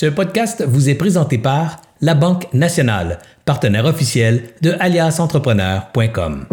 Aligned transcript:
Ce 0.00 0.06
podcast 0.06 0.64
vous 0.66 0.88
est 0.88 0.94
présenté 0.94 1.36
par 1.36 1.76
La 2.00 2.14
Banque 2.14 2.46
Nationale, 2.54 3.18
partenaire 3.44 3.84
officiel 3.84 4.44
de 4.62 4.74
aliasentrepreneur.com. 4.80 6.46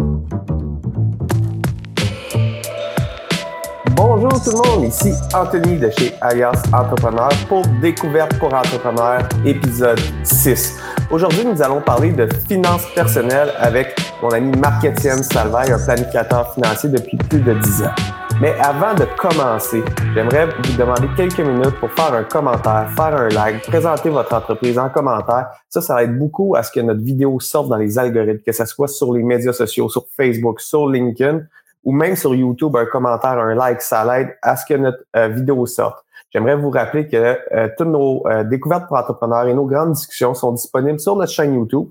Bonjour 3.96 4.44
tout 4.44 4.50
le 4.50 4.68
monde, 4.68 4.84
ici 4.84 5.14
Anthony 5.32 5.78
de 5.78 5.88
chez 5.98 6.12
Alias 6.20 6.62
Entrepreneur 6.74 7.30
pour 7.48 7.62
Découverte 7.80 8.38
pour 8.38 8.52
Entrepreneurs, 8.52 9.26
épisode 9.46 9.98
6. 10.24 10.76
Aujourd'hui, 11.10 11.46
nous 11.46 11.62
allons 11.62 11.80
parler 11.80 12.12
de 12.12 12.28
finances 12.50 12.84
personnelles 12.94 13.54
avec 13.56 13.98
mon 14.22 14.28
ami 14.28 14.54
Marc-Étienne 14.58 15.22
Salvaille, 15.22 15.72
un 15.72 15.82
planificateur 15.82 16.52
financier 16.52 16.90
depuis 16.90 17.16
plus 17.16 17.40
de 17.40 17.54
10 17.54 17.82
ans. 17.84 18.17
Mais 18.40 18.54
avant 18.60 18.94
de 18.94 19.04
commencer, 19.16 19.82
j'aimerais 20.14 20.46
vous 20.46 20.76
demander 20.78 21.08
quelques 21.16 21.40
minutes 21.40 21.74
pour 21.80 21.90
faire 21.90 22.14
un 22.14 22.22
commentaire, 22.22 22.88
faire 22.94 23.16
un 23.16 23.28
like, 23.30 23.62
présenter 23.62 24.10
votre 24.10 24.32
entreprise 24.32 24.78
en 24.78 24.88
commentaire. 24.90 25.48
Ça, 25.68 25.80
ça 25.80 26.04
aide 26.04 26.16
beaucoup 26.16 26.54
à 26.54 26.62
ce 26.62 26.70
que 26.70 26.78
notre 26.78 27.00
vidéo 27.00 27.40
sorte 27.40 27.68
dans 27.68 27.76
les 27.76 27.98
algorithmes, 27.98 28.38
que 28.46 28.52
ce 28.52 28.64
soit 28.64 28.86
sur 28.86 29.12
les 29.12 29.24
médias 29.24 29.52
sociaux, 29.52 29.88
sur 29.88 30.06
Facebook, 30.16 30.60
sur 30.60 30.88
LinkedIn 30.88 31.40
ou 31.82 31.90
même 31.90 32.14
sur 32.14 32.32
YouTube, 32.32 32.76
un 32.76 32.86
commentaire, 32.86 33.38
un 33.38 33.56
like, 33.56 33.82
ça 33.82 34.04
l'aide 34.04 34.36
à 34.40 34.54
ce 34.54 34.64
que 34.66 34.74
notre 34.74 34.98
euh, 35.16 35.26
vidéo 35.26 35.66
sorte. 35.66 36.04
J'aimerais 36.30 36.54
vous 36.54 36.70
rappeler 36.70 37.08
que 37.08 37.16
euh, 37.16 37.68
toutes 37.76 37.88
nos 37.88 38.24
euh, 38.28 38.44
découvertes 38.44 38.86
pour 38.86 38.98
entrepreneurs 38.98 39.48
et 39.48 39.54
nos 39.54 39.66
grandes 39.66 39.94
discussions 39.94 40.34
sont 40.34 40.52
disponibles 40.52 41.00
sur 41.00 41.16
notre 41.16 41.32
chaîne 41.32 41.54
YouTube 41.54 41.88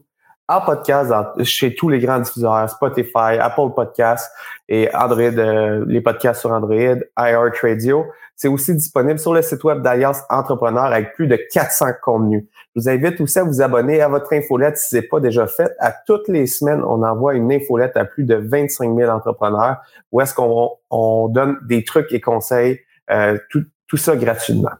en 0.49 0.61
podcast 0.61 1.13
chez 1.43 1.75
tous 1.75 1.89
les 1.89 1.99
grands 1.99 2.19
diffuseurs, 2.19 2.69
Spotify, 2.69 3.37
Apple 3.39 3.73
Podcasts 3.75 4.31
et 4.69 4.89
Android, 4.95 5.21
euh, 5.21 5.83
les 5.87 5.99
podcasts 5.99 6.41
sur 6.41 6.51
Android, 6.51 6.95
iHeartRadio. 7.19 8.05
C'est 8.35 8.47
aussi 8.47 8.73
disponible 8.75 9.19
sur 9.19 9.33
le 9.33 9.41
site 9.41 9.63
web 9.63 9.81
d'Alliance 9.81 10.21
Entrepreneur 10.29 10.85
avec 10.85 11.15
plus 11.15 11.27
de 11.27 11.37
400 11.51 11.87
contenus. 12.01 12.45
Je 12.75 12.81
vous 12.81 12.89
invite 12.89 13.19
aussi 13.19 13.39
à 13.39 13.43
vous 13.43 13.61
abonner 13.61 13.99
à 14.01 14.07
votre 14.07 14.31
infolette 14.31 14.77
si 14.77 14.89
ce 14.89 14.95
n'est 14.97 15.01
pas 15.01 15.19
déjà 15.19 15.47
fait. 15.47 15.71
À 15.79 15.91
toutes 15.91 16.27
les 16.27 16.45
semaines, 16.47 16.83
on 16.83 17.03
envoie 17.03 17.33
une 17.33 17.51
infolette 17.51 17.97
à 17.97 18.05
plus 18.05 18.23
de 18.23 18.35
25 18.35 18.95
000 18.95 19.11
entrepreneurs 19.11 19.77
où 20.11 20.21
est-ce 20.21 20.33
qu'on 20.33 20.71
on 20.89 21.27
donne 21.27 21.57
des 21.67 21.83
trucs 21.83 22.13
et 22.13 22.21
conseils, 22.21 22.79
euh, 23.09 23.37
tout, 23.49 23.63
tout 23.87 23.97
ça 23.97 24.15
gratuitement. 24.15 24.71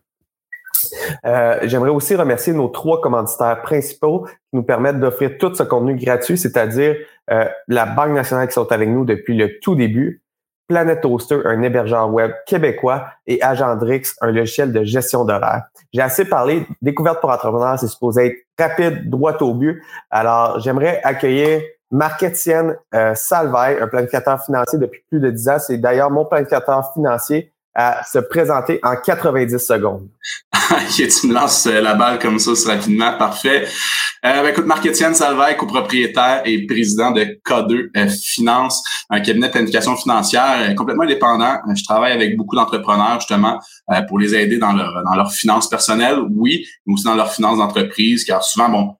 Euh, 1.25 1.59
j'aimerais 1.63 1.89
aussi 1.89 2.15
remercier 2.15 2.53
nos 2.53 2.67
trois 2.67 3.01
commanditaires 3.01 3.61
principaux 3.61 4.25
qui 4.25 4.53
nous 4.53 4.63
permettent 4.63 4.99
d'offrir 4.99 5.37
tout 5.37 5.53
ce 5.53 5.63
contenu 5.63 5.95
gratuit, 5.95 6.37
c'est-à-dire 6.37 6.95
euh, 7.31 7.45
la 7.67 7.85
Banque 7.85 8.11
nationale 8.11 8.47
qui 8.47 8.53
sont 8.53 8.71
avec 8.71 8.89
nous 8.89 9.05
depuis 9.05 9.35
le 9.35 9.59
tout 9.59 9.75
début, 9.75 10.21
Planet 10.67 10.99
Toaster, 11.01 11.39
un 11.45 11.61
hébergeur 11.61 12.11
web 12.11 12.31
québécois, 12.45 13.05
et 13.25 13.41
Agendrix, 13.41 14.13
un 14.21 14.31
logiciel 14.31 14.73
de 14.73 14.83
gestion 14.83 15.23
d'horaire. 15.23 15.63
J'ai 15.93 16.01
assez 16.01 16.25
parlé. 16.25 16.65
Découverte 16.81 17.21
pour 17.21 17.29
entrepreneurs, 17.29 17.79
c'est 17.79 17.87
supposé 17.87 18.25
être 18.27 18.37
rapide, 18.59 19.09
droit 19.09 19.37
au 19.41 19.53
but. 19.53 19.81
Alors, 20.09 20.59
j'aimerais 20.59 20.99
accueillir 21.03 21.61
Marc-Étienne 21.89 22.75
euh, 22.93 23.15
Salvaille, 23.15 23.77
un 23.79 23.87
planificateur 23.87 24.43
financier 24.43 24.77
depuis 24.77 25.01
plus 25.09 25.21
de 25.21 25.29
10 25.29 25.49
ans. 25.49 25.59
C'est 25.59 25.77
d'ailleurs 25.77 26.11
mon 26.11 26.25
planificateur 26.25 26.91
financier 26.93 27.53
à 27.77 28.03
se 28.03 28.17
présenter 28.17 28.79
en 28.81 28.95
90 28.95 29.59
secondes. 29.59 30.09
tu 30.95 31.27
me 31.27 31.33
lances 31.33 31.67
euh, 31.67 31.79
la 31.79 31.93
balle 31.93 32.17
comme 32.17 32.39
ça, 32.39 32.51
rapidement, 32.65 33.15
parfait. 33.17 33.67
Euh, 34.25 34.41
ben, 34.41 34.49
écoute, 34.49 34.65
Marc-Étienne 34.65 35.13
Salvaire, 35.13 35.55
copropriétaire 35.57 36.41
et 36.43 36.65
président 36.65 37.11
de 37.11 37.39
K2 37.47 37.89
euh, 37.95 38.07
Finance, 38.09 38.83
un 39.11 39.21
cabinet 39.21 39.47
de 39.47 39.51
planification 39.51 39.95
financière 39.95 40.69
euh, 40.71 40.73
complètement 40.73 41.03
indépendant. 41.03 41.59
Je 41.75 41.83
travaille 41.83 42.13
avec 42.13 42.35
beaucoup 42.35 42.55
d'entrepreneurs 42.55 43.19
justement 43.19 43.59
pour 44.07 44.17
les 44.17 44.33
aider 44.33 44.57
dans 44.57 44.73
leur 44.73 45.03
dans 45.03 45.15
leurs 45.15 45.31
finances 45.31 45.69
personnelles, 45.69 46.19
oui, 46.31 46.65
mais 46.85 46.93
aussi 46.95 47.03
dans 47.03 47.13
leurs 47.13 47.31
finances 47.31 47.59
d'entreprise, 47.59 48.25
car 48.25 48.43
souvent, 48.43 48.69
bon, 48.69 48.95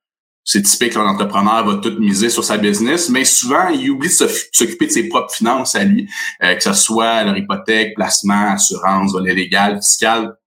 c'est 0.48 0.62
typique 0.62 0.94
qu'un 0.94 1.06
entrepreneur 1.06 1.66
va 1.66 1.76
tout 1.76 2.00
miser 2.00 2.30
sur 2.30 2.42
sa 2.42 2.58
business, 2.58 3.10
mais 3.10 3.26
souvent, 3.26 3.68
il 3.68 3.92
oublie 3.92 4.08
de 4.08 4.28
s'occuper 4.52 4.88
de 4.88 4.92
ses 4.92 5.10
propres 5.10 5.34
finances 5.34 5.76
à 5.76 5.84
lui, 5.84 6.10
que 6.40 6.64
ce 6.64 6.72
soit 6.72 7.26
leur 7.26 7.38
hypothèque, 7.38 7.96
placement, 7.96 8.54
assurance, 8.54 9.12
volet 9.12 9.34
légal, 9.34 9.76
fiscal. 9.76 10.38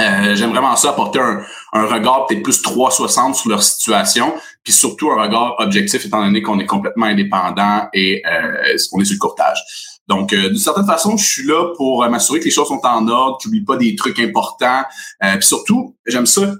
Euh, 0.00 0.34
j'aime 0.34 0.50
vraiment 0.50 0.74
ça, 0.76 0.90
apporter 0.90 1.20
un, 1.20 1.42
un 1.72 1.86
regard 1.86 2.26
peut-être 2.26 2.42
plus 2.42 2.62
360 2.62 3.34
sur 3.34 3.50
leur 3.50 3.62
situation, 3.62 4.34
puis 4.62 4.72
surtout 4.72 5.10
un 5.10 5.22
regard 5.22 5.56
objectif 5.58 6.04
étant 6.04 6.24
donné 6.24 6.42
qu'on 6.42 6.58
est 6.58 6.66
complètement 6.66 7.06
indépendant 7.06 7.88
et 7.92 8.22
euh, 8.26 8.76
on 8.92 9.00
est 9.00 9.04
sur 9.04 9.14
le 9.14 9.18
courtage. 9.18 9.58
Donc, 10.06 10.32
euh, 10.32 10.48
d'une 10.48 10.58
certaine 10.58 10.86
façon, 10.86 11.16
je 11.16 11.24
suis 11.24 11.46
là 11.46 11.72
pour 11.76 12.08
m'assurer 12.08 12.40
que 12.40 12.44
les 12.44 12.50
choses 12.50 12.68
sont 12.68 12.80
en 12.84 13.06
ordre, 13.08 13.38
qu'ils 13.38 13.50
n'oublient 13.50 13.64
pas 13.64 13.76
des 13.76 13.94
trucs 13.94 14.18
importants. 14.20 14.82
puis 15.20 15.46
surtout, 15.46 15.96
j'aime 16.06 16.26
ça 16.26 16.54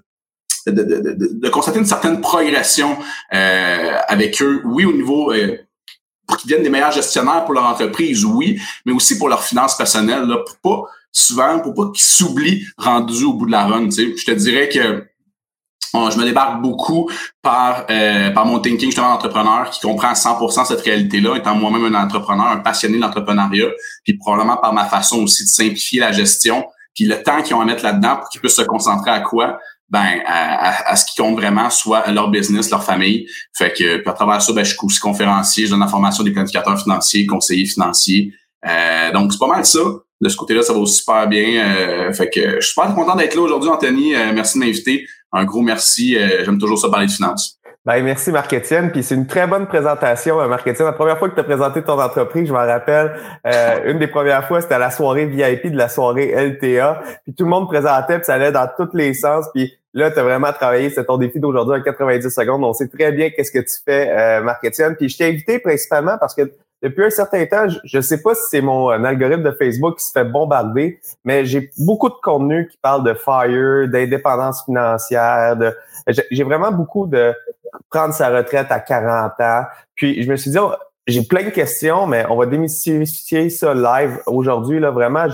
de, 0.70 0.82
de, 0.82 1.40
de, 1.40 1.48
constater 1.48 1.78
une 1.78 1.86
certaine 1.86 2.20
progression 2.20 2.96
euh, 3.32 3.98
avec 4.08 4.40
eux. 4.42 4.62
Oui, 4.64 4.84
au 4.84 4.92
niveau 4.92 5.32
euh, 5.32 5.58
pour 6.26 6.36
qu'ils 6.36 6.50
deviennent 6.50 6.64
des 6.64 6.70
meilleurs 6.70 6.92
gestionnaires 6.92 7.44
pour 7.44 7.54
leur 7.54 7.64
entreprise, 7.64 8.24
oui, 8.24 8.60
mais 8.84 8.92
aussi 8.92 9.18
pour 9.18 9.28
leurs 9.28 9.42
finances 9.42 9.76
personnelles, 9.76 10.24
là, 10.24 10.38
pour 10.38 10.56
pas 10.58 10.90
souvent, 11.10 11.58
pour 11.60 11.74
pas 11.74 11.90
qu'ils 11.92 12.04
s'oublient 12.04 12.66
rendus 12.76 13.24
au 13.24 13.32
bout 13.32 13.46
de 13.46 13.52
la 13.52 13.64
run. 13.64 13.86
Tu 13.86 13.92
sais. 13.92 14.16
Je 14.16 14.24
te 14.26 14.32
dirais 14.32 14.68
que 14.68 15.06
je 15.94 16.18
me 16.18 16.24
débarque 16.24 16.60
beaucoup 16.60 17.10
par 17.42 17.86
euh, 17.90 18.30
par 18.30 18.44
mon 18.44 18.58
thinking 18.60 18.88
justement 18.88 19.10
d'entrepreneur 19.10 19.70
qui 19.70 19.80
comprend 19.80 20.12
100% 20.12 20.66
cette 20.66 20.80
réalité-là, 20.82 21.36
étant 21.36 21.54
moi-même 21.54 21.94
un 21.94 22.04
entrepreneur, 22.04 22.46
un 22.46 22.58
passionné 22.58 22.96
de 22.96 23.02
l'entrepreneuriat, 23.02 23.68
puis 24.04 24.14
probablement 24.14 24.56
par 24.56 24.72
ma 24.72 24.84
façon 24.84 25.22
aussi 25.22 25.44
de 25.44 25.48
simplifier 25.48 26.00
la 26.00 26.12
gestion, 26.12 26.66
puis 26.94 27.04
le 27.04 27.22
temps 27.22 27.42
qu'ils 27.42 27.54
ont 27.56 27.60
à 27.60 27.64
mettre 27.64 27.84
là-dedans 27.84 28.16
pour 28.16 28.28
qu'ils 28.28 28.40
puissent 28.40 28.56
se 28.56 28.62
concentrer 28.62 29.10
à 29.10 29.20
quoi? 29.20 29.58
Ben 29.90 30.20
à, 30.26 30.90
à, 30.90 30.96
ce 30.96 31.06
qui 31.06 31.20
compte 31.20 31.36
vraiment, 31.36 31.70
soit 31.70 32.10
leur 32.10 32.30
business, 32.30 32.70
leur 32.70 32.84
famille. 32.84 33.26
Fait 33.56 33.72
que 33.72 33.96
puis 33.96 34.08
à 34.08 34.12
travers 34.12 34.42
ça, 34.42 34.52
ben, 34.52 34.64
je 34.64 34.70
suis 34.70 34.78
aussi 34.82 35.00
conférencier, 35.00 35.66
je 35.66 35.70
donne 35.70 35.80
la 35.80 35.88
formation 35.88 36.22
des 36.22 36.30
planificateurs 36.30 36.80
financiers, 36.80 37.26
conseillers 37.26 37.66
financiers. 37.66 38.32
Euh, 38.66 39.12
donc 39.12 39.32
c'est 39.32 39.38
pas 39.38 39.48
mal 39.48 39.64
ça. 39.64 39.80
De 40.20 40.28
ce 40.28 40.36
côté-là, 40.36 40.62
ça 40.62 40.72
va 40.72 40.84
super 40.84 41.28
bien. 41.28 41.64
Euh, 41.64 42.12
fait 42.12 42.28
que 42.28 42.56
je 42.56 42.60
suis 42.60 42.74
super 42.74 42.94
content 42.94 43.14
d'être 43.14 43.34
là 43.34 43.42
aujourd'hui, 43.42 43.70
Anthony. 43.70 44.14
Euh, 44.14 44.32
merci 44.34 44.58
de 44.58 44.64
m'inviter. 44.64 45.06
Un 45.32 45.44
gros 45.44 45.62
merci. 45.62 46.16
J'aime 46.44 46.58
toujours 46.58 46.78
ça 46.78 46.88
parler 46.88 47.06
de 47.06 47.12
finances. 47.12 47.57
Ben, 47.88 48.04
merci 48.04 48.30
Marc-Étienne. 48.30 48.90
Puis 48.90 49.02
c'est 49.02 49.14
une 49.14 49.26
très 49.26 49.46
bonne 49.46 49.66
présentation, 49.66 50.46
Marc-Étienne. 50.46 50.88
La 50.88 50.92
première 50.92 51.18
fois 51.18 51.30
que 51.30 51.34
tu 51.34 51.40
as 51.40 51.44
présenté 51.44 51.82
ton 51.82 51.98
entreprise, 51.98 52.46
je 52.46 52.52
m'en 52.52 52.66
rappelle, 52.66 53.14
euh, 53.46 53.90
une 53.90 53.98
des 53.98 54.08
premières 54.08 54.46
fois, 54.46 54.60
c'était 54.60 54.74
à 54.74 54.78
la 54.78 54.90
soirée 54.90 55.24
VIP 55.24 55.72
de 55.72 55.76
la 55.78 55.88
soirée 55.88 56.34
LTA. 56.36 57.00
Puis 57.24 57.32
tout 57.32 57.44
le 57.44 57.50
monde 57.50 57.66
présentait, 57.66 58.16
puis 58.16 58.26
ça 58.26 58.34
allait 58.34 58.52
dans 58.52 58.68
tous 58.76 58.94
les 58.94 59.14
sens. 59.14 59.46
Puis 59.54 59.72
là, 59.94 60.10
tu 60.10 60.18
as 60.18 60.22
vraiment 60.22 60.52
travaillé, 60.52 60.90
c'est 60.90 61.06
ton 61.06 61.16
défi 61.16 61.40
d'aujourd'hui 61.40 61.76
en 61.76 61.82
90 61.82 62.28
secondes. 62.28 62.62
On 62.62 62.74
sait 62.74 62.88
très 62.88 63.10
bien 63.10 63.30
qu'est-ce 63.30 63.52
que 63.52 63.60
tu 63.60 63.82
fais, 63.82 64.10
euh, 64.10 64.42
Marc-Étienne. 64.42 64.94
Puis 64.94 65.08
je 65.08 65.16
t'ai 65.16 65.24
invité 65.24 65.58
principalement 65.58 66.18
parce 66.18 66.34
que 66.34 66.42
depuis 66.82 67.06
un 67.06 67.10
certain 67.10 67.44
temps, 67.46 67.68
je 67.84 67.96
ne 67.96 68.02
sais 68.02 68.20
pas 68.20 68.34
si 68.34 68.42
c'est 68.50 68.60
mon 68.60 68.90
euh, 68.90 69.02
algorithme 69.02 69.42
de 69.42 69.52
Facebook 69.52 69.96
qui 69.98 70.04
se 70.04 70.12
fait 70.12 70.24
bombarder, 70.24 71.00
mais 71.24 71.46
j'ai 71.46 71.70
beaucoup 71.78 72.10
de 72.10 72.16
contenu 72.22 72.68
qui 72.68 72.76
parle 72.76 73.02
de 73.02 73.14
FIRE, 73.14 73.88
d'indépendance 73.88 74.62
financière, 74.64 75.56
de 75.56 75.74
j'ai 76.30 76.44
vraiment 76.44 76.72
beaucoup 76.72 77.06
de 77.06 77.34
prendre 77.90 78.14
sa 78.14 78.30
retraite 78.30 78.68
à 78.70 78.80
40 78.80 79.32
ans. 79.40 79.62
Puis 79.94 80.22
je 80.22 80.30
me 80.30 80.36
suis 80.36 80.50
dit, 80.50 80.58
oh, 80.58 80.72
j'ai 81.06 81.22
plein 81.22 81.44
de 81.44 81.50
questions, 81.50 82.06
mais 82.06 82.24
on 82.28 82.36
va 82.36 82.46
démystifier 82.46 83.50
ça 83.50 83.74
live 83.74 84.20
aujourd'hui. 84.26 84.78
Là, 84.78 84.90
vraiment, 84.90 85.26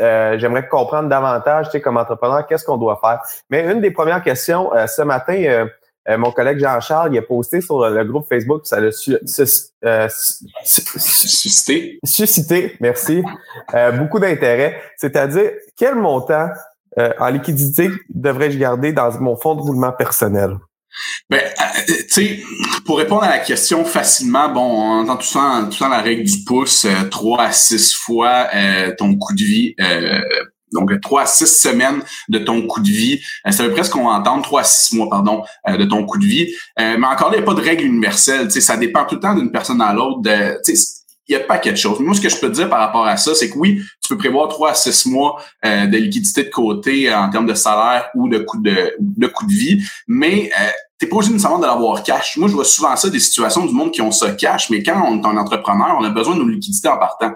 euh, 0.00 0.38
j'aimerais 0.38 0.66
comprendre 0.66 1.08
davantage, 1.08 1.66
tu 1.66 1.72
sais, 1.72 1.80
comme 1.80 1.96
entrepreneur, 1.96 2.46
qu'est-ce 2.46 2.64
qu'on 2.64 2.76
doit 2.76 2.98
faire. 3.02 3.20
Mais 3.48 3.70
une 3.70 3.80
des 3.80 3.92
premières 3.92 4.22
questions, 4.22 4.74
euh, 4.74 4.86
ce 4.88 5.02
matin, 5.02 5.34
euh, 5.34 6.18
mon 6.18 6.32
collègue 6.32 6.58
Jean-Charles, 6.58 7.14
il 7.14 7.18
a 7.18 7.22
posté 7.22 7.60
sur 7.60 7.88
le 7.88 8.04
groupe 8.04 8.26
Facebook, 8.28 8.66
ça 8.66 8.78
l'a 8.80 8.90
suscité. 10.10 11.98
Suscité, 12.04 12.76
merci. 12.80 13.22
beaucoup 13.96 14.18
d'intérêt. 14.18 14.82
C'est-à-dire, 14.98 15.52
quel 15.76 15.94
montant 15.94 16.48
en 16.96 17.28
liquidité 17.28 17.90
devrais-je 18.08 18.58
garder 18.58 18.92
dans 18.92 19.10
mon 19.20 19.36
fonds 19.36 19.54
de 19.54 19.60
roulement 19.60 19.92
personnel? 19.92 20.58
Ben, 21.28 21.40
euh, 21.40 21.80
tu 21.86 22.04
sais, 22.08 22.42
pour 22.84 22.98
répondre 22.98 23.24
à 23.24 23.30
la 23.30 23.38
question 23.38 23.84
facilement, 23.84 24.48
bon, 24.48 24.60
on 24.60 25.00
entend 25.00 25.16
tout 25.16 25.26
ça, 25.26 25.66
tout 25.70 25.76
ça 25.76 25.88
la 25.88 26.00
règle 26.00 26.24
du 26.24 26.44
pouce, 26.44 26.84
euh, 26.84 27.08
3 27.10 27.42
à 27.42 27.52
6 27.52 27.94
fois 27.94 28.48
euh, 28.54 28.92
ton 28.96 29.14
coût 29.16 29.34
de 29.34 29.42
vie. 29.42 29.74
Euh, 29.80 30.20
donc, 30.72 30.92
3 31.00 31.22
à 31.22 31.26
6 31.26 31.46
semaines 31.46 32.02
de 32.28 32.38
ton 32.38 32.66
coût 32.66 32.80
de 32.80 32.88
vie. 32.88 33.20
c'est 33.50 33.62
à 33.62 33.66
peu 33.66 33.72
près 33.72 33.84
ce 33.84 33.90
qu'on 33.90 34.08
entendre, 34.08 34.42
3 34.42 34.60
à 34.60 34.64
6 34.64 34.96
mois, 34.96 35.08
pardon, 35.08 35.44
de 35.68 35.84
ton 35.84 36.04
coût 36.04 36.18
de 36.18 36.26
vie. 36.26 36.52
mais 36.76 37.06
encore 37.06 37.30
là, 37.30 37.36
il 37.36 37.42
n'y 37.42 37.44
a 37.44 37.46
pas 37.46 37.54
de 37.54 37.64
règle 37.64 37.84
universelle. 37.84 38.50
Ça 38.50 38.76
dépend 38.76 39.04
tout 39.04 39.14
le 39.14 39.20
temps 39.20 39.36
d'une 39.36 39.52
personne 39.52 39.80
à 39.80 39.92
l'autre. 39.92 40.28
Il 41.28 41.32
y 41.32 41.36
a 41.36 41.40
pas 41.40 41.58
quelque 41.58 41.78
chose. 41.78 42.00
Moi, 42.00 42.14
ce 42.14 42.20
que 42.20 42.28
je 42.28 42.36
peux 42.36 42.48
te 42.48 42.54
dire 42.54 42.68
par 42.68 42.80
rapport 42.80 43.06
à 43.06 43.16
ça, 43.16 43.34
c'est 43.34 43.50
que 43.50 43.58
oui, 43.58 43.82
tu 44.02 44.08
peux 44.08 44.18
prévoir 44.18 44.48
3 44.48 44.70
à 44.70 44.74
6 44.74 45.06
mois 45.06 45.42
euh, 45.64 45.86
de 45.86 45.96
liquidité 45.96 46.44
de 46.44 46.50
côté 46.50 47.12
en 47.12 47.30
termes 47.30 47.46
de 47.46 47.54
salaire 47.54 48.10
ou 48.14 48.28
de 48.28 48.38
coût 48.38 48.60
de, 48.60 48.94
de 48.98 49.26
coût 49.26 49.46
de 49.46 49.52
vie, 49.52 49.82
mais 50.06 50.50
t'es 50.98 51.08
pas 51.08 51.16
obligé 51.16 51.32
nécessairement 51.32 51.58
de 51.58 51.66
l'avoir 51.66 52.02
cash. 52.02 52.36
Moi, 52.36 52.48
je 52.48 52.54
vois 52.54 52.64
souvent 52.64 52.94
ça, 52.96 53.10
des 53.10 53.18
situations 53.18 53.66
du 53.66 53.72
monde 53.72 53.90
qui 53.90 54.00
ont 54.00 54.12
ça 54.12 54.30
cash, 54.30 54.70
mais 54.70 54.82
quand 54.82 55.00
on 55.06 55.20
est 55.20 55.26
un 55.26 55.36
entrepreneur, 55.36 55.96
on 55.98 56.04
a 56.04 56.10
besoin 56.10 56.36
de 56.36 56.40
nos 56.40 56.48
liquidités 56.48 56.88
en 56.88 56.98
partant. 56.98 57.32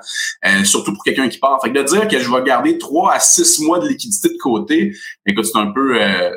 Euh, 0.47 0.65
surtout 0.65 0.93
pour 0.93 1.03
quelqu'un 1.03 1.29
qui 1.29 1.39
part. 1.39 1.61
Fait 1.63 1.73
que 1.73 1.79
de 1.79 1.83
dire 1.83 2.07
que 2.07 2.19
je 2.19 2.31
vais 2.31 2.43
garder 2.43 2.79
trois 2.79 3.13
à 3.13 3.21
six 3.21 3.61
mois 3.61 3.79
de 3.81 3.89
liquidité 3.89 4.29
de 4.29 4.39
côté, 4.39 4.97
écoute, 5.27 5.47
c'est 5.47 5.59
un 5.59 5.73
peu 5.73 6.01
euh, 6.01 6.31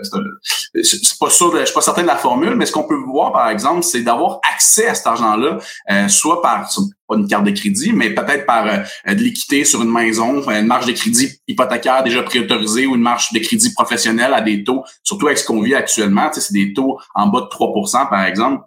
c'est 0.81 1.19
pas 1.19 1.29
sûr, 1.29 1.55
je 1.55 1.65
suis 1.65 1.73
pas 1.73 1.81
certain 1.81 2.01
de 2.01 2.07
la 2.07 2.17
formule, 2.17 2.55
mais 2.55 2.65
ce 2.65 2.71
qu'on 2.71 2.87
peut 2.87 2.95
voir, 2.95 3.31
par 3.31 3.49
exemple, 3.49 3.83
c'est 3.83 4.01
d'avoir 4.01 4.39
accès 4.53 4.87
à 4.87 4.95
cet 4.95 5.07
argent-là, 5.07 5.59
euh, 5.91 6.07
soit 6.07 6.41
par 6.41 6.71
pas 7.11 7.17
une 7.17 7.27
carte 7.27 7.45
de 7.45 7.51
crédit, 7.51 7.91
mais 7.93 8.11
peut-être 8.11 8.45
par 8.45 8.65
de 8.65 9.13
l'équité 9.13 9.65
sur 9.65 9.81
une 9.81 9.91
maison, 9.91 10.49
une 10.49 10.65
marge 10.65 10.85
de 10.85 10.93
crédit 10.93 11.31
hypothécaire 11.47 12.03
déjà 12.03 12.23
préautorisée 12.23 12.85
ou 12.87 12.95
une 12.95 13.01
marge 13.01 13.31
de 13.33 13.39
crédit 13.39 13.73
professionnelle 13.73 14.33
à 14.33 14.41
des 14.41 14.63
taux, 14.63 14.83
surtout 15.03 15.27
avec 15.27 15.37
ce 15.37 15.45
qu'on 15.45 15.61
vit 15.61 15.75
actuellement, 15.75 16.29
c'est 16.31 16.53
des 16.53 16.73
taux 16.73 16.99
en 17.13 17.27
bas 17.27 17.41
de 17.41 17.45
3% 17.45 18.09
par 18.09 18.25
exemple. 18.25 18.63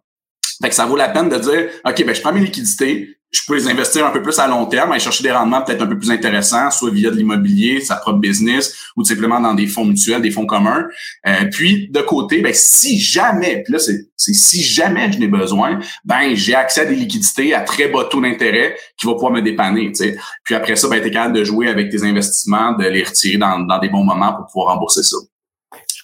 Fait 0.62 0.69
que 0.69 0.75
ça 0.75 0.87
vaut 0.87 0.96
la 0.96 1.08
peine 1.08 1.29
de 1.29 1.37
dire, 1.37 1.69
OK, 1.85 2.05
ben, 2.05 2.14
je 2.14 2.20
prends 2.20 2.32
mes 2.32 2.41
liquidités, 2.41 3.17
je 3.34 3.42
peux 3.46 3.56
les 3.56 3.69
investir 3.69 4.06
un 4.06 4.10
peu 4.10 4.22
plus 4.22 4.38
à 4.38 4.46
long 4.46 4.64
terme, 4.66 4.92
aller 4.92 5.00
chercher 5.00 5.25
des 5.25 5.32
rendements 5.32 5.62
peut-être 5.62 5.82
un 5.82 5.86
peu 5.86 5.98
plus 5.98 6.10
intéressants, 6.10 6.70
soit 6.70 6.90
via 6.90 7.10
de 7.10 7.16
l'immobilier, 7.16 7.81
sa 7.81 7.96
propre 7.96 8.20
business, 8.20 8.76
ou 8.96 9.04
simplement 9.04 9.40
dans 9.40 9.54
des 9.54 9.66
fonds 9.66 9.84
mutuels, 9.84 10.22
des 10.22 10.31
fonds 10.31 10.46
communs. 10.46 10.86
Euh, 11.26 11.44
puis 11.50 11.88
de 11.88 12.00
côté, 12.00 12.40
ben 12.40 12.52
si 12.54 12.98
jamais, 12.98 13.62
puis 13.62 13.72
là 13.72 13.78
c'est 13.78 14.06
si 14.16 14.62
jamais 14.62 15.10
je 15.12 15.19
n'ai 15.19 15.26
besoin, 15.26 15.81
ben 16.04 16.34
j'ai 16.34 16.54
accès 16.54 16.82
à 16.82 16.84
des 16.86 16.94
liquidités 16.94 17.54
à 17.54 17.60
très 17.60 17.88
bas 17.88 18.04
taux 18.04 18.20
d'intérêt 18.20 18.76
qui 18.96 19.06
va 19.06 19.14
pouvoir 19.14 19.32
me 19.32 19.42
dépanner. 19.42 19.92
sais. 19.94 20.16
Puis 20.44 20.54
après 20.54 20.76
ça, 20.76 20.88
ben 20.88 21.02
es 21.02 21.10
capable 21.10 21.34
de 21.37 21.44
jouer 21.44 21.69
avec 21.69 21.90
tes 21.90 22.04
investissements, 22.04 22.72
de 22.72 22.87
les 22.87 23.02
retirer 23.02 23.37
dans, 23.37 23.58
dans 23.60 23.78
des 23.78 23.88
bons 23.88 24.04
moments 24.04 24.32
pour 24.34 24.46
pouvoir 24.46 24.75
rembourser 24.75 25.02
ça. 25.02 25.16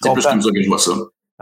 C'est 0.03 0.13
plus 0.13 0.23
comme 0.23 0.41
ça 0.41 0.49
que 0.51 0.61
je 0.61 0.67
vois 0.67 0.79
ça. 0.79 0.91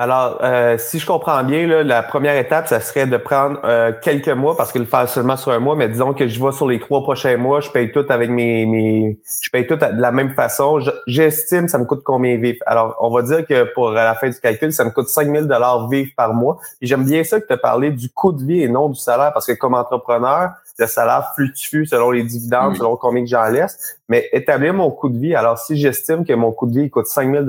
Alors, 0.02 0.38
euh, 0.44 0.78
si 0.78 0.98
je 0.98 1.06
comprends 1.06 1.44
bien, 1.44 1.68
là, 1.68 1.84
la 1.84 2.02
première 2.02 2.38
étape, 2.38 2.70
ça 2.70 2.80
serait 2.80 3.06
de 3.06 3.18
prendre 3.18 3.60
euh, 3.66 3.92
quelques 4.02 4.30
mois, 4.30 4.56
parce 4.56 4.72
que 4.72 4.80
le 4.80 4.86
faire 4.86 5.10
seulement 5.10 5.36
sur 5.36 5.52
un 5.52 5.60
mois, 5.60 5.76
mais 5.76 5.90
disons 5.90 6.14
que 6.14 6.26
je 6.26 6.42
vais 6.42 6.54
sur 6.54 6.70
les 6.70 6.80
trois 6.80 7.04
prochains 7.04 7.36
mois, 7.36 7.60
je 7.60 7.70
paye 7.70 7.92
tout 7.92 8.06
avec 8.08 8.30
mes, 8.30 8.66
mes 8.66 9.20
je 9.44 9.50
paye 9.50 9.68
tout 9.68 9.76
de 9.76 9.86
la 10.02 10.12
même 10.14 10.34
façon. 10.36 10.80
J'estime 11.06 11.68
ça 11.68 11.78
me 11.78 11.84
coûte 11.84 12.02
combien 12.06 12.38
vivre. 12.38 12.60
Alors, 12.66 12.96
on 13.02 13.14
va 13.14 13.24
dire 13.24 13.46
que 13.46 13.66
pour 13.74 13.92
la 13.92 14.16
fin 14.16 14.30
du 14.30 14.40
calcul, 14.40 14.72
ça 14.72 14.86
me 14.86 14.92
coûte 14.92 15.10
5 15.10 15.30
000 15.30 15.48
vivre 15.90 16.12
par 16.16 16.34
mois. 16.34 16.60
J'aime 16.82 17.04
bien 17.04 17.26
ça 17.26 17.42
que 17.42 17.48
tu 17.48 17.52
as 17.52 17.58
parlé 17.58 17.92
du 17.92 18.10
coût 18.10 18.32
de 18.32 18.42
vie 18.42 18.64
et 18.64 18.70
non 18.70 18.88
du 18.88 18.98
salaire, 18.98 19.34
parce 19.34 19.48
que 19.48 19.52
comme 19.52 19.74
entrepreneur, 19.74 20.52
le 20.80 20.88
salaire 20.88 21.32
fluctue 21.36 21.86
selon 21.86 22.12
les 22.12 22.24
dividendes, 22.24 22.78
selon 22.78 22.96
combien 22.96 23.24
que 23.24 23.30
j'en 23.30 23.46
laisse. 23.46 24.00
Mais 24.08 24.30
établir 24.32 24.74
mon 24.74 24.90
coût 24.92 25.10
de 25.10 25.18
vie, 25.18 25.36
alors 25.36 25.58
si 25.58 25.78
j'estime 25.78 26.26
que 26.26 26.34
mon 26.34 26.52
coût 26.52 26.68
de 26.68 26.80
vie 26.80 26.90
coûte 26.90 27.08
5 27.08 27.32
000 27.32 27.46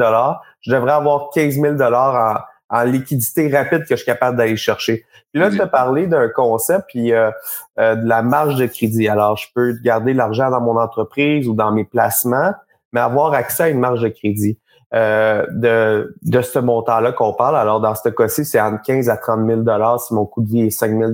je 0.60 0.72
devrais 0.72 0.92
avoir 0.92 1.30
15 1.30 1.54
000 1.54 1.80
en, 1.80 2.34
en 2.70 2.82
liquidité 2.84 3.48
rapide 3.54 3.80
que 3.80 3.90
je 3.90 3.96
suis 3.96 4.06
capable 4.06 4.36
d'aller 4.36 4.56
chercher. 4.56 5.04
Puis 5.32 5.40
là, 5.40 5.50
tu 5.50 5.60
as 5.60 5.66
parlé 5.66 6.06
d'un 6.06 6.28
concept 6.28 6.86
puis 6.88 7.12
euh, 7.12 7.30
euh, 7.78 7.94
de 7.94 8.08
la 8.08 8.22
marge 8.22 8.56
de 8.56 8.66
crédit. 8.66 9.08
Alors, 9.08 9.36
je 9.36 9.46
peux 9.54 9.74
garder 9.82 10.12
l'argent 10.12 10.50
dans 10.50 10.60
mon 10.60 10.76
entreprise 10.76 11.48
ou 11.48 11.54
dans 11.54 11.72
mes 11.72 11.84
placements, 11.84 12.52
mais 12.92 13.00
avoir 13.00 13.32
accès 13.34 13.64
à 13.64 13.68
une 13.68 13.78
marge 13.78 14.02
de 14.02 14.08
crédit. 14.08 14.58
Euh, 14.92 15.46
de, 15.50 16.16
de 16.22 16.42
ce 16.42 16.58
montant-là 16.58 17.12
qu'on 17.12 17.32
parle. 17.32 17.56
Alors, 17.56 17.78
dans 17.78 17.94
ce 17.94 18.08
cas-ci, 18.08 18.44
c'est 18.44 18.60
entre 18.60 18.82
15 18.82 19.08
à 19.08 19.16
30 19.16 19.46
000 19.46 19.98
si 19.98 20.14
mon 20.14 20.26
coût 20.26 20.42
de 20.42 20.48
vie 20.48 20.62
est 20.62 20.70
5 20.70 20.90
000 20.98 21.12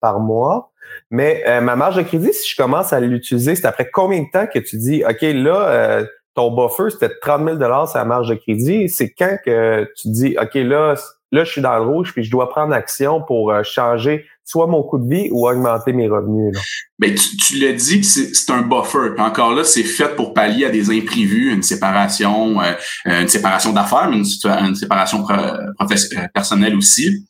par 0.00 0.18
mois. 0.18 0.72
Mais 1.10 1.44
ma 1.60 1.76
marge 1.76 1.96
de 1.96 2.02
crédit, 2.02 2.32
si 2.32 2.50
je 2.50 2.56
commence 2.56 2.92
à 2.92 3.00
l'utiliser, 3.00 3.54
c'est 3.54 3.66
après 3.66 3.90
combien 3.90 4.22
de 4.22 4.30
temps 4.32 4.46
que 4.46 4.58
tu 4.58 4.76
dis, 4.76 5.04
OK, 5.08 5.20
là, 5.22 6.04
ton 6.34 6.50
buffer, 6.50 6.90
c'était 6.90 7.14
30 7.20 7.44
000 7.44 7.86
sur 7.86 7.98
la 7.98 8.04
marge 8.04 8.28
de 8.28 8.34
crédit. 8.34 8.88
C'est 8.88 9.10
quand 9.10 9.36
que 9.44 9.88
tu 9.96 10.08
dis, 10.08 10.36
OK, 10.40 10.54
là, 10.54 10.96
là, 11.34 11.44
je 11.44 11.50
suis 11.50 11.60
dans 11.60 11.76
le 11.76 11.84
rouge, 11.84 12.12
puis 12.12 12.24
je 12.24 12.30
dois 12.30 12.48
prendre 12.48 12.72
action 12.72 13.20
pour 13.20 13.50
euh, 13.50 13.62
changer 13.62 14.24
soit 14.46 14.66
mon 14.66 14.82
coût 14.82 14.98
de 14.98 15.08
vie 15.08 15.28
ou 15.32 15.48
augmenter 15.48 15.94
mes 15.94 16.06
revenus. 16.06 16.54
Tu, 17.02 17.36
tu 17.36 17.58
l'as 17.58 17.72
dit 17.72 18.00
que 18.00 18.06
c'est 18.06 18.52
un 18.52 18.60
buffer. 18.60 19.18
encore 19.18 19.54
là, 19.54 19.64
c'est 19.64 19.82
fait 19.82 20.14
pour 20.14 20.34
pallier 20.34 20.66
à 20.66 20.70
des 20.70 20.90
imprévus, 20.90 21.52
une 21.52 21.62
séparation, 21.62 22.60
euh, 22.60 22.72
une 23.06 23.28
séparation 23.28 23.72
d'affaires, 23.72 24.08
mais 24.10 24.18
une, 24.18 24.74
séparation 24.74 25.26
euh, 25.30 26.26
personnelle 26.34 26.76
aussi. 26.76 27.26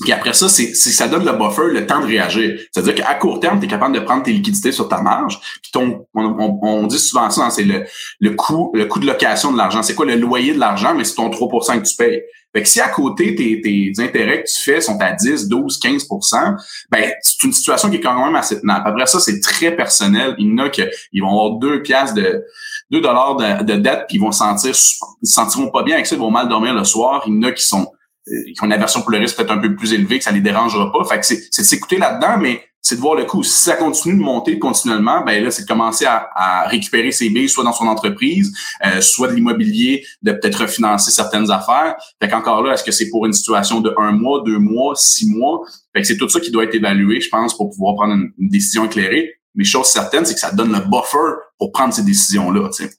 Puis 0.00 0.12
après 0.12 0.32
ça, 0.32 0.48
c'est 0.48 0.74
ça 0.74 1.08
donne 1.08 1.24
le 1.24 1.32
buffer 1.32 1.72
le 1.72 1.86
temps 1.86 2.00
de 2.00 2.06
réagir. 2.06 2.58
C'est-à-dire 2.72 2.94
qu'à 2.94 3.14
court 3.14 3.40
terme, 3.40 3.58
tu 3.58 3.66
es 3.66 3.68
capable 3.68 3.94
de 3.94 4.00
prendre 4.00 4.22
tes 4.22 4.32
liquidités 4.32 4.72
sur 4.72 4.88
ta 4.88 5.00
marge. 5.00 5.40
Puis 5.62 5.70
ton, 5.72 6.06
on, 6.14 6.58
on, 6.62 6.86
dit 6.86 6.98
souvent 6.98 7.30
ça, 7.30 7.44
hein, 7.44 7.50
c'est 7.50 7.64
le, 7.64 7.84
le 8.20 8.30
coût 8.30 8.70
le 8.74 8.86
coût 8.86 9.00
de 9.00 9.06
location 9.06 9.52
de 9.52 9.58
l'argent. 9.58 9.82
C'est 9.82 9.94
quoi 9.94 10.06
le 10.06 10.16
loyer 10.16 10.54
de 10.54 10.58
l'argent, 10.58 10.94
mais 10.94 11.04
c'est 11.04 11.14
ton 11.14 11.30
3% 11.30 11.80
que 11.80 11.88
tu 11.88 11.96
payes. 11.96 12.22
Fait 12.54 12.62
que 12.62 12.68
si 12.68 12.80
à 12.80 12.88
côté, 12.88 13.34
tes, 13.34 13.60
tes 13.60 13.92
intérêts 13.98 14.42
que 14.42 14.48
tu 14.48 14.60
fais 14.60 14.80
sont 14.80 14.98
à 15.00 15.12
10, 15.12 15.48
12, 15.48 15.78
15% 15.78 16.56
ben 16.90 17.12
c'est 17.22 17.44
une 17.44 17.52
situation 17.52 17.90
qui 17.90 17.96
est 17.96 18.00
quand 18.00 18.24
même 18.24 18.34
assez 18.34 18.58
tenable. 18.60 18.88
Après 18.88 19.06
ça, 19.06 19.20
c'est 19.20 19.40
très 19.40 19.76
personnel. 19.76 20.34
Il 20.38 20.48
y 20.48 20.52
en 20.52 20.58
a 20.64 20.68
qui 20.70 20.82
ils 21.12 21.20
vont 21.20 21.28
avoir 21.28 21.58
deux 21.58 21.82
piastres 21.82 22.14
de 22.14 22.42
2 22.90 23.00
dollars 23.02 23.36
de, 23.36 23.64
de, 23.64 23.74
dette, 23.74 24.04
puis 24.08 24.16
ils 24.16 24.20
vont 24.20 24.32
sentir, 24.32 24.70
ils 24.70 25.28
se 25.28 25.34
sentiront 25.34 25.70
pas 25.70 25.82
bien 25.82 25.96
avec 25.96 26.06
ça, 26.06 26.14
ils 26.14 26.20
vont 26.20 26.30
mal 26.30 26.48
dormir 26.48 26.72
le 26.72 26.84
soir. 26.84 27.22
Il 27.26 27.34
y 27.34 27.38
en 27.38 27.42
a 27.42 27.52
qui 27.52 27.64
sont 27.64 27.92
qui 28.54 28.62
ont 28.62 28.66
une 28.66 28.72
aversion 28.72 29.02
pour 29.02 29.10
le 29.10 29.18
risque 29.18 29.36
peut-être 29.36 29.50
un 29.50 29.58
peu 29.58 29.74
plus 29.74 29.92
élevée, 29.92 30.18
que 30.18 30.24
ça 30.24 30.32
les 30.32 30.40
dérangera 30.40 30.92
pas. 30.92 31.04
Fait 31.04 31.20
que 31.20 31.26
c'est, 31.26 31.36
de 31.36 31.64
s'écouter 31.64 31.98
là-dedans, 31.98 32.38
mais 32.38 32.62
c'est 32.80 32.96
de 32.96 33.00
voir 33.00 33.16
le 33.16 33.24
coup. 33.24 33.42
Si 33.42 33.62
ça 33.62 33.76
continue 33.76 34.16
de 34.16 34.22
monter 34.22 34.58
continuellement, 34.58 35.22
ben 35.24 35.42
là, 35.42 35.50
c'est 35.50 35.62
de 35.62 35.66
commencer 35.66 36.06
à, 36.06 36.66
récupérer 36.68 37.10
ses 37.10 37.28
billes, 37.28 37.48
soit 37.48 37.64
dans 37.64 37.72
son 37.72 37.86
entreprise, 37.86 38.54
euh, 38.86 39.00
soit 39.00 39.28
de 39.28 39.34
l'immobilier, 39.34 40.04
de 40.22 40.32
peut-être 40.32 40.62
refinancer 40.62 41.10
certaines 41.10 41.50
affaires. 41.50 41.96
Fait 42.22 42.28
qu'encore 42.28 42.62
là, 42.62 42.74
est-ce 42.74 42.84
que 42.84 42.92
c'est 42.92 43.10
pour 43.10 43.26
une 43.26 43.32
situation 43.32 43.80
de 43.80 43.92
un 43.98 44.12
mois, 44.12 44.42
deux 44.44 44.58
mois, 44.58 44.94
six 44.96 45.28
mois? 45.28 45.62
Fait 45.94 46.02
que 46.02 46.06
c'est 46.06 46.16
tout 46.16 46.28
ça 46.28 46.40
qui 46.40 46.50
doit 46.50 46.64
être 46.64 46.74
évalué, 46.74 47.20
je 47.20 47.28
pense, 47.28 47.56
pour 47.56 47.70
pouvoir 47.70 47.94
prendre 47.94 48.14
une, 48.14 48.30
une 48.38 48.48
décision 48.48 48.84
éclairée. 48.84 49.34
Mais 49.54 49.64
chose 49.64 49.86
certaine, 49.86 50.24
c'est 50.24 50.34
que 50.34 50.40
ça 50.40 50.52
donne 50.52 50.72
le 50.72 50.80
buffer 50.80 51.34
pour 51.58 51.72
prendre 51.72 51.92
ces 51.92 52.04
décisions-là. 52.04 52.70
Tu 52.74 52.84
sais. 52.84 52.90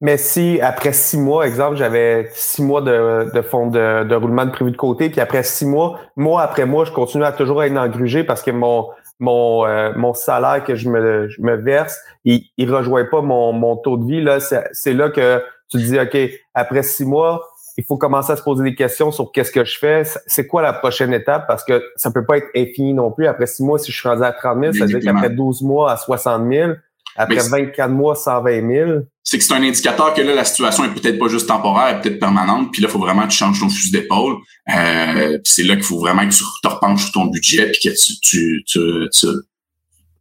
Mais 0.00 0.16
si 0.16 0.60
après 0.60 0.92
six 0.92 1.18
mois, 1.18 1.46
exemple, 1.46 1.76
j'avais 1.76 2.28
six 2.32 2.62
mois 2.62 2.80
de, 2.82 3.30
de 3.32 3.42
fonds 3.42 3.68
de, 3.68 4.14
roulement 4.14 4.46
de 4.46 4.50
prévu 4.50 4.70
de 4.70 4.76
côté, 4.76 5.10
puis 5.10 5.20
après 5.20 5.42
six 5.42 5.66
mois, 5.66 6.00
mois 6.16 6.42
après 6.42 6.66
mois, 6.66 6.84
je 6.84 6.92
continue 6.92 7.24
à 7.24 7.32
toujours 7.32 7.62
être 7.62 7.76
engrugé 7.76 8.24
parce 8.24 8.42
que 8.42 8.50
mon 8.50 8.88
mon 9.20 9.66
euh, 9.66 9.92
mon 9.96 10.14
salaire 10.14 10.62
que 10.64 10.76
je 10.76 10.88
me, 10.88 11.28
je 11.28 11.42
me 11.42 11.56
verse, 11.56 11.98
il, 12.24 12.44
il 12.56 12.72
rejoint 12.72 13.04
pas 13.04 13.20
mon, 13.20 13.52
mon 13.52 13.76
taux 13.76 13.96
de 13.96 14.06
vie. 14.06 14.22
Là, 14.22 14.38
c'est 14.40 14.92
là 14.92 15.10
que 15.10 15.42
tu 15.68 15.78
te 15.78 15.82
dis, 15.82 15.98
OK, 15.98 16.40
après 16.54 16.82
six 16.82 17.04
mois, 17.04 17.44
il 17.78 17.84
faut 17.84 17.96
commencer 17.96 18.32
à 18.32 18.36
se 18.36 18.42
poser 18.42 18.64
des 18.64 18.74
questions 18.74 19.12
sur 19.12 19.30
qu'est-ce 19.30 19.52
que 19.52 19.64
je 19.64 19.78
fais, 19.78 20.02
c'est 20.26 20.48
quoi 20.48 20.62
la 20.62 20.72
prochaine 20.72 21.14
étape, 21.14 21.46
parce 21.46 21.62
que 21.62 21.80
ça 21.94 22.10
peut 22.10 22.24
pas 22.24 22.38
être 22.38 22.48
infini 22.56 22.92
non 22.92 23.12
plus. 23.12 23.28
Après 23.28 23.46
six 23.46 23.62
mois, 23.62 23.78
si 23.78 23.92
je 23.92 24.00
suis 24.00 24.08
rendu 24.08 24.24
à 24.24 24.32
30 24.32 24.60
000, 24.60 24.72
ça 24.72 24.80
veut 24.80 24.98
dire 24.98 25.12
qu'après 25.12 25.30
12 25.30 25.62
mois 25.62 25.92
à 25.92 25.96
60 25.96 26.50
000, 26.50 26.72
après 27.16 27.48
24 27.48 27.90
mois, 27.90 28.14
120 28.14 28.68
000. 28.68 28.90
C'est 29.22 29.38
que 29.38 29.44
c'est 29.44 29.54
un 29.54 29.62
indicateur 29.62 30.14
que 30.14 30.22
là, 30.22 30.34
la 30.34 30.44
situation 30.44 30.84
est 30.84 30.94
peut-être 30.94 31.18
pas 31.18 31.28
juste 31.28 31.48
temporaire, 31.48 31.88
elle 31.88 31.96
est 31.96 32.00
peut-être 32.00 32.20
permanente. 32.20 32.72
Puis 32.72 32.80
là, 32.80 32.88
il 32.88 32.92
faut 32.92 32.98
vraiment 32.98 33.22
que 33.22 33.32
tu 33.32 33.36
changes 33.36 33.60
ton 33.60 33.68
fusil 33.68 33.90
d'épaule. 33.90 34.36
Euh, 34.74 35.38
puis 35.38 35.52
c'est 35.52 35.64
là 35.64 35.74
qu'il 35.74 35.84
faut 35.84 35.98
vraiment 35.98 36.26
que 36.26 36.32
tu 36.32 36.42
te 36.62 36.68
repenches 36.68 37.04
sur 37.04 37.12
ton 37.12 37.26
budget 37.26 37.70
puis 37.70 37.90
que 37.90 37.94
tu, 37.94 38.20
tu, 38.20 38.64
tu, 38.66 39.08
tu, 39.12 39.26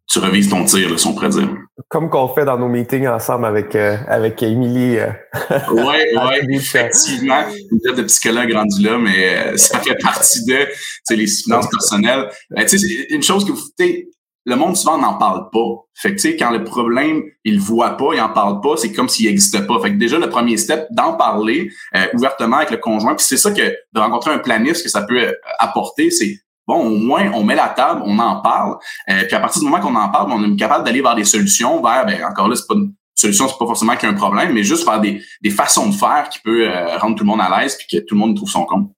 tu 0.08 0.20
revises 0.20 0.50
ton 0.50 0.64
tir, 0.64 0.90
là, 0.90 0.98
si 0.98 1.06
on 1.06 1.14
pourrait 1.14 1.30
dire. 1.30 1.50
Comme 1.90 2.10
qu'on 2.10 2.34
fait 2.34 2.46
dans 2.46 2.58
nos 2.58 2.70
meetings 2.70 3.08
ensemble 3.08 3.46
avec 3.46 3.76
euh, 3.76 3.98
avec 4.08 4.42
Émilie. 4.42 4.98
Euh, 4.98 5.10
oui, 5.72 5.96
oui, 6.50 6.56
effectivement. 6.56 7.44
Une 7.72 7.96
de 7.96 8.04
psychologue 8.04 8.52
rendu 8.54 8.84
là, 8.84 8.98
mais 8.98 9.38
euh, 9.38 9.58
ça 9.58 9.80
fait 9.80 9.98
partie 10.02 10.46
de 10.46 10.66
les 11.10 11.28
finances 11.28 11.70
personnelles. 11.70 12.30
Ben, 12.50 12.66
tu 12.66 12.78
sais, 12.80 12.88
c'est 12.88 13.16
une 13.16 13.24
chose 13.24 13.46
que 13.46 13.52
vous 13.52 13.70
le 14.48 14.56
monde 14.56 14.78
souvent 14.78 14.98
n'en 14.98 15.16
parle 15.16 15.50
pas. 15.50 15.84
Fait 15.94 16.12
que 16.12 16.16
tu 16.16 16.22
sais, 16.22 16.38
quand 16.38 16.52
le 16.52 16.64
problème, 16.64 17.22
il 17.44 17.56
le 17.56 17.60
voit 17.60 17.98
pas, 17.98 18.14
il 18.14 18.22
en 18.22 18.30
parle 18.30 18.62
pas, 18.62 18.78
c'est 18.78 18.94
comme 18.94 19.10
s'il 19.10 19.28
n'existait 19.28 19.68
pas. 19.68 19.78
Fait 19.82 19.92
que 19.92 19.98
déjà, 19.98 20.18
le 20.18 20.30
premier 20.30 20.56
step, 20.56 20.88
d'en 20.90 21.16
parler 21.16 21.70
euh, 21.96 22.06
ouvertement 22.14 22.56
avec 22.58 22.72
le 22.72 22.78
conjoint. 22.78 23.14
Puis 23.14 23.26
c'est 23.28 23.36
ça 23.36 23.52
que 23.52 23.62
de 23.62 24.00
rencontrer 24.00 24.32
un 24.32 24.40
planiste 24.40 24.84
que 24.84 24.90
ça 24.90 25.02
peut 25.02 25.20
euh, 25.20 25.34
apporter, 25.60 26.12
c'est 26.12 26.40
bon, 26.66 26.76
au 26.76 26.96
moins, 26.96 27.30
on 27.34 27.44
met 27.44 27.56
la 27.56 27.68
table, 27.68 28.02
on 28.06 28.18
en 28.20 28.40
parle. 28.40 28.78
Euh, 29.10 29.26
puis 29.26 29.36
à 29.36 29.42
partir 29.42 29.62
du 29.62 29.68
moment 29.68 29.82
qu'on 29.82 29.96
en 29.96 30.08
parle, 30.08 30.32
on 30.32 30.42
est 30.42 30.56
capable 30.56 30.86
d'aller 30.86 31.02
vers 31.02 31.16
des 31.16 31.26
solutions, 31.26 31.82
vers, 31.82 32.06
ben, 32.06 32.24
encore 32.24 32.48
là, 32.48 32.56
c'est 32.56 32.68
pas 32.68 32.76
une 32.76 32.94
solution, 33.16 33.50
c'est 33.50 33.58
pas 33.60 33.66
forcément 33.66 33.98
qu'il 33.98 34.08
y 34.08 34.12
a 34.12 34.16
un 34.16 34.18
problème, 34.18 34.54
mais 34.54 34.64
juste 34.64 34.86
vers 34.86 35.02
des, 35.02 35.22
des 35.42 35.50
façons 35.50 35.90
de 35.90 35.94
faire 35.94 36.30
qui 36.32 36.40
peut 36.40 36.70
rendre 37.00 37.18
tout 37.18 37.26
le 37.26 37.30
monde 37.30 37.42
à 37.42 37.60
l'aise 37.60 37.76
puis 37.76 37.88
que 37.92 38.06
tout 38.06 38.16
le 38.16 38.20
monde 38.20 38.36
trouve 38.36 38.50
son 38.50 38.64
compte. 38.64 38.92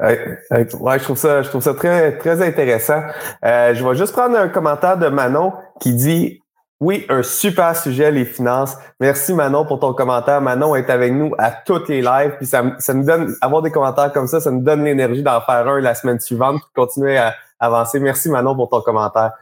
Ouais, 0.00 0.38
je 0.52 1.04
trouve 1.04 1.16
ça, 1.16 1.42
je 1.42 1.48
trouve 1.48 1.62
ça 1.62 1.74
très, 1.74 2.16
très 2.18 2.42
intéressant. 2.46 3.02
Euh, 3.44 3.74
je 3.74 3.86
vais 3.86 3.94
juste 3.94 4.12
prendre 4.12 4.36
un 4.38 4.48
commentaire 4.48 4.96
de 4.96 5.08
Manon 5.08 5.52
qui 5.80 5.94
dit 5.94 6.42
oui, 6.80 7.04
un 7.10 7.22
super 7.22 7.76
sujet, 7.76 8.10
les 8.10 8.24
finances. 8.24 8.74
Merci 9.00 9.34
Manon 9.34 9.66
pour 9.66 9.80
ton 9.80 9.92
commentaire. 9.92 10.40
Manon 10.40 10.74
est 10.74 10.88
avec 10.88 11.12
nous 11.12 11.34
à 11.36 11.50
toutes 11.50 11.90
les 11.90 12.00
lives. 12.00 12.36
Puis 12.38 12.46
ça, 12.46 12.64
ça 12.78 12.94
nous 12.94 13.04
donne, 13.04 13.34
avoir 13.42 13.60
des 13.60 13.70
commentaires 13.70 14.10
comme 14.12 14.26
ça, 14.26 14.40
ça 14.40 14.50
nous 14.50 14.62
donne 14.62 14.84
l'énergie 14.84 15.22
d'en 15.22 15.42
faire 15.42 15.68
un 15.68 15.80
la 15.80 15.94
semaine 15.94 16.18
suivante 16.18 16.60
pour 16.60 16.86
continuer 16.86 17.18
à 17.18 17.34
avancer. 17.58 18.00
Merci 18.00 18.30
Manon 18.30 18.54
pour 18.54 18.70
ton 18.70 18.80
commentaire. 18.80 19.32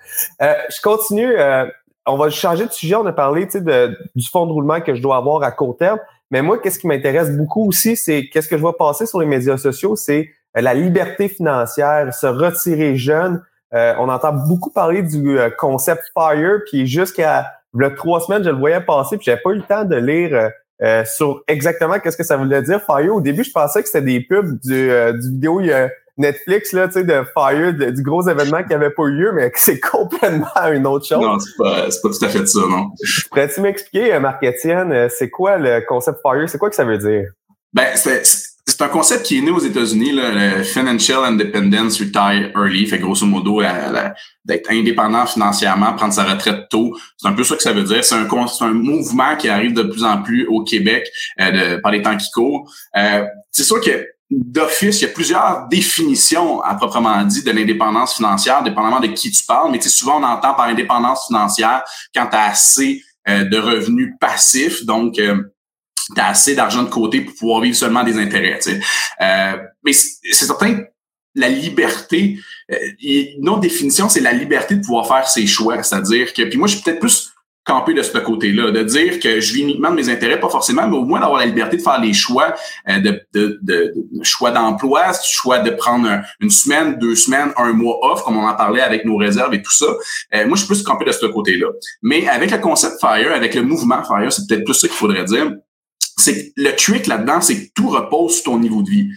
Euh, 0.42 0.52
je 0.68 0.80
continue. 0.82 1.32
Euh, 1.38 1.66
on 2.06 2.16
va 2.16 2.28
changer 2.30 2.66
de 2.66 2.72
sujet. 2.72 2.96
On 2.96 3.06
a 3.06 3.12
parlé 3.12 3.46
de, 3.46 3.96
du 4.16 4.28
fonds 4.28 4.46
de 4.46 4.52
roulement 4.52 4.80
que 4.80 4.94
je 4.94 5.02
dois 5.02 5.16
avoir 5.16 5.42
à 5.44 5.52
court 5.52 5.76
terme. 5.76 6.00
Mais 6.30 6.42
moi, 6.42 6.58
qu'est-ce 6.58 6.78
qui 6.78 6.86
m'intéresse 6.86 7.30
beaucoup 7.36 7.68
aussi, 7.68 7.96
c'est 7.96 8.28
qu'est-ce 8.28 8.48
que 8.48 8.56
je 8.56 8.60
vois 8.60 8.76
passer 8.76 9.06
sur 9.06 9.20
les 9.20 9.26
médias 9.26 9.56
sociaux, 9.56 9.96
c'est 9.96 10.30
la 10.54 10.74
liberté 10.74 11.28
financière, 11.28 12.12
se 12.12 12.26
retirer 12.26 12.96
jeune. 12.96 13.42
on 13.72 14.08
entend 14.08 14.32
beaucoup 14.32 14.70
parler 14.70 15.02
du 15.02 15.38
concept 15.58 16.02
FIRE, 16.16 16.60
puis 16.66 16.86
jusqu'à 16.86 17.52
le 17.74 17.94
trois 17.94 18.20
semaines, 18.20 18.44
je 18.44 18.50
le 18.50 18.56
voyais 18.56 18.80
passer, 18.80 19.16
puis 19.16 19.24
j'avais 19.24 19.40
pas 19.40 19.50
eu 19.50 19.56
le 19.56 19.62
temps 19.62 19.84
de 19.84 19.96
lire 19.96 20.50
sur 21.06 21.42
exactement 21.48 21.98
qu'est-ce 21.98 22.16
que 22.16 22.24
ça 22.24 22.36
voulait 22.36 22.62
dire 22.62 22.80
FIRE. 22.82 23.14
Au 23.14 23.20
début, 23.20 23.44
je 23.44 23.52
pensais 23.52 23.82
que 23.82 23.88
c'était 23.88 24.04
des 24.04 24.20
pubs 24.20 24.58
du, 24.60 24.90
du 25.20 25.30
vidéo 25.30 25.60
Netflix, 26.18 26.72
là, 26.72 26.88
tu 26.88 26.94
sais, 26.94 27.04
de 27.04 27.22
Fire, 27.34 27.72
du 27.72 28.02
gros 28.02 28.28
événement 28.28 28.62
qui 28.62 28.70
n'avait 28.70 28.90
pas 28.90 29.04
eu 29.04 29.12
lieu, 29.12 29.32
mais 29.32 29.50
c'est 29.56 29.80
complètement 29.80 30.46
une 30.72 30.86
autre 30.86 31.06
chose. 31.06 31.20
Non, 31.20 31.38
c'est 31.38 31.56
pas, 31.56 31.86
pas 31.86 32.08
tout 32.08 32.24
à 32.24 32.28
fait 32.28 32.46
ça, 32.46 32.60
non. 32.68 32.90
Pourrais-tu 33.30 33.60
m'expliquer, 33.60 34.14
euh, 34.14 34.20
Marc-Étienne, 34.20 34.92
euh, 34.92 35.08
c'est 35.08 35.30
quoi 35.30 35.58
le 35.58 35.80
concept 35.86 36.18
Fire? 36.22 36.48
C'est 36.48 36.58
quoi 36.58 36.68
que 36.68 36.76
ça 36.76 36.84
veut 36.84 36.98
dire? 36.98 37.30
Ben, 37.72 37.88
c'est, 37.94 38.22
c'est 38.24 38.82
un 38.82 38.88
concept 38.88 39.24
qui 39.24 39.38
est 39.38 39.40
né 39.40 39.50
aux 39.50 39.60
États-Unis, 39.60 40.12
le 40.12 40.62
Financial 40.62 41.24
Independence 41.24 41.98
Retire 41.98 42.50
Early, 42.54 42.86
fait 42.86 42.98
grosso 42.98 43.24
modo 43.24 43.62
d'être 44.44 44.70
indépendant 44.70 45.24
financièrement, 45.26 45.94
prendre 45.94 46.12
sa 46.12 46.24
retraite 46.24 46.68
tôt. 46.68 46.94
C'est 47.16 47.28
un 47.28 47.32
peu 47.32 47.44
ça 47.44 47.56
que 47.56 47.62
ça 47.62 47.72
veut 47.72 47.82
dire. 47.82 48.04
C'est 48.04 48.14
un, 48.14 48.28
un 48.28 48.72
mouvement 48.74 49.36
qui 49.36 49.48
arrive 49.48 49.72
de 49.72 49.82
plus 49.82 50.04
en 50.04 50.22
plus 50.22 50.46
au 50.46 50.64
Québec 50.64 51.08
euh, 51.40 51.50
de, 51.50 51.80
par 51.80 51.92
les 51.92 52.02
temps 52.02 52.16
qui 52.16 52.30
courent. 52.30 52.70
Euh, 52.96 53.24
c'est 53.50 53.64
sûr 53.64 53.80
que 53.80 54.06
d'office, 54.30 55.00
il 55.00 55.02
y 55.02 55.10
a 55.10 55.12
plusieurs 55.12 55.68
définitions 55.68 56.60
à 56.60 56.74
proprement 56.74 57.22
dit 57.24 57.42
de 57.42 57.50
l'indépendance 57.50 58.16
financière, 58.16 58.62
dépendamment 58.62 59.00
de 59.00 59.06
qui 59.08 59.30
tu 59.30 59.44
parles, 59.44 59.70
mais 59.70 59.80
souvent 59.80 60.20
on 60.20 60.24
entend 60.24 60.54
par 60.54 60.66
indépendance 60.66 61.26
financière 61.26 61.82
quand 62.14 62.26
tu 62.26 62.36
as 62.36 62.44
assez 62.44 63.02
euh, 63.28 63.44
de 63.44 63.58
revenus 63.58 64.14
passifs, 64.20 64.84
donc 64.84 65.18
euh, 65.18 65.42
tu 66.14 66.20
as 66.20 66.28
assez 66.28 66.54
d'argent 66.54 66.82
de 66.82 66.90
côté 66.90 67.22
pour 67.22 67.34
pouvoir 67.34 67.60
vivre 67.62 67.76
seulement 67.76 68.04
des 68.04 68.18
intérêts. 68.18 68.60
Euh, 69.20 69.56
mais 69.84 69.92
c'est 69.92 70.44
certain 70.44 70.80
la 71.34 71.48
liberté, 71.48 72.36
une 73.00 73.48
autre 73.48 73.60
définition, 73.60 74.08
c'est 74.08 74.20
la 74.20 74.32
liberté 74.32 74.74
de 74.74 74.80
pouvoir 74.80 75.06
faire 75.06 75.28
ses 75.28 75.46
choix. 75.46 75.80
C'est-à-dire 75.82 76.32
que, 76.32 76.42
puis 76.42 76.58
moi, 76.58 76.66
je 76.66 76.74
suis 76.74 76.82
peut-être 76.82 76.98
plus 76.98 77.27
camper 77.68 77.92
de 77.92 78.02
ce 78.02 78.16
côté-là, 78.16 78.70
de 78.70 78.82
dire 78.82 79.20
que 79.20 79.40
je 79.40 79.52
vis 79.52 79.60
uniquement 79.60 79.90
de 79.90 79.96
mes 79.96 80.08
intérêts, 80.08 80.40
pas 80.40 80.48
forcément, 80.48 80.88
mais 80.88 80.96
au 80.96 81.04
moins 81.04 81.20
d'avoir 81.20 81.38
la 81.38 81.46
liberté 81.46 81.76
de 81.76 81.82
faire 81.82 82.00
les 82.00 82.14
choix 82.14 82.54
euh, 82.88 82.98
de, 82.98 83.20
de, 83.34 83.58
de, 83.62 83.94
choix 84.22 84.50
d'emploi, 84.50 85.12
choix 85.22 85.58
de 85.58 85.70
prendre 85.70 86.08
une 86.40 86.50
semaine, 86.50 86.98
deux 86.98 87.14
semaines, 87.14 87.52
un 87.56 87.74
mois 87.74 87.98
off, 88.02 88.24
comme 88.24 88.38
on 88.38 88.48
en 88.48 88.54
parlait 88.54 88.80
avec 88.80 89.04
nos 89.04 89.16
réserves 89.16 89.52
et 89.52 89.60
tout 89.60 89.72
ça. 89.72 89.86
Euh, 90.34 90.46
moi, 90.46 90.56
je 90.56 90.64
suis 90.64 90.66
plus 90.66 90.82
camper 90.82 91.04
de 91.04 91.12
ce 91.12 91.26
côté-là. 91.26 91.66
Mais 92.02 92.26
avec 92.26 92.50
le 92.50 92.58
concept 92.58 93.00
FIRE, 93.00 93.32
avec 93.32 93.54
le 93.54 93.62
mouvement 93.62 94.02
FIRE, 94.02 94.32
c'est 94.32 94.46
peut-être 94.48 94.64
plus 94.64 94.74
ça 94.74 94.88
qu'il 94.88 94.96
faudrait 94.96 95.24
dire. 95.24 95.52
C'est 96.16 96.52
le 96.56 96.74
trick 96.74 97.06
là-dedans, 97.06 97.42
c'est 97.42 97.66
que 97.66 97.72
tout 97.74 97.90
repose 97.90 98.36
sur 98.36 98.44
ton 98.44 98.58
niveau 98.58 98.82
de 98.82 98.90
vie. 98.90 99.08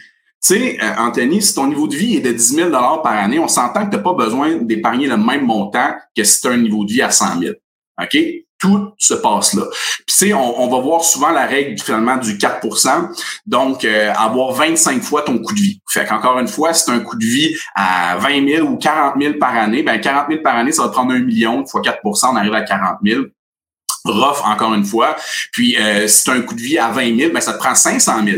Tu 0.44 0.56
sais, 0.56 0.78
euh, 0.82 0.92
Anthony, 0.98 1.42
si 1.42 1.54
ton 1.56 1.68
niveau 1.68 1.88
de 1.88 1.96
vie 1.96 2.18
est 2.18 2.22
de 2.22 2.32
10 2.32 2.56
000 2.56 2.70
par 2.70 3.14
année, 3.14 3.40
on 3.40 3.48
s'entend 3.48 3.86
que 3.86 3.92
tu 3.92 3.96
n'as 3.96 4.04
pas 4.04 4.14
besoin 4.14 4.56
d'épargner 4.56 5.08
le 5.08 5.16
même 5.16 5.46
montant 5.46 5.94
que 6.16 6.24
si 6.24 6.42
tu 6.42 6.48
as 6.48 6.52
un 6.52 6.58
niveau 6.58 6.84
de 6.84 6.92
vie 6.92 7.02
à 7.02 7.12
100 7.12 7.40
000. 7.40 7.54
OK? 8.02 8.18
Tout 8.60 8.94
se 8.98 9.16
passe 9.16 9.56
là. 9.56 9.64
Puis 10.06 10.06
tu 10.06 10.14
sais, 10.14 10.34
on, 10.34 10.68
va 10.68 10.80
voir 10.82 11.04
souvent 11.04 11.32
la 11.32 11.48
règle 11.48 11.82
finalement 11.82 12.18
du 12.18 12.38
4% 12.38 13.10
donc 13.48 13.84
euh, 13.86 14.14
avoir 14.16 14.52
25 14.52 15.02
fois 15.02 15.24
ton 15.24 15.40
coût 15.40 15.56
de 15.56 15.60
vie. 15.60 15.82
Fait 15.90 16.06
qu'encore 16.06 16.38
une 16.38 16.48
fois, 16.48 16.72
si 16.74 16.86
tu 16.86 16.92
un 16.92 17.00
coût 17.00 17.18
de 17.18 17.26
vie 17.26 17.56
à 17.74 18.18
20 18.18 18.48
000 18.48 18.68
ou 18.68 18.78
40 18.78 19.16
000 19.20 19.34
par 19.40 19.56
année, 19.56 19.82
ben 19.82 20.00
40 20.00 20.28
000 20.30 20.42
par 20.44 20.56
année, 20.56 20.72
ça 20.72 20.84
va 20.84 20.90
prendre 20.90 21.12
un 21.12 21.20
million 21.20 21.66
fois 21.66 21.82
4% 21.82 22.30
on 22.32 22.36
arrive 22.36 22.54
à 22.54 22.62
40 22.62 23.00
000 23.04 23.24
rough 24.06 24.42
encore 24.44 24.74
une 24.76 24.86
fois. 24.86 25.16
Puis 25.52 25.78
euh, 25.78 26.08
si 26.08 26.30
un 26.30 26.42
coût 26.42 26.56
de 26.56 26.62
vie 26.62 26.78
à 26.78 26.90
20 26.90 27.18
000, 27.18 27.34
ben 27.34 27.42
ça 27.42 27.54
te 27.54 27.60
prend 27.60 27.74
500 27.74 28.24
000. 28.26 28.38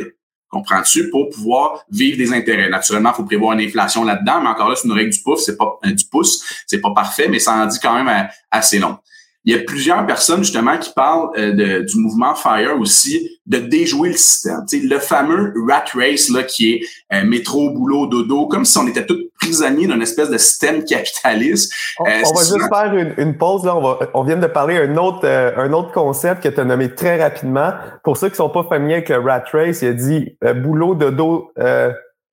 Comprends-tu? 0.50 1.10
Pour 1.10 1.30
pouvoir 1.30 1.84
vivre 1.92 2.18
des 2.18 2.32
intérêts. 2.32 2.70
Naturellement, 2.70 3.12
il 3.12 3.16
faut 3.16 3.24
prévoir 3.24 3.54
une 3.54 3.62
inflation 3.62 4.04
là-dedans, 4.04 4.40
mais 4.42 4.50
encore 4.50 4.70
là, 4.70 4.76
c'est 4.76 4.88
une 4.88 4.94
règle 4.94 5.12
du 5.12 5.20
pouce, 5.22 5.46
c'est 5.46 5.58
pas 5.58 5.80
euh, 5.86 5.92
du 5.92 6.06
pouce, 6.06 6.46
c'est 6.68 6.80
pas 6.80 6.92
parfait, 6.92 7.28
mais 7.28 7.40
ça 7.40 7.54
en 7.56 7.66
dit 7.66 7.80
quand 7.82 8.02
même 8.02 8.30
assez 8.52 8.80
long 8.80 8.98
il 9.46 9.54
y 9.54 9.60
a 9.60 9.64
plusieurs 9.64 10.06
personnes 10.06 10.44
justement 10.44 10.78
qui 10.78 10.92
parlent 10.94 11.30
euh, 11.38 11.52
de, 11.52 11.80
du 11.84 11.98
mouvement 11.98 12.34
FIRE 12.34 12.80
aussi, 12.80 13.40
de 13.46 13.58
déjouer 13.58 14.10
le 14.10 14.18
système. 14.18 14.62
sais, 14.68 14.80
le 14.80 15.00
fameux 15.00 15.54
rat 15.68 15.84
race 15.94 16.30
là, 16.30 16.44
qui 16.44 16.74
est 16.74 16.82
euh, 17.14 17.26
métro, 17.26 17.72
boulot, 17.72 18.08
dodo, 18.08 18.48
comme 18.48 18.64
si 18.64 18.78
on 18.78 18.88
était 18.88 19.06
tous 19.06 19.20
prisonniers 19.42 19.88
d'un 19.88 20.00
espèce 20.00 20.30
de 20.30 20.38
système 20.38 20.86
capitaliste. 20.86 21.74
On, 22.00 22.06
euh, 22.06 22.10
va 22.10 22.42
juste 22.42 22.70
faire 22.74 22.94
une, 22.96 23.14
une, 23.18 23.38
pause. 23.38 23.66
Là. 23.66 23.76
On, 23.76 23.82
va, 23.82 24.00
on 24.14 24.24
vient 24.24 24.38
de 24.38 24.48
parler 24.48 24.78
un 24.78 24.96
autre, 24.96 25.28
un 25.28 25.74
autre 25.74 25.92
concept 25.92 26.42
que 26.42 26.48
tu 26.48 26.60
as 26.62 26.64
nommé 26.64 26.94
très 26.94 27.22
rapidement. 27.22 27.74
Pour 28.04 28.16
ceux 28.16 28.30
qui 28.30 28.36
sont 28.36 28.50
pas 28.50 28.64
familiers 28.64 28.96
avec 28.96 29.10
le 29.10 29.20
rat 29.20 29.44
race, 29.52 29.82
il 29.82 29.90
a 29.90 29.94
dit 29.94 30.38
boulot, 30.56 30.96
dodo. 30.96 31.52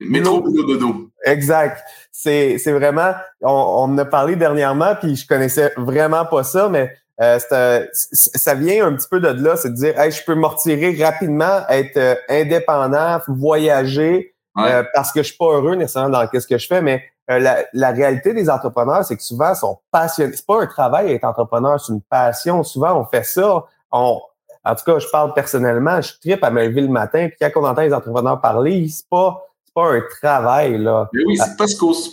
Métro, 0.00 0.40
boulot, 0.40 0.62
dodo. 0.62 1.10
Exact. 1.24 1.82
C'est, 2.12 2.58
c'est 2.58 2.72
vraiment, 2.72 3.12
on, 3.42 3.50
on 3.50 3.82
en 3.84 3.98
a 3.98 4.04
parlé 4.04 4.36
dernièrement, 4.36 4.94
puis 4.94 5.16
je 5.16 5.26
connaissais 5.26 5.72
vraiment 5.76 6.24
pas 6.24 6.44
ça, 6.44 6.68
mais 6.68 6.94
euh, 7.20 7.86
ça 7.92 8.54
vient 8.54 8.86
un 8.86 8.94
petit 8.94 9.08
peu 9.08 9.20
de 9.20 9.28
là, 9.28 9.56
c'est 9.56 9.70
de 9.70 9.74
dire, 9.74 9.98
hey, 10.00 10.10
je 10.10 10.24
peux 10.24 10.34
me 10.34 10.46
retirer 10.46 11.02
rapidement, 11.02 11.60
être 11.68 11.96
euh, 11.96 12.14
indépendant, 12.28 13.20
voyager, 13.28 14.34
euh, 14.58 14.82
parce 14.94 15.12
que 15.12 15.22
je 15.22 15.28
suis 15.28 15.36
pas 15.36 15.46
heureux 15.46 15.74
nécessairement 15.74 16.10
dans 16.10 16.26
ce 16.32 16.46
que 16.46 16.58
je 16.58 16.66
fais, 16.66 16.80
mais 16.82 17.02
la, 17.28 17.64
la, 17.72 17.90
réalité 17.90 18.34
des 18.34 18.50
entrepreneurs, 18.50 19.04
c'est 19.04 19.16
que 19.16 19.22
souvent, 19.22 19.52
ils 19.52 19.56
sont 19.56 19.78
passionnés. 19.92 20.32
C'est 20.34 20.46
pas 20.46 20.62
un 20.62 20.66
travail 20.66 21.12
être 21.12 21.24
entrepreneur, 21.24 21.78
c'est 21.78 21.92
une 21.92 22.02
passion. 22.02 22.64
Souvent, 22.64 22.98
on 23.00 23.04
fait 23.04 23.22
ça. 23.22 23.66
On, 23.92 24.20
en 24.64 24.74
tout 24.74 24.84
cas, 24.84 24.98
je 24.98 25.06
parle 25.12 25.32
personnellement, 25.32 26.00
je 26.00 26.12
tripe 26.20 26.42
à 26.42 26.50
me 26.50 26.66
lever 26.66 26.80
le 26.80 26.88
matin, 26.88 27.28
puis 27.28 27.36
quand 27.40 27.60
on 27.60 27.66
entend 27.66 27.82
les 27.82 27.94
entrepreneurs 27.94 28.40
parler, 28.40 28.88
c'est 28.88 29.08
pas 29.08 29.46
pas 29.74 29.92
un 29.92 30.02
travail, 30.20 30.78
là. 30.78 31.08
Oui, 31.12 31.36
c'est 31.36 31.56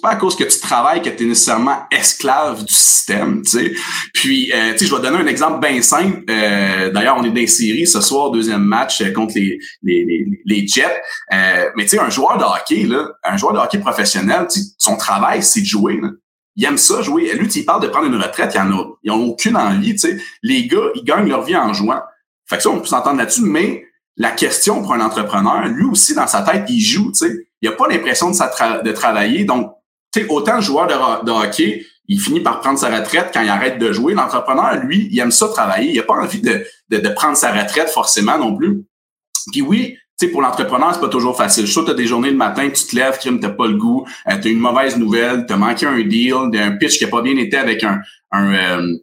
pas, 0.01 0.09
à 0.09 0.15
cause 0.15 0.35
que 0.35 0.43
tu 0.43 0.59
travailles 0.59 1.01
que 1.01 1.09
tu 1.09 1.23
es 1.23 1.27
nécessairement 1.27 1.87
esclave 1.91 2.63
du 2.63 2.73
système, 2.73 3.41
tu 3.41 3.49
sais. 3.49 3.73
Puis, 4.13 4.51
euh, 4.53 4.73
tu 4.73 4.79
sais, 4.79 4.85
je 4.85 4.95
vais 4.95 5.01
donner 5.01 5.17
un 5.17 5.27
exemple 5.27 5.65
bien 5.65 5.81
simple. 5.81 6.23
Euh, 6.29 6.91
d'ailleurs, 6.91 7.17
on 7.17 7.23
est 7.23 7.29
dans 7.29 7.35
les 7.35 7.47
séries 7.47 7.87
ce 7.87 8.01
soir, 8.01 8.31
deuxième 8.31 8.63
match 8.63 9.01
euh, 9.01 9.11
contre 9.11 9.33
les, 9.35 9.59
les, 9.81 10.05
les, 10.05 10.41
les 10.45 10.67
Jets. 10.67 11.01
mais 11.31 11.83
tu 11.83 11.89
sais, 11.89 11.99
un 11.99 12.09
joueur 12.09 12.37
de 12.37 12.43
hockey, 12.43 12.83
là, 12.83 13.09
un 13.23 13.37
joueur 13.37 13.53
de 13.53 13.59
hockey 13.59 13.79
professionnel, 13.79 14.47
son 14.77 14.95
travail, 14.95 15.41
c'est 15.41 15.61
de 15.61 15.65
jouer, 15.65 15.99
là. 16.01 16.09
Il 16.59 16.65
aime 16.65 16.77
ça 16.79 17.03
jouer. 17.03 17.31
Lui, 17.33 17.47
il 17.47 17.65
parle 17.65 17.83
de 17.83 17.87
prendre 17.87 18.07
une 18.07 18.19
retraite, 18.19 18.53
il 18.55 18.59
en 18.59 18.71
a, 18.71 18.83
ils 19.03 19.11
ont 19.11 19.25
aucune 19.25 19.55
envie, 19.55 19.93
tu 19.93 19.99
sais. 19.99 20.17
Les 20.43 20.67
gars, 20.67 20.89
ils 20.95 21.03
gagnent 21.03 21.29
leur 21.29 21.43
vie 21.43 21.55
en 21.55 21.73
jouant. 21.73 22.01
Fait 22.47 22.57
que 22.57 22.63
ça, 22.63 22.69
on 22.69 22.79
peut 22.79 22.87
s'entendre 22.87 23.17
là-dessus, 23.17 23.41
mais 23.41 23.85
la 24.15 24.31
question 24.31 24.81
pour 24.81 24.93
un 24.93 25.01
entrepreneur, 25.01 25.67
lui 25.67 25.85
aussi, 25.85 26.15
dans 26.15 26.25
sa 26.25 26.41
tête, 26.41 26.65
il 26.69 26.79
joue, 26.79 27.11
tu 27.11 27.27
sais 27.27 27.46
il 27.61 27.69
n'a 27.69 27.75
pas 27.75 27.87
l'impression 27.87 28.31
de, 28.31 28.83
de 28.83 28.91
travailler. 28.91 29.43
Donc, 29.43 29.73
autant 30.29 30.55
le 30.55 30.61
joueur 30.61 30.87
de, 31.23 31.31
hockey, 31.31 31.85
il 32.07 32.19
finit 32.19 32.39
par 32.39 32.61
prendre 32.61 32.79
sa 32.79 32.89
retraite 32.95 33.31
quand 33.33 33.41
il 33.41 33.49
arrête 33.49 33.79
de 33.79 33.91
jouer. 33.91 34.13
L'entrepreneur, 34.13 34.75
lui, 34.77 35.07
il 35.11 35.19
aime 35.19 35.31
ça 35.31 35.47
travailler. 35.49 35.91
Il 35.91 35.97
n'a 35.97 36.03
pas 36.03 36.15
envie 36.15 36.41
de, 36.41 36.65
de, 36.89 37.09
prendre 37.09 37.35
sa 37.35 37.51
retraite 37.51 37.89
forcément 37.89 38.37
non 38.37 38.55
plus. 38.55 38.83
Puis 39.51 39.61
oui, 39.61 39.97
tu 40.19 40.25
sais, 40.25 40.31
pour 40.31 40.41
l'entrepreneur, 40.41 40.93
c'est 40.93 41.01
pas 41.01 41.09
toujours 41.09 41.37
facile. 41.37 41.67
Je 41.67 41.79
tu 41.79 41.91
as 41.91 41.93
des 41.93 42.07
journées 42.07 42.31
le 42.31 42.37
matin, 42.37 42.69
tu 42.69 42.85
te 42.85 42.95
lèves, 42.95 43.19
tu 43.19 43.31
n'as 43.31 43.49
pas 43.49 43.67
le 43.67 43.75
goût, 43.75 44.07
euh, 44.29 44.37
tu 44.39 44.47
as 44.47 44.51
une 44.51 44.59
mauvaise 44.59 44.97
nouvelle, 44.97 45.45
tu 45.45 45.53
as 45.53 45.57
manqué 45.57 45.85
un 45.85 45.99
deal, 46.01 46.33
un 46.53 46.71
pitch 46.71 46.97
qui 46.97 47.05
n'a 47.05 47.11
pas 47.11 47.21
bien 47.21 47.37
été 47.37 47.57
avec 47.57 47.83
un, 47.83 47.99
un 48.31 48.53
euh, 48.53 48.97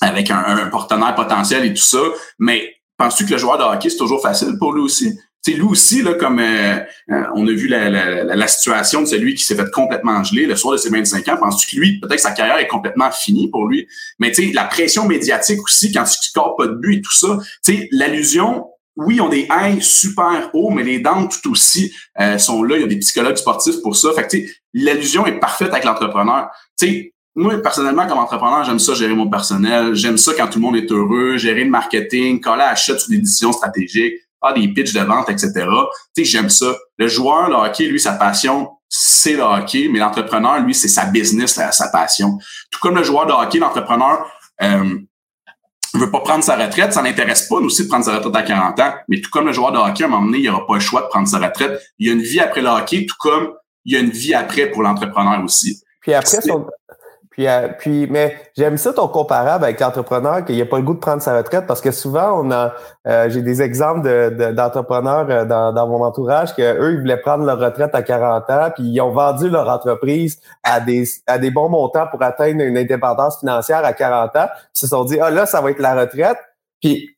avec 0.00 0.30
un, 0.30 0.38
un, 0.38 0.66
partenaire 0.66 1.14
potentiel 1.14 1.64
et 1.64 1.74
tout 1.74 1.82
ça. 1.82 2.02
Mais 2.38 2.76
penses-tu 2.96 3.24
que 3.26 3.32
le 3.32 3.38
joueur 3.38 3.58
de 3.58 3.64
hockey, 3.64 3.90
c'est 3.90 3.96
toujours 3.96 4.22
facile 4.22 4.56
pour 4.58 4.72
lui 4.72 4.82
aussi? 4.82 5.18
Sais, 5.44 5.52
lui 5.52 5.62
aussi, 5.62 6.02
là, 6.02 6.14
comme 6.14 6.38
euh, 6.38 6.78
euh, 7.10 7.24
on 7.34 7.46
a 7.46 7.52
vu 7.52 7.68
la, 7.68 7.90
la, 7.90 8.24
la, 8.24 8.48
situation 8.48 9.02
de 9.02 9.06
celui 9.06 9.34
qui 9.34 9.44
s'est 9.44 9.54
fait 9.54 9.70
complètement 9.70 10.22
geler 10.24 10.46
le 10.46 10.56
soir 10.56 10.72
de 10.72 10.78
ses 10.78 10.90
25 10.90 11.28
ans, 11.28 11.36
penses-tu 11.38 11.74
que 11.76 11.80
lui, 11.80 12.00
peut-être 12.00 12.16
que 12.16 12.20
sa 12.22 12.32
carrière 12.32 12.58
est 12.58 12.66
complètement 12.66 13.10
finie 13.10 13.50
pour 13.50 13.66
lui? 13.66 13.86
Mais 14.18 14.32
tu 14.32 14.52
la 14.52 14.64
pression 14.64 15.06
médiatique 15.06 15.62
aussi, 15.62 15.92
quand 15.92 16.04
tu 16.04 16.16
scores 16.20 16.56
pas 16.56 16.66
de 16.66 16.74
but 16.74 16.98
et 16.98 17.02
tout 17.02 17.12
ça, 17.12 17.38
l'allusion, 17.92 18.66
oui, 18.96 19.16
ils 19.16 19.20
ont 19.20 19.28
des 19.28 19.46
highs 19.50 19.82
super 19.82 20.50
hauts, 20.54 20.70
mais 20.70 20.84
les 20.84 21.00
dents 21.00 21.26
tout 21.26 21.50
aussi 21.50 21.92
euh, 22.20 22.38
sont 22.38 22.62
là. 22.62 22.76
Il 22.76 22.82
y 22.82 22.84
a 22.84 22.88
des 22.88 22.98
psychologues 22.98 23.36
sportifs 23.36 23.82
pour 23.82 23.96
ça. 23.96 24.12
Fait 24.14 24.26
que, 24.26 24.36
l'allusion 24.72 25.26
est 25.26 25.40
parfaite 25.40 25.72
avec 25.72 25.84
l'entrepreneur. 25.84 26.48
Tu 26.78 27.10
moi, 27.36 27.60
personnellement, 27.60 28.06
comme 28.06 28.18
entrepreneur, 28.18 28.62
j'aime 28.62 28.78
ça 28.78 28.94
gérer 28.94 29.14
mon 29.14 29.28
personnel. 29.28 29.92
J'aime 29.94 30.16
ça 30.16 30.32
quand 30.36 30.46
tout 30.46 30.60
le 30.60 30.64
monde 30.64 30.76
est 30.76 30.90
heureux, 30.92 31.36
gérer 31.36 31.64
le 31.64 31.70
marketing, 31.70 32.40
coller 32.40 32.62
à 32.62 32.76
sur 32.76 32.96
des 33.08 33.18
décisions 33.18 33.52
stratégiques 33.52 34.14
des 34.52 34.68
pitchs 34.68 34.92
de 34.92 35.00
vente, 35.00 35.30
etc. 35.30 35.52
Tu 35.54 35.64
sais, 36.16 36.24
j'aime 36.24 36.50
ça. 36.50 36.76
Le 36.98 37.08
joueur, 37.08 37.48
le 37.48 37.54
hockey, 37.54 37.86
lui, 37.86 38.00
sa 38.00 38.12
passion, 38.12 38.70
c'est 38.88 39.34
le 39.34 39.42
hockey, 39.42 39.88
mais 39.90 39.98
l'entrepreneur, 39.98 40.60
lui, 40.60 40.74
c'est 40.74 40.88
sa 40.88 41.06
business, 41.06 41.60
sa 41.70 41.88
passion. 41.88 42.38
Tout 42.70 42.78
comme 42.80 42.96
le 42.96 43.02
joueur 43.02 43.26
de 43.26 43.32
hockey, 43.32 43.58
l'entrepreneur 43.58 44.26
euh, 44.62 44.98
veut 45.94 46.10
pas 46.10 46.20
prendre 46.20 46.44
sa 46.44 46.56
retraite, 46.56 46.92
ça 46.92 47.02
n'intéresse 47.02 47.48
pas 47.48 47.60
nous 47.60 47.66
aussi 47.66 47.84
de 47.84 47.88
prendre 47.88 48.04
sa 48.04 48.16
retraite 48.16 48.36
à 48.36 48.42
40 48.42 48.80
ans, 48.80 48.94
mais 49.08 49.20
tout 49.20 49.30
comme 49.30 49.46
le 49.46 49.52
joueur 49.52 49.72
de 49.72 49.78
hockey, 49.78 50.04
à 50.04 50.06
un 50.06 50.10
moment 50.10 50.26
donné, 50.26 50.38
il 50.38 50.48
aura 50.48 50.66
pas 50.66 50.74
le 50.74 50.80
choix 50.80 51.02
de 51.02 51.06
prendre 51.06 51.28
sa 51.28 51.38
retraite. 51.38 51.80
Il 51.98 52.06
y 52.06 52.10
a 52.10 52.12
une 52.12 52.22
vie 52.22 52.40
après 52.40 52.62
le 52.62 52.68
hockey, 52.68 53.06
tout 53.06 53.16
comme 53.18 53.52
il 53.84 53.94
y 53.94 53.96
a 53.96 54.00
une 54.00 54.10
vie 54.10 54.34
après 54.34 54.70
pour 54.70 54.82
l'entrepreneur 54.82 55.42
aussi. 55.44 55.82
Puis 56.00 56.12
après, 56.14 56.40
son, 56.40 56.66
Puis, 57.34 57.48
euh, 57.48 57.68
puis, 57.76 58.06
mais 58.08 58.36
j'aime 58.56 58.78
ça 58.78 58.92
ton 58.92 59.08
comparable 59.08 59.64
avec 59.64 59.80
l'entrepreneur 59.80 60.44
qu'il 60.44 60.60
a 60.62 60.66
pas 60.66 60.76
le 60.76 60.84
goût 60.84 60.94
de 60.94 61.00
prendre 61.00 61.20
sa 61.20 61.36
retraite 61.36 61.66
parce 61.66 61.80
que 61.80 61.90
souvent 61.90 62.40
on 62.40 62.52
a, 62.52 62.72
euh, 63.08 63.28
j'ai 63.28 63.42
des 63.42 63.60
exemples 63.60 64.02
de, 64.02 64.52
d'entrepreneurs 64.52 65.26
euh, 65.28 65.44
dans, 65.44 65.72
dans 65.72 65.88
mon 65.88 66.04
entourage 66.04 66.54
que 66.54 66.62
eux 66.62 66.92
ils 66.92 67.00
voulaient 67.00 67.20
prendre 67.20 67.44
leur 67.44 67.58
retraite 67.58 67.92
à 67.92 68.02
40 68.02 68.50
ans 68.50 68.70
puis 68.72 68.84
ils 68.84 69.00
ont 69.00 69.10
vendu 69.10 69.50
leur 69.50 69.68
entreprise 69.68 70.38
à 70.62 70.78
des 70.78 71.08
à 71.26 71.38
des 71.38 71.50
bons 71.50 71.68
montants 71.68 72.06
pour 72.08 72.22
atteindre 72.22 72.60
une 72.60 72.78
indépendance 72.78 73.40
financière 73.40 73.84
à 73.84 73.92
40 73.92 74.36
ans. 74.36 74.46
Ils 74.76 74.78
se 74.78 74.86
sont 74.86 75.02
dit 75.02 75.18
ah 75.18 75.30
là 75.30 75.44
ça 75.44 75.60
va 75.60 75.72
être 75.72 75.80
la 75.80 76.00
retraite. 76.00 76.38
Puis 76.80 77.13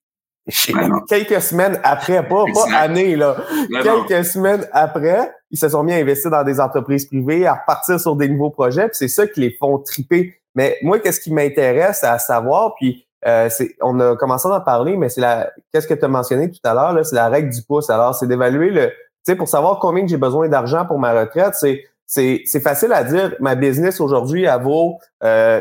quelques 1.09 1.41
semaines 1.41 1.81
après, 1.83 2.27
pas, 2.27 2.45
pas 2.53 2.77
années, 2.77 3.17
là. 3.17 3.37
quelques 3.83 4.25
semaines 4.25 4.67
après, 4.73 5.33
ils 5.51 5.59
se 5.59 5.69
sont 5.69 5.83
mis 5.83 5.93
à 5.93 5.97
investir 5.97 6.31
dans 6.31 6.45
des 6.45 6.61
entreprises 6.61 7.07
privées, 7.07 7.47
à 7.47 7.55
repartir 7.55 7.99
sur 7.99 8.17
des 8.17 8.29
nouveaux 8.29 8.51
projets, 8.51 8.89
puis 8.89 8.97
c'est 8.97 9.09
ça 9.09 9.27
qui 9.27 9.41
les 9.41 9.51
font 9.51 9.79
triper. 9.79 10.35
Mais 10.55 10.79
moi, 10.83 10.99
qu'est-ce 11.01 11.21
qui 11.21 11.33
m'intéresse 11.33 12.05
à 12.05 12.19
savoir, 12.19 12.75
puis 12.77 13.07
euh, 13.27 13.49
c'est, 13.51 13.75
on 13.83 13.99
a 13.99 14.15
commencé 14.17 14.49
à 14.49 14.53
en 14.53 14.61
parler, 14.61 14.97
mais 14.97 15.09
c'est 15.09 15.21
la, 15.21 15.51
qu'est-ce 15.73 15.89
que 15.89 15.95
tu 15.95 16.05
as 16.05 16.09
mentionné 16.09 16.51
tout 16.51 16.61
à 16.65 16.75
l'heure, 16.75 16.93
là, 16.93 17.03
c'est 17.03 17.17
la 17.17 17.29
règle 17.29 17.51
du 17.51 17.63
pouce. 17.63 17.91
Alors, 17.91 18.15
c'est 18.15 18.27
d'évaluer 18.27 18.71
le, 18.71 18.89
tu 18.89 18.95
sais, 19.25 19.37
pour 19.37 19.49
savoir 19.49 19.81
combien 19.81 20.07
j'ai 20.07 20.17
besoin 20.17 20.49
d'argent 20.49 20.87
pour 20.87 20.99
ma 20.99 21.13
retraite, 21.13 21.55
c'est, 21.55 21.85
c'est, 22.07 22.43
c'est 22.47 22.61
facile 22.61 22.93
à 22.93 23.03
dire, 23.03 23.35
ma 23.41 23.57
business 23.57 24.01
aujourd'hui, 24.01 24.45
elle 24.45 24.63
vaut, 24.63 24.99
euh, 25.25 25.61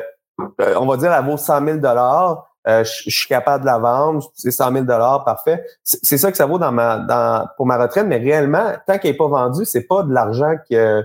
euh 0.61 0.75
on 0.79 0.85
va 0.85 0.97
dire, 0.97 1.11
elle 1.11 1.25
vaut 1.25 1.37
100 1.37 1.65
000 1.65 1.77
dollars. 1.77 2.54
Euh, 2.67 2.83
je, 2.83 3.09
suis 3.09 3.27
capable 3.27 3.63
de 3.63 3.67
la 3.67 3.77
vendre, 3.77 4.31
c'est 4.33 4.51
100 4.51 4.71
000 4.71 4.85
dollars, 4.85 5.23
parfait. 5.23 5.63
C'est 5.83 6.17
ça 6.17 6.31
que 6.31 6.37
ça 6.37 6.47
vaut 6.47 6.57
dans 6.57 6.71
ma, 6.71 6.97
dans, 6.97 7.47
pour 7.57 7.65
ma 7.65 7.77
retraite, 7.77 8.07
mais 8.07 8.17
réellement, 8.17 8.73
tant 8.87 8.97
qu'elle 8.97 9.11
n'est 9.11 9.17
pas 9.17 9.27
vendue, 9.27 9.65
c'est 9.65 9.83
pas 9.83 10.03
de 10.03 10.11
l'argent 10.11 10.55
que 10.69 11.03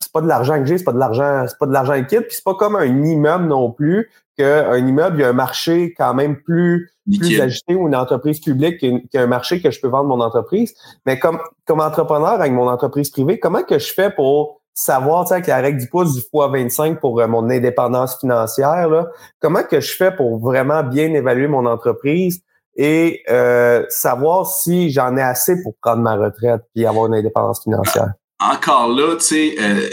c'est 0.00 0.12
pas 0.12 0.22
de 0.22 0.28
l'argent 0.28 0.58
que 0.60 0.66
j'ai, 0.66 0.78
c'est 0.78 0.84
pas 0.84 0.92
de 0.92 0.98
l'argent, 0.98 1.44
c'est 1.48 1.58
pas 1.58 1.66
de 1.66 1.72
l'argent 1.72 1.94
liquide, 1.94 2.22
puis 2.22 2.36
c'est 2.36 2.44
pas 2.44 2.54
comme 2.54 2.76
un 2.76 3.04
immeuble 3.04 3.46
non 3.46 3.70
plus 3.70 4.10
qu'un 4.36 4.76
immeuble, 4.76 5.18
il 5.18 5.20
y 5.20 5.24
a 5.24 5.28
un 5.28 5.34
marché 5.34 5.94
quand 5.96 6.14
même 6.14 6.36
plus, 6.40 6.90
plus 7.06 7.40
agité 7.40 7.74
ou 7.74 7.86
une 7.86 7.94
entreprise 7.94 8.40
publique 8.40 8.84
qu'un 9.10 9.26
marché 9.26 9.60
que 9.60 9.70
je 9.70 9.80
peux 9.80 9.88
vendre 9.88 10.08
mon 10.08 10.20
entreprise. 10.20 10.74
Mais 11.06 11.18
comme, 11.18 11.38
comme 11.66 11.80
entrepreneur 11.80 12.30
avec 12.30 12.52
mon 12.52 12.68
entreprise 12.68 13.10
privée, 13.10 13.38
comment 13.38 13.62
que 13.62 13.78
je 13.78 13.92
fais 13.92 14.10
pour 14.10 14.60
savoir, 14.74 15.30
avec 15.30 15.46
la 15.46 15.58
règle 15.58 15.80
du 15.80 15.88
pouce 15.88 16.14
du 16.14 16.22
fois 16.28 16.48
25 16.48 17.00
pour 17.00 17.20
euh, 17.20 17.28
mon 17.28 17.48
indépendance 17.48 18.18
financière, 18.18 18.88
là, 18.88 19.08
comment 19.40 19.62
que 19.62 19.80
je 19.80 19.94
fais 19.96 20.14
pour 20.14 20.38
vraiment 20.40 20.82
bien 20.82 21.14
évaluer 21.14 21.46
mon 21.46 21.64
entreprise 21.64 22.42
et 22.76 23.22
euh, 23.30 23.84
savoir 23.88 24.46
si 24.46 24.90
j'en 24.90 25.16
ai 25.16 25.22
assez 25.22 25.62
pour 25.62 25.74
prendre 25.80 26.02
ma 26.02 26.16
retraite 26.16 26.62
puis 26.74 26.84
avoir 26.84 27.06
une 27.06 27.14
indépendance 27.14 27.62
financière? 27.62 28.14
Encore 28.40 28.88
là, 28.88 29.16
tu 29.16 29.24
sais, 29.26 29.56
euh, 29.60 29.88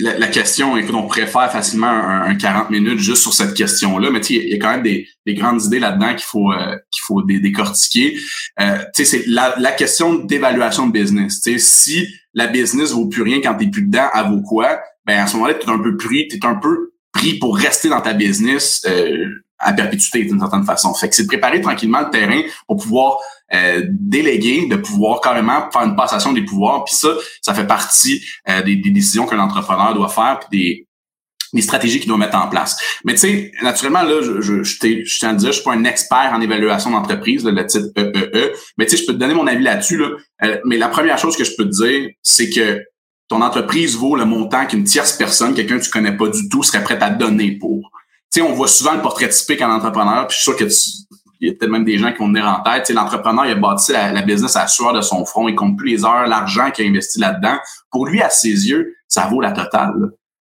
la, 0.00 0.26
question, 0.26 0.76
écoute, 0.76 0.94
on 0.94 1.06
préfère 1.06 1.50
facilement 1.50 1.86
un, 1.88 2.34
40 2.34 2.70
minutes 2.70 2.98
juste 2.98 3.22
sur 3.22 3.32
cette 3.32 3.54
question-là, 3.54 4.10
mais 4.10 4.20
tu 4.20 4.34
sais, 4.34 4.42
il 4.44 4.50
y 4.50 4.54
a 4.54 4.58
quand 4.58 4.70
même 4.70 4.82
des, 4.82 5.06
grandes 5.34 5.62
idées 5.64 5.78
là-dedans 5.78 6.14
qu'il 6.14 6.24
faut 6.24 6.52
euh, 6.52 6.76
qu'il 6.90 7.02
faut 7.06 7.22
décortiquer. 7.22 8.18
Euh, 8.60 8.78
tu 8.94 9.04
sais, 9.04 9.18
c'est 9.18 9.26
la, 9.28 9.54
la, 9.58 9.72
question 9.72 10.14
d'évaluation 10.14 10.86
de 10.86 10.92
business. 10.92 11.40
Tu 11.40 11.52
sais, 11.52 11.58
si 11.58 12.08
la 12.34 12.46
business 12.46 12.92
vaut 12.92 13.06
plus 13.06 13.22
rien 13.22 13.40
quand 13.40 13.54
t'es 13.54 13.68
plus 13.68 13.82
dedans, 13.82 14.08
elle 14.14 14.30
vaut 14.30 14.42
quoi? 14.42 14.80
Ben 15.06 15.20
à 15.20 15.26
ce 15.26 15.36
moment-là, 15.36 15.54
t'es 15.54 15.68
un 15.70 15.78
peu 15.78 15.96
pris, 15.96 16.28
t'es 16.28 16.44
un 16.44 16.56
peu 16.56 16.92
pris 17.12 17.34
pour 17.38 17.56
rester 17.56 17.88
dans 17.88 18.00
ta 18.00 18.12
business 18.12 18.84
à 19.58 19.72
perpétuité 19.72 20.24
d'une 20.24 20.38
certaine 20.38 20.64
façon. 20.64 20.94
Fait 20.94 21.08
que 21.08 21.14
c'est 21.14 21.24
de 21.24 21.28
préparer 21.28 21.60
tranquillement 21.60 22.00
le 22.00 22.10
terrain 22.10 22.40
pour 22.66 22.76
pouvoir 22.76 23.18
euh, 23.52 23.82
déléguer, 23.88 24.66
de 24.66 24.76
pouvoir 24.76 25.20
carrément 25.20 25.70
faire 25.70 25.82
une 25.82 25.96
passation 25.96 26.32
des 26.32 26.42
pouvoirs. 26.42 26.84
Puis 26.84 26.94
ça, 26.94 27.08
ça 27.42 27.54
fait 27.54 27.66
partie 27.66 28.24
euh, 28.48 28.62
des, 28.62 28.76
décisions 28.76 29.26
qu'un 29.26 29.38
entrepreneur 29.38 29.94
doit 29.94 30.08
faire, 30.08 30.38
puis 30.40 30.58
des, 30.58 30.88
des 31.54 31.62
stratégies 31.62 31.98
qu'il 31.98 32.08
doit 32.08 32.18
mettre 32.18 32.36
en 32.36 32.48
place. 32.48 32.78
Mais 33.04 33.14
tu 33.14 33.20
sais, 33.20 33.52
naturellement, 33.62 34.02
là, 34.02 34.20
je, 34.22 34.40
je, 34.40 34.62
je, 34.62 35.04
je 35.04 35.18
tiens 35.18 35.30
à 35.30 35.34
dire, 35.34 35.48
je 35.48 35.56
suis 35.56 35.64
pas 35.64 35.72
un 35.72 35.84
expert 35.84 36.30
en 36.32 36.40
évaluation 36.40 36.90
d'entreprise, 36.90 37.44
le 37.44 37.66
titre 37.66 37.88
EEE, 37.96 38.28
e. 38.34 38.52
mais 38.76 38.86
tu 38.86 38.92
sais, 38.92 39.02
je 39.02 39.06
peux 39.06 39.14
te 39.14 39.18
donner 39.18 39.34
mon 39.34 39.46
avis 39.46 39.64
là-dessus. 39.64 39.96
Là. 39.96 40.10
Euh, 40.44 40.58
mais 40.64 40.76
la 40.76 40.88
première 40.88 41.18
chose 41.18 41.36
que 41.36 41.44
je 41.44 41.52
peux 41.56 41.64
te 41.64 41.82
dire, 41.82 42.10
c'est 42.22 42.50
que 42.50 42.82
ton 43.28 43.42
entreprise 43.42 43.96
vaut 43.96 44.16
le 44.16 44.24
montant 44.24 44.66
qu'une 44.66 44.84
tierce 44.84 45.12
personne, 45.12 45.54
quelqu'un 45.54 45.78
que 45.78 45.84
tu 45.84 45.90
connais 45.90 46.16
pas 46.16 46.28
du 46.28 46.48
tout, 46.48 46.62
serait 46.62 46.82
prête 46.82 47.02
à 47.02 47.10
donner 47.10 47.52
pour. 47.52 47.90
Sais, 48.30 48.42
on 48.42 48.52
voit 48.52 48.68
souvent 48.68 48.94
le 48.94 49.02
portrait 49.02 49.28
typique 49.28 49.62
en 49.62 49.70
entrepreneur, 49.70 50.26
puis 50.26 50.36
je 50.36 50.42
suis 50.42 50.50
sûr 50.50 50.56
que 50.56 50.64
tu, 50.64 51.08
il 51.40 51.48
y 51.48 51.50
a 51.50 51.54
peut-être 51.54 51.70
même 51.70 51.84
des 51.84 51.98
gens 51.98 52.12
qui 52.12 52.18
vont 52.18 52.28
venir 52.28 52.46
en 52.46 52.62
tête. 52.62 52.90
L'entrepreneur, 52.90 53.46
il 53.46 53.52
a 53.52 53.54
bâti 53.54 53.92
la, 53.92 54.22
business 54.22 54.56
à 54.56 54.62
la 54.62 54.66
sueur 54.66 54.92
de 54.92 55.00
son 55.00 55.24
front. 55.24 55.48
Il 55.48 55.54
compte 55.54 55.78
plus 55.78 55.90
les 55.90 56.04
heures, 56.04 56.26
l'argent 56.26 56.70
qu'il 56.70 56.86
a 56.86 56.88
investi 56.88 57.20
là-dedans. 57.20 57.58
Pour 57.90 58.06
lui, 58.06 58.20
à 58.20 58.30
ses 58.30 58.68
yeux, 58.68 58.96
ça 59.06 59.26
vaut 59.26 59.40
la 59.40 59.52
totale. 59.52 59.94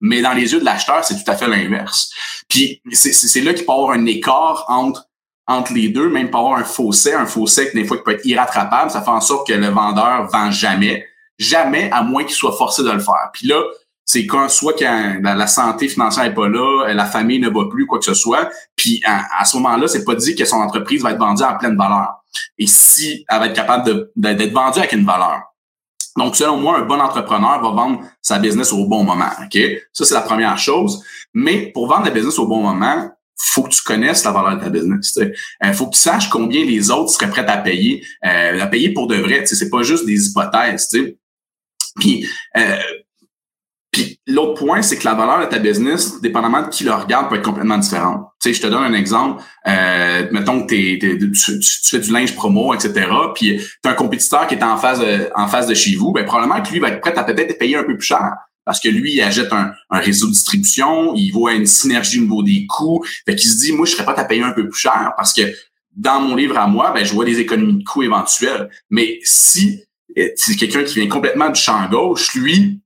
Mais 0.00 0.22
dans 0.22 0.32
les 0.32 0.52
yeux 0.52 0.60
de 0.60 0.64
l'acheteur, 0.64 1.04
c'est 1.04 1.16
tout 1.22 1.30
à 1.30 1.34
fait 1.34 1.48
l'inverse. 1.48 2.10
Puis 2.48 2.80
c'est 2.92 3.40
là 3.40 3.52
qu'il 3.52 3.64
peut 3.64 3.72
y 3.72 3.74
avoir 3.74 3.90
un 3.92 4.06
écart 4.06 4.64
entre 4.68 5.06
entre 5.48 5.72
les 5.74 5.88
deux, 5.88 6.08
même 6.08 6.28
pas 6.28 6.38
avoir 6.38 6.58
un 6.58 6.64
fossé, 6.64 7.14
un 7.14 7.26
fossé 7.26 7.70
qui 7.70 7.76
des 7.76 7.84
fois 7.84 8.02
peut 8.02 8.10
être 8.10 8.26
irrattrapable, 8.26 8.90
ça 8.90 9.00
fait 9.00 9.10
en 9.10 9.20
sorte 9.20 9.46
que 9.46 9.52
le 9.52 9.68
vendeur 9.68 10.26
vend 10.26 10.50
jamais, 10.50 11.06
jamais 11.38 11.88
à 11.92 12.02
moins 12.02 12.24
qu'il 12.24 12.34
soit 12.34 12.56
forcé 12.56 12.82
de 12.82 12.90
le 12.90 12.98
faire. 12.98 13.30
Puis 13.32 13.46
là, 13.46 13.62
c'est 14.06 14.24
quand 14.24 14.48
soit 14.48 14.74
quand 14.78 15.18
la, 15.20 15.46
santé 15.48 15.88
financière 15.88 16.24
est 16.24 16.34
pas 16.34 16.48
là, 16.48 16.94
la 16.94 17.04
famille 17.04 17.40
ne 17.40 17.50
va 17.50 17.68
plus, 17.68 17.86
quoi 17.86 17.98
que 17.98 18.04
ce 18.04 18.14
soit, 18.14 18.48
puis 18.76 19.02
à, 19.04 19.44
ce 19.44 19.56
moment-là, 19.56 19.88
c'est 19.88 20.04
pas 20.04 20.14
dit 20.14 20.36
que 20.36 20.44
son 20.44 20.56
entreprise 20.56 21.02
va 21.02 21.10
être 21.10 21.18
vendue 21.18 21.42
à 21.42 21.54
pleine 21.54 21.76
valeur. 21.76 22.22
Et 22.56 22.68
si 22.68 23.24
elle 23.28 23.38
va 23.40 23.46
être 23.46 23.56
capable 23.56 24.10
d'être 24.14 24.52
vendue 24.52 24.78
avec 24.78 24.92
une 24.92 25.04
valeur. 25.04 25.42
Donc, 26.16 26.36
selon 26.36 26.56
moi, 26.56 26.78
un 26.78 26.82
bon 26.82 27.00
entrepreneur 27.00 27.60
va 27.60 27.70
vendre 27.70 28.00
sa 28.22 28.38
business 28.38 28.72
au 28.72 28.86
bon 28.86 29.02
moment. 29.02 29.30
OK? 29.42 29.58
Ça, 29.92 30.04
c'est 30.04 30.14
la 30.14 30.22
première 30.22 30.56
chose. 30.56 31.02
Mais 31.34 31.70
pour 31.72 31.88
vendre 31.88 32.04
la 32.04 32.10
business 32.10 32.38
au 32.38 32.46
bon 32.46 32.62
moment, 32.62 33.10
faut 33.38 33.64
que 33.64 33.68
tu 33.70 33.82
connaisses 33.82 34.24
la 34.24 34.30
valeur 34.30 34.56
de 34.56 34.64
ta 34.64 34.70
business. 34.70 35.18
Il 35.20 35.32
euh, 35.64 35.72
faut 35.74 35.88
que 35.88 35.94
tu 35.94 36.00
saches 36.00 36.30
combien 36.30 36.64
les 36.64 36.90
autres 36.90 37.10
seraient 37.10 37.28
prêts 37.28 37.46
à 37.46 37.58
payer, 37.58 38.02
euh, 38.24 38.60
à 38.60 38.66
payer 38.66 38.94
pour 38.94 39.08
de 39.08 39.16
vrai. 39.16 39.44
C'est 39.44 39.68
pas 39.68 39.82
juste 39.82 40.06
des 40.06 40.28
hypothèses. 40.28 40.88
Puis 42.00 42.26
euh, 42.56 42.78
puis 43.96 44.20
l'autre 44.26 44.62
point, 44.62 44.82
c'est 44.82 44.98
que 44.98 45.06
la 45.06 45.14
valeur 45.14 45.40
de 45.40 45.46
ta 45.46 45.58
business, 45.58 46.20
dépendamment 46.20 46.60
de 46.60 46.68
qui 46.68 46.84
le 46.84 46.92
regarde, 46.92 47.30
peut 47.30 47.36
être 47.36 47.42
complètement 47.42 47.78
différente. 47.78 48.26
Tu 48.42 48.50
sais, 48.50 48.54
je 48.54 48.60
te 48.60 48.66
donne 48.66 48.82
un 48.82 48.92
exemple. 48.92 49.42
Euh, 49.66 50.28
mettons 50.32 50.66
que 50.66 50.66
t'es, 50.66 50.98
tu, 50.98 51.88
fais 51.88 51.98
du 52.00 52.12
linge 52.12 52.34
promo, 52.34 52.74
etc. 52.74 53.08
Puis 53.34 53.56
tu 53.56 53.88
as 53.88 53.92
un 53.92 53.94
compétiteur 53.94 54.46
qui 54.48 54.54
est 54.54 54.62
en 54.62 54.76
face 54.76 55.00
de, 55.00 55.30
en 55.34 55.48
face 55.48 55.66
de 55.66 55.72
chez 55.72 55.96
vous, 55.96 56.12
ben 56.12 56.26
probablement 56.26 56.60
que 56.62 56.70
lui 56.72 56.78
va 56.78 56.90
être 56.90 57.00
prêt 57.00 57.16
à 57.16 57.24
peut-être 57.24 57.58
payer 57.58 57.76
un 57.76 57.84
peu 57.84 57.96
plus 57.96 58.06
cher. 58.06 58.34
Parce 58.66 58.80
que 58.80 58.90
lui, 58.90 59.14
il 59.14 59.22
achète 59.22 59.50
un, 59.50 59.72
réseau 59.90 60.26
de 60.26 60.32
distribution, 60.32 61.14
il 61.14 61.30
voit 61.30 61.54
une 61.54 61.64
synergie 61.64 62.18
au 62.18 62.24
niveau 62.24 62.42
des 62.42 62.66
coûts. 62.66 63.02
Fait 63.24 63.34
qu'il 63.34 63.48
se 63.48 63.56
dit, 63.56 63.72
moi, 63.72 63.86
je 63.86 63.92
serais 63.92 64.04
pas 64.04 64.12
à 64.12 64.24
payer 64.24 64.42
un 64.42 64.52
peu 64.52 64.68
plus 64.68 64.78
cher 64.78 65.14
parce 65.16 65.32
que 65.32 65.40
dans 65.96 66.20
mon 66.20 66.36
livre 66.36 66.58
à 66.58 66.66
moi, 66.66 66.92
ben, 66.94 67.02
je 67.02 67.14
vois 67.14 67.24
des 67.24 67.40
économies 67.40 67.78
de 67.78 67.84
coûts 67.84 68.02
éventuelles. 68.02 68.68
Mais 68.90 69.20
si 69.22 69.84
c'est 70.34 70.56
quelqu'un 70.56 70.84
qui 70.84 71.00
vient 71.00 71.08
complètement 71.08 71.48
du 71.48 71.58
champ 71.58 71.88
gauche, 71.88 72.34
lui, 72.34 72.82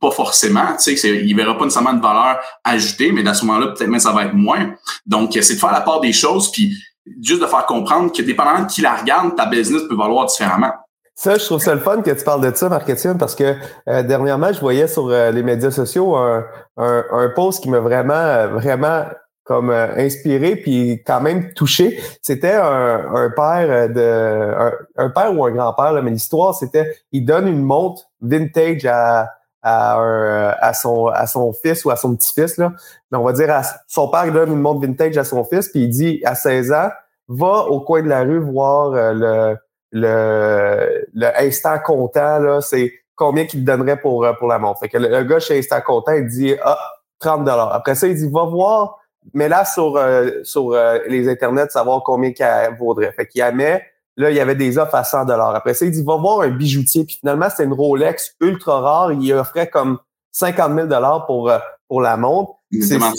pas 0.00 0.10
forcément, 0.10 0.76
tu 0.82 0.96
sais, 0.96 1.08
il 1.08 1.36
verra 1.36 1.56
pas 1.56 1.64
nécessairement 1.64 1.92
de 1.92 2.02
valeur 2.02 2.38
ajoutée, 2.64 3.12
mais 3.12 3.26
à 3.28 3.34
ce 3.34 3.44
moment-là, 3.44 3.68
peut-être 3.68 3.88
même 3.88 4.00
ça 4.00 4.12
va 4.12 4.24
être 4.24 4.34
moins. 4.34 4.74
Donc, 5.06 5.32
c'est 5.32 5.54
de 5.54 5.58
faire 5.58 5.72
la 5.72 5.82
part 5.82 6.00
des 6.00 6.12
choses, 6.12 6.50
puis 6.50 6.74
juste 7.22 7.42
de 7.42 7.46
faire 7.46 7.66
comprendre 7.66 8.12
que 8.12 8.22
dépendamment 8.22 8.62
de 8.62 8.70
qui 8.70 8.80
la 8.80 8.94
regarde, 8.94 9.36
ta 9.36 9.46
business 9.46 9.82
peut 9.88 9.96
valoir 9.96 10.26
différemment. 10.26 10.72
Ça, 11.16 11.38
je 11.38 11.44
trouve 11.44 11.60
ça 11.60 11.74
le 11.74 11.80
fun 11.80 12.02
que 12.02 12.10
tu 12.10 12.24
parles 12.24 12.40
de 12.40 12.54
ça, 12.56 12.68
Marc-Étienne, 12.68 13.18
parce 13.18 13.36
que 13.36 13.54
euh, 13.88 14.02
dernièrement, 14.02 14.52
je 14.52 14.58
voyais 14.58 14.88
sur 14.88 15.08
euh, 15.08 15.30
les 15.30 15.44
médias 15.44 15.70
sociaux 15.70 16.16
un, 16.16 16.44
un, 16.76 17.28
post 17.36 17.62
qui 17.62 17.70
m'a 17.70 17.78
vraiment, 17.78 18.14
euh, 18.14 18.48
vraiment 18.48 19.04
comme 19.44 19.70
inspiré 19.70 20.56
puis 20.56 21.02
quand 21.06 21.20
même 21.20 21.52
touché. 21.52 22.00
C'était 22.22 22.54
un, 22.54 23.14
un, 23.14 23.30
père 23.30 23.90
de 23.90 24.72
un, 24.96 25.10
père 25.10 25.38
ou 25.38 25.44
un 25.44 25.50
grand-père, 25.50 26.02
mais 26.02 26.10
l'histoire, 26.10 26.54
c'était 26.54 26.96
il 27.12 27.24
donne 27.26 27.46
une 27.46 27.62
montre 27.62 28.04
vintage 28.22 28.86
à 28.86 29.28
à, 29.64 29.96
un, 29.96 30.50
à, 30.60 30.74
son, 30.74 31.06
à 31.06 31.26
son 31.26 31.52
fils 31.52 31.84
ou 31.84 31.90
à 31.90 31.96
son 31.96 32.14
petit-fils. 32.14 32.58
Là. 32.58 32.72
Mais 33.10 33.18
on 33.18 33.24
va 33.24 33.32
dire, 33.32 33.50
à, 33.50 33.62
son 33.88 34.08
père 34.08 34.30
donne 34.30 34.52
une 34.52 34.60
montre 34.60 34.86
vintage 34.86 35.16
à 35.16 35.24
son 35.24 35.42
fils, 35.42 35.68
puis 35.68 35.84
il 35.84 35.88
dit 35.88 36.20
à 36.24 36.34
16 36.34 36.72
ans, 36.72 36.90
va 37.28 37.66
au 37.68 37.80
coin 37.80 38.02
de 38.02 38.08
la 38.08 38.20
rue 38.20 38.38
voir 38.38 38.92
euh, 38.92 39.12
le, 39.14 39.56
le, 39.92 41.06
le 41.14 41.40
instant 41.40 41.78
comptant, 41.78 42.60
c'est 42.60 42.92
combien 43.16 43.46
qu'il 43.46 43.60
te 43.60 43.64
donnerait 43.64 43.98
pour, 43.98 44.24
euh, 44.24 44.34
pour 44.34 44.48
la 44.48 44.58
montre. 44.58 44.80
Fait 44.80 44.90
que 44.90 44.98
le, 44.98 45.22
gars 45.24 45.38
chez 45.38 45.58
Instant 45.58 45.80
Comptant, 45.80 46.12
il 46.12 46.26
dit 46.26 46.54
Ah, 46.62 46.78
30 47.20 47.48
Après 47.48 47.94
ça, 47.94 48.06
il 48.06 48.16
dit 48.16 48.28
Va 48.30 48.44
voir, 48.44 48.98
mais 49.32 49.48
là 49.48 49.64
sur, 49.64 49.96
euh, 49.96 50.42
sur 50.42 50.76
les 51.08 51.26
internets, 51.30 51.70
savoir 51.70 52.02
combien 52.04 52.32
qu'elle 52.32 52.76
vaudrait. 52.76 53.12
Fait 53.12 53.26
qu'il 53.26 53.42
y 53.42 53.54
met 53.54 53.82
Là, 54.16 54.30
il 54.30 54.36
y 54.36 54.40
avait 54.40 54.54
des 54.54 54.78
offres 54.78 54.94
à 54.94 55.04
100 55.04 55.24
dollars. 55.24 55.54
Après 55.54 55.74
ça, 55.74 55.84
il 55.84 55.90
dit, 55.90 56.02
va 56.02 56.16
voir 56.16 56.42
un 56.42 56.50
bijoutier. 56.50 57.04
Puis 57.04 57.16
finalement, 57.16 57.50
c'était 57.50 57.64
une 57.64 57.72
Rolex 57.72 58.36
ultra 58.40 58.80
rare. 58.80 59.12
Il 59.12 59.32
offrait 59.32 59.68
comme 59.68 59.98
50 60.32 60.74
000 60.74 60.86
dollars 60.86 61.26
pour, 61.26 61.50
euh, 61.50 61.58
pour 61.88 62.00
la 62.00 62.16
montre. 62.16 62.52
C'est 62.72 62.98
ça. 62.98 63.10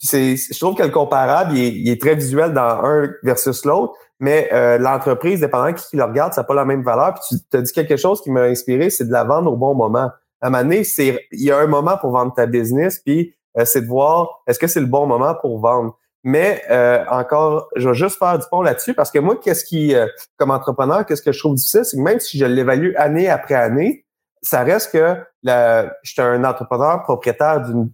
je 0.00 0.58
trouve 0.58 0.74
que 0.74 0.82
le 0.82 0.90
comparable, 0.90 1.56
il 1.56 1.88
est, 1.88 2.00
très 2.00 2.14
visuel 2.14 2.52
dans 2.52 2.84
un 2.84 3.10
versus 3.22 3.64
l'autre, 3.64 3.94
mais 4.18 4.48
euh, 4.52 4.78
l'entreprise, 4.78 5.40
dépendant 5.40 5.72
qui 5.72 5.96
le 5.96 6.04
regarde, 6.04 6.32
ça 6.32 6.40
n'a 6.40 6.44
pas 6.44 6.54
la 6.54 6.64
même 6.64 6.82
valeur. 6.82 7.14
Puis 7.14 7.38
tu 7.50 7.56
as 7.56 7.62
dit 7.62 7.72
quelque 7.72 7.96
chose 7.96 8.20
qui 8.20 8.30
m'a 8.30 8.42
inspiré, 8.42 8.90
c'est 8.90 9.06
de 9.06 9.12
la 9.12 9.24
vendre 9.24 9.52
au 9.52 9.56
bon 9.56 9.74
moment. 9.74 10.10
À 10.40 10.48
un 10.48 10.50
moment 10.50 10.64
donné, 10.64 10.82
c'est, 10.82 11.20
il 11.30 11.42
y 11.42 11.52
a 11.52 11.58
un 11.58 11.66
moment 11.66 11.96
pour 11.98 12.10
vendre 12.10 12.34
ta 12.34 12.46
business, 12.46 13.00
puis 13.04 13.34
c'est 13.64 13.82
de 13.82 13.86
voir 13.86 14.42
est-ce 14.46 14.58
que 14.58 14.66
c'est 14.66 14.80
le 14.80 14.86
bon 14.86 15.06
moment 15.06 15.34
pour 15.40 15.60
vendre? 15.60 15.96
Mais 16.24 16.62
encore, 17.10 17.68
je 17.74 17.88
vais 17.88 17.94
juste 17.94 18.18
faire 18.18 18.38
du 18.38 18.44
pont 18.50 18.62
là-dessus 18.62 18.94
parce 18.94 19.10
que 19.10 19.18
moi, 19.18 19.36
qu'est-ce 19.42 19.64
qui, 19.64 19.94
comme 20.36 20.50
entrepreneur, 20.50 21.04
qu'est-ce 21.04 21.22
que 21.22 21.32
je 21.32 21.38
trouve 21.38 21.56
difficile, 21.56 21.84
c'est 21.84 21.96
que 21.96 22.02
même 22.02 22.20
si 22.20 22.38
je 22.38 22.44
l'évalue 22.44 22.92
année 22.96 23.28
après 23.28 23.54
année, 23.54 24.04
ça 24.40 24.62
reste 24.62 24.92
que 24.92 25.16
je 25.44 26.10
suis 26.10 26.22
un 26.22 26.44
entrepreneur 26.44 27.02
propriétaire 27.02 27.62
d'une 27.62 27.90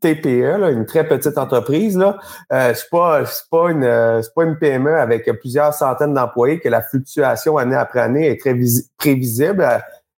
TPE, 0.00 0.58
là, 0.58 0.70
une 0.70 0.86
très 0.86 1.06
petite 1.06 1.38
entreprise. 1.38 1.96
Là, 1.96 2.18
euh, 2.52 2.72
c'est 2.74 2.88
pas 2.90 3.24
c'est 3.26 3.48
pas 3.50 3.70
une 3.70 3.84
euh, 3.84 4.22
c'est 4.22 4.32
pas 4.34 4.44
une 4.44 4.56
PME 4.56 4.94
avec 4.94 5.30
plusieurs 5.40 5.74
centaines 5.74 6.14
d'employés 6.14 6.60
que 6.60 6.68
la 6.68 6.82
fluctuation 6.82 7.56
année 7.56 7.76
après 7.76 8.00
année 8.00 8.28
est 8.28 8.40
très 8.40 8.54
prévisible. 8.96 9.66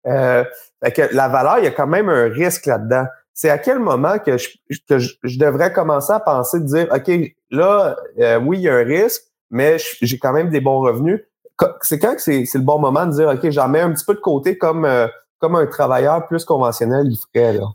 Euh, 0.06 0.44
que 0.82 1.16
la 1.16 1.30
valeur, 1.30 1.60
il 1.60 1.64
y 1.64 1.68
a 1.68 1.72
quand 1.72 1.88
même 1.88 2.10
un 2.10 2.26
risque 2.26 2.66
là-dedans. 2.66 3.06
C'est 3.34 3.50
à 3.50 3.58
quel 3.58 3.80
moment 3.80 4.20
que 4.20 4.38
je, 4.38 4.50
que 4.88 5.00
je, 5.00 5.40
devrais 5.40 5.74
commencer 5.74 6.14
à 6.14 6.20
penser 6.20 6.60
de 6.60 6.66
dire 6.66 6.88
OK, 6.94 7.12
là, 7.50 7.96
euh, 8.20 8.40
oui, 8.40 8.60
il 8.60 8.64
y 8.64 8.70
a 8.70 8.76
un 8.76 8.84
risque, 8.84 9.24
mais 9.50 9.78
j'ai 10.02 10.20
quand 10.20 10.34
même 10.34 10.50
des 10.50 10.62
bons 10.62 10.80
revenus. 10.82 11.22
C'est 11.82 12.00
quand 12.00 12.16
que 12.16 12.22
c'est 12.22 12.46
le 12.54 12.60
bon 12.62 12.80
moment 12.80 13.06
de 13.06 13.12
dire 13.12 13.30
OK, 13.30 13.50
j'en 13.50 13.70
mets 13.70 13.82
un 13.82 13.92
petit 13.92 14.06
peu 14.06 14.14
de 14.14 14.20
côté 14.20 14.58
comme 14.58 14.86
euh, 14.86 15.08
comme 15.44 15.56
un 15.58 15.66
travailleur 15.66 16.26
plus 16.26 16.46
conventionnel 16.46 17.06
il 17.12 17.18
ferait. 17.18 17.52
Là? 17.52 17.66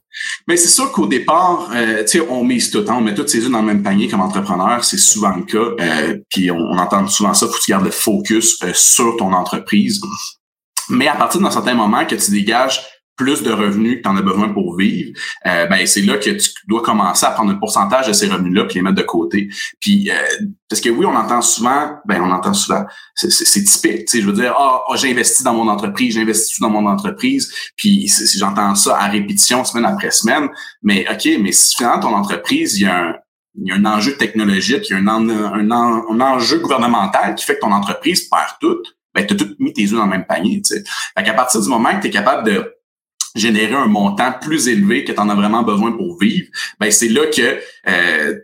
Mais 0.46 0.56
c'est 0.56 0.68
sûr 0.68 0.90
qu'au 0.90 1.06
départ, 1.06 1.68
euh, 1.74 2.02
on 2.30 2.42
mise 2.42 2.70
tout, 2.70 2.82
hein, 2.88 2.94
on 2.96 3.02
met 3.02 3.12
toutes 3.12 3.28
ses 3.28 3.44
œufs 3.44 3.50
dans 3.50 3.60
le 3.60 3.66
même 3.66 3.82
panier 3.82 4.08
comme 4.08 4.22
entrepreneur, 4.22 4.82
c'est 4.82 4.96
souvent 4.96 5.36
le 5.36 5.42
cas. 5.42 5.84
Euh, 5.84 6.16
puis 6.30 6.50
on, 6.50 6.78
entend 6.78 7.06
souvent 7.08 7.34
ça, 7.34 7.46
faut 7.46 7.52
que 7.52 7.60
tu 7.60 7.70
gardes 7.70 7.84
le 7.84 7.90
focus 7.90 8.62
euh, 8.62 8.70
sur 8.72 9.18
ton 9.18 9.34
entreprise. 9.34 10.00
Mais 10.88 11.08
à 11.08 11.14
partir 11.14 11.42
d'un 11.42 11.50
certain 11.50 11.74
moment 11.74 12.06
que 12.06 12.14
tu 12.14 12.30
dégages 12.30 12.80
plus 13.18 13.42
de 13.42 13.50
revenus 13.50 13.98
que 13.98 14.02
tu 14.02 14.08
en 14.08 14.16
as 14.16 14.22
besoin 14.22 14.48
pour 14.48 14.76
vivre, 14.76 15.10
euh, 15.46 15.66
ben 15.66 15.86
c'est 15.86 16.02
là 16.02 16.16
que 16.16 16.30
tu 16.30 16.50
dois 16.66 16.80
commencer 16.80 17.26
à 17.26 17.32
prendre 17.32 17.50
un 17.50 17.56
pourcentage 17.56 18.06
de 18.06 18.12
ces 18.14 18.28
revenus-là 18.28 18.64
puis 18.64 18.76
les 18.76 18.82
mettre 18.82 18.96
de 18.96 19.02
côté. 19.02 19.50
Puis 19.80 20.10
euh, 20.10 20.14
parce 20.68 20.80
que 20.80 20.88
oui, 20.88 21.04
on 21.04 21.14
entend 21.14 21.42
souvent, 21.42 21.98
ben 22.06 22.22
on 22.22 22.30
entend 22.30 22.54
souvent, 22.54 22.86
c'est 23.14 23.64
typique, 23.64 24.06
tu 24.06 24.18
sais, 24.18 24.22
je 24.22 24.26
veux 24.26 24.32
dire, 24.32 24.54
ah, 24.56 24.82
oh, 24.88 24.94
j'ai 24.96 25.10
investi 25.10 25.42
dans 25.42 25.54
mon 25.54 25.68
entreprise, 25.68 26.14
j'ai 26.14 26.22
investi 26.22 26.60
dans 26.60 26.70
mon 26.70 26.86
entreprise, 26.86 27.52
puis 27.76 28.10
j'entends 28.36 28.74
ça 28.74 28.96
à 28.96 29.08
répétition 29.08 29.64
semaine 29.64 29.84
après 29.84 30.12
semaine, 30.12 30.48
mais 30.82 31.04
ok, 31.10 31.28
mais 31.42 31.52
si 31.52 31.74
finalement 31.76 32.00
ton 32.00 32.14
entreprise, 32.14 32.78
il 32.78 32.84
y 32.84 32.86
a 32.86 32.96
un 32.96 33.14
il 33.60 33.68
y 33.68 33.72
a 33.72 33.74
un 33.74 33.84
enjeu 33.84 34.16
technologique, 34.16 34.88
il 34.88 34.92
y 34.92 34.94
a 34.94 34.98
un, 34.98 35.28
un, 35.28 35.70
un, 35.70 36.20
enjeu 36.20 36.58
gouvernemental 36.60 37.34
qui 37.34 37.44
fait 37.44 37.56
que 37.56 37.60
ton 37.60 37.72
entreprise 37.72 38.28
perd 38.28 38.50
tout, 38.60 38.82
ben, 39.14 39.26
tu 39.26 39.34
as 39.34 39.36
tout 39.36 39.54
mis 39.58 39.72
tes 39.72 39.84
œufs 39.84 39.98
dans 39.98 40.04
le 40.04 40.10
même 40.10 40.26
panier. 40.26 40.62
Tu 40.62 40.76
sais. 40.76 40.84
Fait 41.16 41.24
qu'à 41.24 41.34
partir 41.34 41.60
du 41.60 41.68
moment 41.68 41.90
que 41.96 42.02
tu 42.02 42.06
es 42.08 42.10
capable 42.10 42.48
de 42.48 42.77
générer 43.38 43.74
un 43.74 43.86
montant 43.86 44.32
plus 44.40 44.68
élevé 44.68 45.04
que 45.04 45.12
tu 45.12 45.20
en 45.20 45.28
as 45.28 45.34
vraiment 45.34 45.62
besoin 45.62 45.92
pour 45.92 46.18
vivre, 46.18 46.48
ben 46.80 46.90
c'est 46.90 47.08
là 47.08 47.26
que 47.26 47.60
euh, 47.88 48.38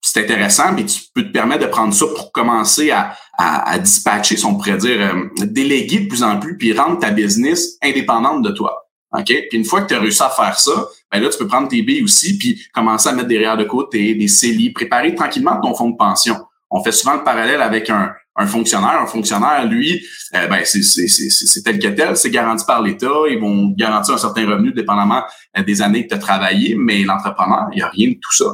c'est 0.00 0.20
intéressant, 0.22 0.72
mais 0.72 0.84
tu 0.84 1.00
peux 1.14 1.24
te 1.24 1.32
permettre 1.32 1.62
de 1.62 1.70
prendre 1.70 1.92
ça 1.92 2.06
pour 2.06 2.30
commencer 2.30 2.90
à, 2.90 3.16
à, 3.38 3.78
dispatcher, 3.78 4.36
si 4.36 4.44
on 4.44 4.54
pourrait 4.54 4.76
dire, 4.76 5.00
euh, 5.00 5.46
déléguer 5.46 6.00
de 6.00 6.08
plus 6.08 6.22
en 6.22 6.38
plus, 6.38 6.56
puis 6.56 6.72
rendre 6.72 6.98
ta 7.00 7.10
business 7.10 7.76
indépendante 7.82 8.42
de 8.42 8.50
toi. 8.50 8.86
OK? 9.12 9.26
Puis 9.26 9.58
une 9.58 9.64
fois 9.64 9.82
que 9.82 9.88
tu 9.88 9.94
as 9.94 10.00
réussi 10.00 10.22
à 10.22 10.30
faire 10.30 10.58
ça, 10.58 10.88
ben 11.10 11.20
là, 11.20 11.28
tu 11.28 11.38
peux 11.38 11.46
prendre 11.46 11.68
tes 11.68 11.82
billes 11.82 12.02
aussi, 12.02 12.38
puis 12.38 12.62
commencer 12.72 13.08
à 13.08 13.12
mettre 13.12 13.28
des 13.28 13.38
REER 13.38 13.56
de 13.56 13.64
côté, 13.64 14.14
des 14.14 14.28
CELI, 14.28 14.70
préparer 14.70 15.14
tranquillement 15.14 15.60
ton 15.60 15.74
fonds 15.74 15.90
de 15.90 15.96
pension. 15.96 16.36
On 16.70 16.82
fait 16.82 16.92
souvent 16.92 17.14
le 17.14 17.24
parallèle 17.24 17.62
avec 17.62 17.90
un, 17.90 18.12
un 18.36 18.46
fonctionnaire. 18.46 19.00
Un 19.00 19.06
fonctionnaire, 19.06 19.66
lui, 19.66 20.04
euh, 20.34 20.46
ben, 20.46 20.62
c'est 20.64 21.62
tel 21.64 21.78
que 21.78 21.88
tel, 21.88 22.16
c'est 22.16 22.30
garanti 22.30 22.64
par 22.66 22.82
l'État. 22.82 23.08
Ils 23.30 23.40
vont 23.40 23.70
garantir 23.76 24.14
un 24.14 24.18
certain 24.18 24.46
revenu 24.46 24.72
dépendamment 24.72 25.22
euh, 25.56 25.62
des 25.62 25.82
années 25.82 26.04
que 26.04 26.08
tu 26.10 26.14
as 26.14 26.18
travaillé, 26.18 26.74
mais 26.74 27.02
l'entrepreneur, 27.02 27.68
il 27.72 27.76
n'y 27.76 27.82
a 27.82 27.88
rien 27.88 28.10
de 28.10 28.14
tout 28.14 28.34
ça. 28.34 28.44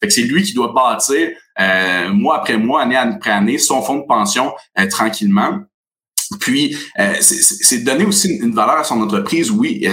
Fait 0.00 0.06
que 0.06 0.12
c'est 0.12 0.22
lui 0.22 0.42
qui 0.42 0.52
doit 0.52 0.72
bâtir 0.72 1.30
euh, 1.58 2.12
mois 2.12 2.38
après 2.38 2.58
mois, 2.58 2.82
année 2.82 2.96
après 2.96 3.30
année, 3.30 3.58
son 3.58 3.82
fonds 3.82 3.98
de 3.98 4.06
pension 4.06 4.52
tranquillement. 4.90 5.60
Puis, 6.38 6.76
c'est 7.20 7.78
donner 7.78 8.04
aussi 8.04 8.36
une 8.36 8.54
valeur 8.54 8.76
à 8.76 8.84
son 8.84 9.00
entreprise, 9.00 9.50
oui. 9.50 9.84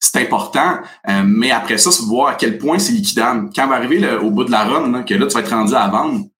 c'est 0.00 0.20
important, 0.20 0.80
mais 1.24 1.52
après 1.52 1.78
ça, 1.78 1.92
c'est 1.92 2.02
voir 2.02 2.30
à 2.30 2.34
quel 2.34 2.58
point 2.58 2.80
c'est 2.80 2.92
liquidable. 2.92 3.48
Quand 3.54 3.68
va 3.68 3.76
arriver 3.76 4.16
au 4.16 4.32
bout 4.32 4.42
de 4.42 4.50
la 4.50 4.64
run, 4.64 5.04
que 5.04 5.14
là, 5.14 5.26
tu 5.26 5.34
vas 5.34 5.40
être 5.40 5.50
rendu 5.50 5.74
à 5.74 5.86
vendre, 5.86 6.24
euh, 6.24 6.33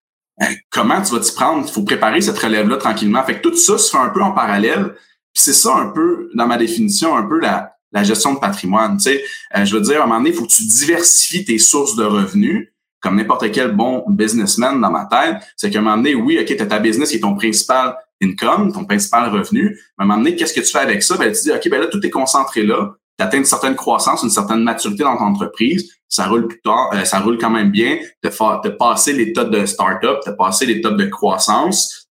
comment 0.70 1.00
tu 1.02 1.12
vas 1.12 1.20
t'y 1.20 1.32
prendre? 1.32 1.66
Il 1.66 1.72
faut 1.72 1.82
préparer 1.82 2.20
cette 2.20 2.38
relève-là 2.38 2.76
tranquillement. 2.76 3.22
Fait 3.24 3.36
que 3.36 3.48
tout 3.48 3.56
ça 3.56 3.78
se 3.78 3.90
fait 3.90 3.98
un 3.98 4.10
peu 4.10 4.22
en 4.22 4.32
parallèle. 4.32 4.94
C'est 5.32 5.52
ça 5.52 5.74
un 5.74 5.88
peu, 5.88 6.30
dans 6.34 6.46
ma 6.46 6.56
définition, 6.56 7.16
un 7.16 7.24
peu 7.24 7.40
la, 7.40 7.74
la 7.92 8.04
gestion 8.04 8.34
de 8.34 8.38
patrimoine. 8.38 8.96
Tu 8.96 9.04
sais, 9.04 9.24
euh, 9.56 9.64
je 9.64 9.76
veux 9.76 9.82
dire, 9.82 10.00
à 10.00 10.04
un 10.04 10.06
moment 10.06 10.18
donné, 10.18 10.30
il 10.30 10.36
faut 10.36 10.44
que 10.44 10.52
tu 10.52 10.64
diversifies 10.66 11.44
tes 11.44 11.58
sources 11.58 11.96
de 11.96 12.04
revenus, 12.04 12.68
comme 13.00 13.16
n'importe 13.16 13.50
quel 13.52 13.72
bon 13.72 14.04
businessman 14.08 14.80
dans 14.80 14.90
ma 14.90 15.06
tête. 15.06 15.36
C'est 15.56 15.70
qu'à 15.70 15.78
un 15.78 15.82
moment 15.82 15.96
donné, 15.96 16.14
oui, 16.14 16.38
OK, 16.40 16.46
tu 16.46 16.60
as 16.60 16.66
ta 16.66 16.78
business 16.78 17.10
qui 17.10 17.16
est 17.16 17.20
ton 17.20 17.34
principal 17.34 17.96
income, 18.22 18.72
ton 18.72 18.84
principal 18.84 19.30
revenu. 19.30 19.70
Mais 19.98 20.02
à 20.02 20.04
un 20.04 20.06
moment 20.06 20.18
donné, 20.18 20.36
qu'est-ce 20.36 20.54
que 20.54 20.60
tu 20.60 20.70
fais 20.70 20.78
avec 20.78 21.02
ça? 21.02 21.16
Ben, 21.16 21.32
tu 21.32 21.42
dis, 21.42 21.52
OK, 21.52 21.68
ben 21.68 21.80
là, 21.80 21.86
tout 21.86 22.04
est 22.04 22.10
concentré 22.10 22.62
là 22.62 22.94
tu 23.18 23.24
atteins 23.24 23.38
une 23.38 23.44
certaine 23.44 23.76
croissance, 23.76 24.22
une 24.22 24.30
certaine 24.30 24.62
maturité 24.62 25.04
dans 25.04 25.16
ton 25.16 25.24
entreprise, 25.24 25.92
ça 26.08 26.26
roule 26.26 26.48
plus 26.48 26.60
tard, 26.60 26.90
euh, 26.94 27.04
ça 27.04 27.20
roule 27.20 27.38
quand 27.38 27.50
même 27.50 27.70
bien, 27.70 27.98
de 28.22 28.28
de 28.28 28.68
passer 28.70 29.12
l'état 29.12 29.44
de 29.44 29.66
start-up, 29.66 30.20
de 30.26 30.32
passer 30.32 30.66
l'état 30.66 30.90
de 30.90 31.04
croissance, 31.06 32.08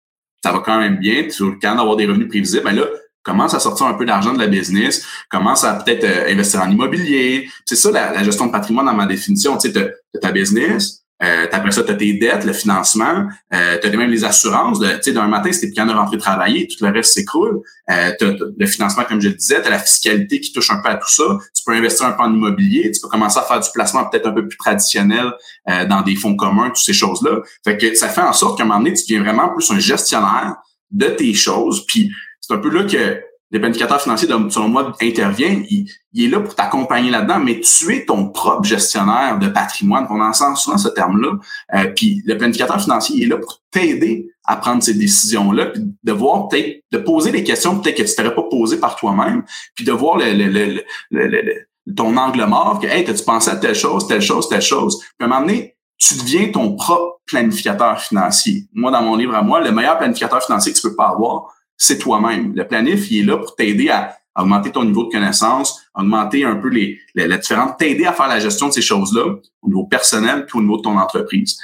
ça 0.43 0.51
va 0.51 0.59
quand 0.59 0.79
même 0.79 0.97
bien, 0.97 1.27
tu 1.27 1.43
vas 1.43 1.51
quand 1.61 1.69
même 1.69 1.79
avoir 1.79 1.95
des 1.95 2.05
revenus 2.05 2.29
prévisibles, 2.29 2.63
ben 2.63 2.75
là, 2.75 2.85
commence 3.23 3.53
à 3.53 3.59
sortir 3.59 3.85
un 3.85 3.93
peu 3.93 4.05
d'argent 4.05 4.33
de 4.33 4.39
la 4.39 4.47
business, 4.47 5.05
commence 5.29 5.63
à 5.63 5.73
peut-être 5.73 6.03
euh, 6.03 6.31
investir 6.31 6.61
en 6.61 6.69
immobilier. 6.69 7.49
C'est 7.65 7.75
ça 7.75 7.91
la, 7.91 8.23
gestion 8.23 8.47
de 8.47 8.51
patrimoine 8.51 8.85
dans 8.85 8.93
ma 8.93 9.05
définition. 9.05 9.57
Tu 9.57 9.71
sais, 9.71 9.73
de 9.73 10.19
ta 10.19 10.31
business, 10.31 10.98
euh, 11.21 11.47
après 11.51 11.71
ça, 11.71 11.83
tu 11.83 11.91
as 11.91 11.95
tes 11.95 12.13
dettes, 12.13 12.45
le 12.45 12.53
financement, 12.53 13.27
euh, 13.53 13.77
tu 13.81 13.87
as 13.87 13.97
même 13.97 14.09
les 14.09 14.23
assurances. 14.23 14.79
Tu 14.79 14.85
sais, 15.01 15.11
d'un 15.11 15.27
matin, 15.27 15.49
t'es 15.49 15.67
plus 15.67 15.85
de 15.85 15.91
rentrer 15.91 16.17
travailler, 16.17 16.67
tout 16.67 16.83
le 16.83 16.91
reste 16.91 17.13
s'écroule. 17.13 17.61
Euh, 17.89 18.11
tu 18.17 18.25
as, 18.25 18.35
le 18.57 18.65
financement, 18.65 19.03
comme 19.03 19.19
je 19.19 19.27
le 19.27 19.35
disais, 19.35 19.61
tu 19.61 19.67
as 19.67 19.69
la 19.69 19.79
fiscalité 19.79 20.39
qui 20.39 20.53
touche 20.53 20.71
un 20.71 20.81
peu 20.81 20.89
à 20.89 20.95
tout 20.95 21.09
ça. 21.09 21.23
Tu 21.53 21.63
peux 21.65 21.73
investir 21.73 22.05
un 22.07 22.11
peu 22.13 22.23
en 22.23 22.33
immobilier, 22.33 22.91
tu 22.91 23.01
peux 23.01 23.09
commencer 23.09 23.39
à 23.39 23.43
faire 23.43 23.59
du 23.59 23.69
placement 23.73 24.05
peut-être 24.05 24.27
un 24.27 24.31
peu 24.31 24.47
plus 24.47 24.57
traditionnel 24.57 25.33
euh, 25.69 25.85
dans 25.85 26.01
des 26.01 26.15
fonds 26.15 26.35
communs, 26.35 26.67
toutes 26.67 26.77
ces 26.77 26.93
choses-là. 26.93 27.41
Fait 27.65 27.77
que 27.77 27.93
ça 27.95 28.07
fait 28.07 28.21
en 28.21 28.33
sorte 28.33 28.57
qu'à 28.57 28.63
un 28.63 28.67
moment 28.67 28.79
donné, 28.79 28.93
tu 28.93 29.03
deviens 29.03 29.23
vraiment 29.23 29.49
plus 29.49 29.69
un 29.71 29.79
gestionnaire 29.79 30.55
de 30.91 31.07
tes 31.07 31.33
choses. 31.33 31.85
Puis 31.85 32.11
c'est 32.39 32.53
un 32.53 32.59
peu 32.59 32.69
là 32.69 32.83
que 32.83 33.28
le 33.51 33.59
planificateur 33.59 33.99
financier, 33.99 34.27
selon 34.27 34.69
moi, 34.69 34.93
intervient, 35.01 35.63
il, 35.69 35.87
est 36.15 36.27
là 36.27 36.39
pour 36.39 36.53
t'accompagner 36.53 37.09
là-dedans, 37.09 37.39
mais 37.39 37.59
tu 37.61 37.95
es 37.95 38.05
ton 38.05 38.29
propre 38.29 38.63
gestionnaire 38.63 39.39
de 39.39 39.47
patrimoine. 39.47 40.05
On 40.09 40.21
en 40.21 40.33
sent 40.33 40.55
souvent 40.55 40.77
ce 40.77 40.89
terme-là. 40.89 41.31
Euh, 41.75 41.91
puis 41.95 42.21
le 42.25 42.37
planificateur 42.37 42.79
financier, 42.79 43.17
il 43.17 43.23
est 43.23 43.27
là 43.27 43.37
pour 43.37 43.61
t'aider 43.71 44.29
à 44.45 44.55
prendre 44.55 44.83
ces 44.83 44.93
décisions-là, 44.93 45.67
puis 45.67 45.83
de 46.03 46.11
voir 46.11 46.47
peut-être, 46.47 46.83
de 46.91 46.97
poser 46.99 47.31
des 47.31 47.43
questions 47.43 47.79
peut-être 47.79 47.97
que 47.97 48.03
tu 48.03 48.15
t'aurais 48.15 48.35
pas 48.35 48.43
posées 48.49 48.79
par 48.79 48.95
toi-même, 48.95 49.43
puis 49.75 49.85
de 49.85 49.91
voir 49.91 50.17
le, 50.17 50.33
le, 50.33 50.83
le, 51.11 51.53
ton 51.95 52.17
angle 52.17 52.45
mort, 52.45 52.79
que 52.79 52.87
hey, 52.87 53.03
tu 53.03 53.23
pensé 53.23 53.49
à 53.49 53.55
telle 53.55 53.75
chose, 53.75 54.07
telle 54.07 54.21
chose, 54.21 54.47
telle 54.47 54.61
chose? 54.61 54.99
Puis 54.99 55.09
à 55.21 55.25
un 55.25 55.27
moment 55.27 55.41
donné, 55.41 55.75
tu 55.97 56.15
deviens 56.15 56.49
ton 56.51 56.75
propre 56.75 57.19
planificateur 57.25 57.99
financier. 57.99 58.65
Moi, 58.73 58.91
dans 58.91 59.01
mon 59.01 59.15
livre 59.15 59.35
à 59.35 59.41
moi, 59.41 59.59
le 59.59 59.71
meilleur 59.71 59.97
planificateur 59.97 60.43
financier 60.43 60.71
que 60.71 60.77
tu 60.77 60.87
peux 60.87 60.95
pas 60.95 61.09
avoir, 61.09 61.53
c'est 61.79 61.97
toi-même. 61.97 62.53
Le 62.55 62.67
planif, 62.67 63.09
il 63.09 63.21
est 63.21 63.23
là 63.23 63.37
pour 63.37 63.55
t'aider 63.55 63.89
à 63.89 64.15
augmenter 64.35 64.71
ton 64.71 64.83
niveau 64.83 65.05
de 65.05 65.11
connaissance, 65.11 65.81
augmenter 65.95 66.43
un 66.43 66.57
peu 66.57 66.69
les, 66.69 66.99
les, 67.15 67.37
différentes, 67.37 67.77
t'aider 67.79 68.05
à 68.05 68.13
faire 68.13 68.27
la 68.27 68.39
gestion 68.39 68.67
de 68.67 68.73
ces 68.73 68.81
choses-là 68.81 69.37
au 69.61 69.67
niveau 69.67 69.85
personnel 69.85 70.45
puis 70.45 70.59
au 70.59 70.61
niveau 70.61 70.77
de 70.77 70.83
ton 70.83 70.97
entreprise. 70.97 71.57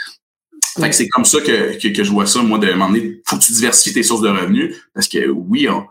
Fait 0.80 0.90
que 0.90 0.96
c'est 0.96 1.08
comme 1.08 1.26
ça 1.26 1.40
que, 1.40 1.78
que, 1.78 2.04
je 2.04 2.12
vois 2.12 2.26
ça, 2.26 2.42
moi, 2.42 2.58
de 2.58 2.72
m'emmener, 2.74 3.22
faut 3.26 3.38
que 3.38 3.44
tu 3.44 3.54
diversifies 3.54 3.94
tes 3.94 4.04
sources 4.04 4.22
de 4.22 4.30
revenus 4.30 4.76
parce 4.94 5.08
que 5.08 5.30
oui, 5.30 5.70
on, 5.70 5.86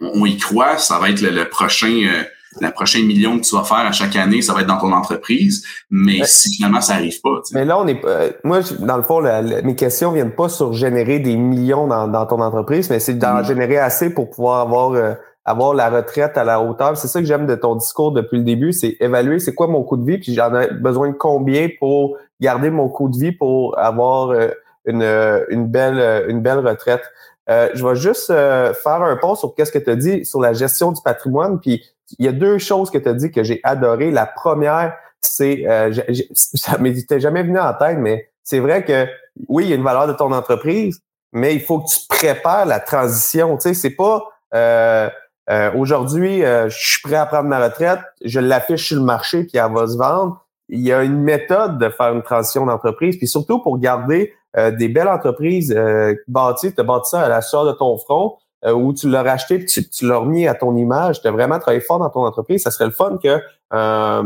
on 0.00 0.26
y 0.26 0.36
croit, 0.36 0.78
ça 0.78 0.98
va 0.98 1.10
être 1.10 1.20
le, 1.20 1.48
prochain, 1.48 2.02
euh, 2.06 2.24
le 2.60 2.70
prochain 2.70 3.00
million 3.00 3.38
que 3.38 3.44
tu 3.44 3.54
vas 3.54 3.64
faire 3.64 3.78
à 3.78 3.92
chaque 3.92 4.16
année, 4.16 4.42
ça 4.42 4.52
va 4.52 4.60
être 4.60 4.66
dans 4.66 4.78
ton 4.78 4.92
entreprise. 4.92 5.64
Mais 5.90 6.20
si 6.24 6.54
finalement 6.54 6.80
ça 6.80 6.94
arrive 6.94 7.20
pas. 7.20 7.40
Mais 7.52 7.64
là, 7.64 7.78
on 7.78 7.86
est 7.86 8.04
euh, 8.04 8.30
moi, 8.44 8.60
dans 8.80 8.96
le 8.96 9.02
fond, 9.02 9.22
mes 9.22 9.74
questions 9.74 10.12
viennent 10.12 10.34
pas 10.34 10.48
sur 10.48 10.72
générer 10.72 11.18
des 11.18 11.36
millions 11.36 11.86
dans, 11.86 12.08
dans 12.08 12.26
ton 12.26 12.40
entreprise, 12.40 12.90
mais 12.90 13.00
c'est 13.00 13.14
d'en 13.14 13.40
mm. 13.40 13.44
générer 13.44 13.78
assez 13.78 14.10
pour 14.12 14.30
pouvoir 14.30 14.60
avoir 14.60 14.92
euh, 14.92 15.14
avoir 15.44 15.74
la 15.74 15.90
retraite 15.90 16.38
à 16.38 16.44
la 16.44 16.60
hauteur. 16.60 16.96
C'est 16.96 17.08
ça 17.08 17.20
que 17.20 17.26
j'aime 17.26 17.46
de 17.46 17.54
ton 17.54 17.76
discours 17.76 18.12
depuis 18.12 18.38
le 18.38 18.44
début, 18.44 18.72
c'est 18.72 18.96
évaluer 19.00 19.38
c'est 19.38 19.54
quoi 19.54 19.66
mon 19.66 19.82
coût 19.82 19.96
de 19.96 20.10
vie, 20.10 20.18
puis 20.18 20.34
j'en 20.34 20.54
ai 20.58 20.68
besoin 20.72 21.08
de 21.08 21.14
combien 21.14 21.68
pour 21.78 22.16
garder 22.40 22.70
mon 22.70 22.88
coût 22.88 23.08
de 23.08 23.18
vie 23.18 23.32
pour 23.32 23.78
avoir 23.78 24.30
euh, 24.30 24.48
une, 24.86 25.02
une 25.48 25.66
belle 25.66 26.26
une 26.28 26.40
belle 26.40 26.58
retraite. 26.58 27.02
je 27.48 27.86
vais 27.86 27.94
juste 27.94 28.26
faire 28.26 29.02
un 29.02 29.16
pont 29.16 29.34
sur 29.34 29.54
qu'est-ce 29.54 29.72
que 29.72 29.78
tu 29.78 29.90
as 29.90 29.96
dit 29.96 30.24
sur 30.26 30.40
la 30.40 30.52
gestion 30.52 30.92
du 30.92 31.00
patrimoine, 31.02 31.58
puis 31.58 31.82
il 32.18 32.24
y 32.24 32.28
a 32.28 32.32
deux 32.32 32.58
choses 32.58 32.90
que 32.90 32.98
tu 32.98 33.08
as 33.08 33.14
dit 33.14 33.30
que 33.30 33.42
j'ai 33.42 33.60
adoré. 33.62 34.10
La 34.10 34.26
première, 34.26 34.96
c'est, 35.20 35.66
euh, 35.68 35.92
ça 36.32 36.78
m'était 36.78 37.20
jamais 37.20 37.42
venu 37.42 37.58
en 37.58 37.72
tête, 37.74 37.98
mais 37.98 38.28
c'est 38.42 38.60
vrai 38.60 38.84
que 38.84 39.06
oui, 39.48 39.64
il 39.64 39.70
y 39.70 39.72
a 39.72 39.76
une 39.76 39.82
valeur 39.82 40.06
de 40.06 40.12
ton 40.12 40.32
entreprise, 40.32 41.00
mais 41.32 41.54
il 41.54 41.60
faut 41.60 41.80
que 41.80 41.88
tu 41.88 42.06
prépares 42.08 42.66
la 42.66 42.80
transition. 42.80 43.56
Tu 43.56 43.68
sais, 43.68 43.74
c'est 43.74 43.90
pas 43.90 44.24
euh, 44.54 45.08
euh, 45.50 45.72
aujourd'hui, 45.74 46.40
je 46.40 46.68
suis 46.70 47.02
prêt 47.02 47.16
à 47.16 47.26
prendre 47.26 47.48
ma 47.48 47.62
retraite, 47.62 48.00
je 48.24 48.40
l'affiche 48.40 48.88
sur 48.88 48.96
le 48.96 49.04
marché 49.04 49.44
puis 49.44 49.58
elle 49.58 49.72
va 49.72 49.86
se 49.86 49.96
vendre. 49.96 50.40
il 50.68 50.80
y 50.80 50.92
a 50.92 51.02
une 51.02 51.20
méthode 51.20 51.78
de 51.78 51.90
faire 51.90 52.14
une 52.14 52.22
transition 52.22 52.64
d'entreprise, 52.64 53.18
puis 53.18 53.28
surtout 53.28 53.60
pour 53.60 53.78
garder 53.78 54.32
euh, 54.56 54.70
des 54.70 54.88
belles 54.88 55.08
entreprises 55.08 55.74
euh, 55.76 56.14
bâties, 56.28 56.72
tu 56.72 56.80
as 56.80 56.84
bâti 56.84 57.10
ça 57.10 57.22
à 57.22 57.28
la 57.28 57.40
sueur 57.40 57.64
de 57.64 57.72
ton 57.72 57.98
front, 57.98 58.38
euh, 58.66 58.72
où 58.72 58.94
tu 58.94 59.08
l'as 59.10 59.22
racheté 59.22 59.58
puis 59.58 59.66
tu, 59.66 59.88
tu 59.88 60.06
l'as 60.06 60.16
remis 60.16 60.48
à 60.48 60.54
ton 60.54 60.74
image, 60.76 61.20
tu 61.20 61.28
as 61.28 61.30
vraiment 61.30 61.58
travaillé 61.58 61.80
fort 61.80 61.98
dans 61.98 62.08
ton 62.08 62.24
entreprise, 62.24 62.62
ça 62.62 62.70
serait 62.70 62.86
le 62.86 62.92
fun 62.92 63.18
que, 63.22 63.38
euh, 63.74 64.22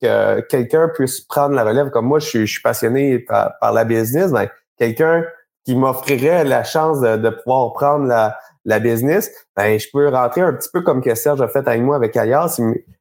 que 0.00 0.40
quelqu'un 0.42 0.88
puisse 0.88 1.20
prendre 1.20 1.54
la 1.54 1.64
relève. 1.64 1.90
Comme 1.90 2.06
moi, 2.06 2.18
je 2.18 2.46
suis, 2.46 2.60
passionné 2.62 3.18
par, 3.18 3.52
la 3.72 3.84
business, 3.84 4.30
mais 4.30 4.50
quelqu'un 4.78 5.24
qui 5.66 5.76
m'offrirait 5.76 6.44
la 6.44 6.64
chance 6.64 7.00
de, 7.00 7.28
pouvoir 7.28 7.72
prendre 7.74 8.06
la, 8.06 8.80
business, 8.80 9.30
ben, 9.56 9.78
je 9.78 9.86
peux 9.92 10.08
rentrer 10.08 10.40
un 10.40 10.54
petit 10.54 10.70
peu 10.72 10.80
comme 10.80 11.02
que 11.02 11.14
Serge 11.14 11.42
a 11.42 11.48
fait 11.48 11.66
avec 11.68 11.82
moi 11.82 11.96
avec 11.96 12.16
Alias. 12.16 12.58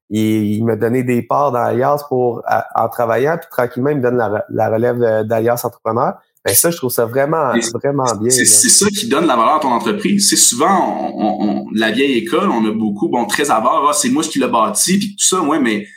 Il, 0.09 0.55
il, 0.55 0.65
m'a 0.65 0.75
donné 0.75 1.03
des 1.03 1.21
parts 1.21 1.53
dans 1.53 1.59
Alias 1.59 2.03
pour, 2.09 2.43
en 2.75 2.89
travaillant, 2.89 3.37
puis 3.37 3.47
tranquillement, 3.49 3.89
il 3.89 3.97
me 3.97 4.01
donne 4.01 4.17
la, 4.17 4.45
la 4.49 4.69
relève 4.69 5.25
d'Alias 5.25 5.61
Entrepreneur. 5.63 6.15
Ben 6.45 6.53
ça, 6.53 6.71
je 6.71 6.77
trouve 6.77 6.91
ça 6.91 7.05
vraiment, 7.05 7.53
vraiment 7.73 8.15
bien. 8.19 8.29
C'est 8.29 8.45
ça 8.45 8.89
qui 8.89 9.07
donne 9.07 9.25
la 9.25 9.37
valeur 9.37 9.55
à 9.55 9.59
ton 9.59 9.71
entreprise. 9.71 10.29
C'est 10.29 10.35
souvent, 10.35 11.13
on, 11.15 11.41
on, 11.41 11.65
la 11.73 11.91
vieille 11.91 12.17
école, 12.17 12.49
on 12.49 12.65
a 12.65 12.71
beaucoup, 12.71 13.07
bon, 13.07 13.25
très 13.25 13.49
avare, 13.49 13.87
ah, 13.89 13.93
c'est 13.93 14.09
moi 14.09 14.23
qui 14.23 14.39
l'ai 14.39 14.47
bâti, 14.47 14.97
puis 14.97 15.15
tout 15.15 15.23
ça, 15.25 15.41
ouais, 15.41 15.59
mais 15.59 15.87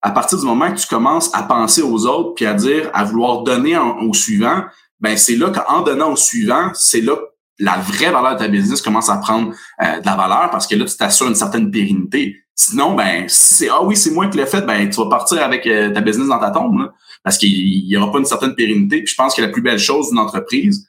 à 0.00 0.10
partir 0.10 0.38
du 0.38 0.44
moment 0.44 0.72
que 0.72 0.80
tu 0.80 0.88
commences 0.88 1.32
à 1.32 1.44
penser 1.44 1.82
aux 1.82 2.06
autres, 2.06 2.34
puis 2.34 2.46
à 2.46 2.54
dire, 2.54 2.90
à 2.92 3.04
vouloir 3.04 3.42
donner 3.42 3.78
au 3.78 4.12
suivant, 4.12 4.64
ben 4.98 5.16
c'est 5.16 5.36
là 5.36 5.50
qu'en 5.50 5.82
donnant 5.82 6.12
au 6.12 6.16
suivant, 6.16 6.70
c'est 6.74 7.00
là 7.00 7.14
que 7.14 7.22
la 7.60 7.76
vraie 7.76 8.10
valeur 8.10 8.34
de 8.34 8.38
ta 8.40 8.48
business 8.48 8.82
commence 8.82 9.08
à 9.08 9.18
prendre 9.18 9.52
euh, 9.82 10.00
de 10.00 10.06
la 10.06 10.16
valeur 10.16 10.48
parce 10.50 10.66
que 10.66 10.74
là, 10.74 10.84
tu 10.84 10.96
t'assures 10.96 11.28
une 11.28 11.36
certaine 11.36 11.70
pérennité. 11.70 12.36
Sinon, 12.56 12.94
ben, 12.94 13.28
si 13.28 13.54
c'est 13.54 13.68
ah 13.68 13.82
oui, 13.84 13.94
c'est 13.94 14.10
moi 14.10 14.26
qui 14.26 14.38
l'ai 14.38 14.46
fait, 14.46 14.62
ben 14.62 14.88
tu 14.90 14.96
vas 14.96 15.08
partir 15.08 15.42
avec 15.42 15.64
euh, 15.66 15.90
ta 15.90 16.00
business 16.00 16.28
dans 16.28 16.40
ta 16.40 16.50
tombe. 16.50 16.78
Là 16.78 16.92
parce 17.22 17.38
qu'il 17.38 17.50
y 17.50 17.96
aura 17.96 18.10
pas 18.10 18.18
une 18.18 18.24
certaine 18.24 18.54
pérennité. 18.54 18.98
Puis 19.02 19.12
je 19.12 19.14
pense 19.14 19.34
que 19.34 19.42
la 19.42 19.48
plus 19.48 19.62
belle 19.62 19.78
chose 19.78 20.10
d'une 20.10 20.18
entreprise, 20.18 20.88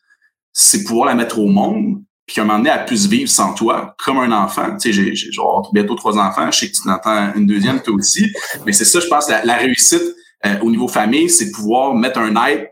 c'est 0.51 0.83
pouvoir 0.83 1.07
la 1.07 1.15
mettre 1.15 1.39
au 1.39 1.47
monde, 1.47 2.01
puis 2.25 2.35
qu'à 2.35 2.41
un 2.43 2.45
moment 2.45 2.59
donné, 2.59 2.71
elle 2.73 2.85
puisse 2.85 3.05
vivre 3.05 3.29
sans 3.29 3.53
toi, 3.53 3.95
comme 4.03 4.17
un 4.19 4.31
enfant. 4.31 4.77
Tu 4.77 4.93
sais, 4.93 4.93
j'ai, 4.93 5.15
j'ai 5.15 5.31
bientôt 5.73 5.95
trois 5.95 6.17
enfants, 6.17 6.49
je 6.51 6.59
sais 6.59 6.71
que 6.71 6.75
tu 6.75 6.89
entends 6.89 7.33
une 7.35 7.45
deuxième 7.45 7.81
toi 7.81 7.95
aussi, 7.95 8.31
mais 8.65 8.71
c'est 8.71 8.85
ça, 8.85 8.99
je 8.99 9.07
pense, 9.07 9.29
la, 9.29 9.57
réussite 9.57 10.03
euh, 10.45 10.59
au 10.61 10.71
niveau 10.71 10.87
famille, 10.87 11.29
c'est 11.29 11.47
de 11.47 11.51
pouvoir 11.51 11.93
mettre 11.95 12.19
un 12.19 12.35
être 12.47 12.71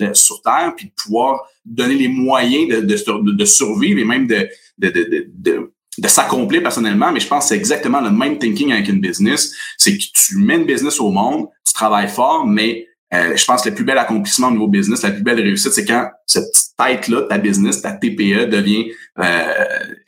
euh, 0.00 0.14
sur 0.14 0.40
Terre, 0.42 0.72
puis 0.76 0.86
de 0.86 0.92
pouvoir 0.96 1.42
donner 1.64 1.96
les 1.96 2.08
moyens 2.08 2.68
de, 2.68 2.80
de, 2.80 3.32
de 3.32 3.44
survivre 3.44 3.98
et 4.00 4.04
même 4.04 4.26
de, 4.26 4.48
de, 4.78 4.88
de, 4.88 5.30
de 5.34 5.72
de 5.98 6.08
s'accomplir 6.08 6.62
personnellement, 6.62 7.10
mais 7.12 7.20
je 7.20 7.26
pense 7.26 7.44
que 7.44 7.48
c'est 7.48 7.56
exactement 7.56 8.00
le 8.00 8.10
même 8.10 8.38
thinking 8.38 8.72
avec 8.72 8.88
une 8.88 9.00
business. 9.00 9.52
C'est 9.76 9.98
que 9.98 10.04
tu 10.14 10.36
mets 10.36 10.54
une 10.56 10.64
business 10.64 11.00
au 11.00 11.10
monde, 11.10 11.48
tu 11.66 11.72
travailles 11.72 12.08
fort, 12.08 12.46
mais 12.46 12.86
euh, 13.14 13.36
je 13.36 13.44
pense 13.44 13.62
que 13.62 13.70
le 13.70 13.74
plus 13.74 13.84
bel 13.84 13.96
accomplissement 13.96 14.48
au 14.48 14.52
niveau 14.52 14.68
business, 14.68 15.02
la 15.02 15.10
plus 15.10 15.22
belle 15.22 15.40
réussite, 15.40 15.72
c'est 15.72 15.84
quand 15.84 16.10
cette 16.26 16.52
tête-là, 16.76 17.22
ta 17.22 17.38
business, 17.38 17.80
ta 17.80 17.92
TPE 17.92 18.48
devient 18.50 18.90
euh, 19.18 19.54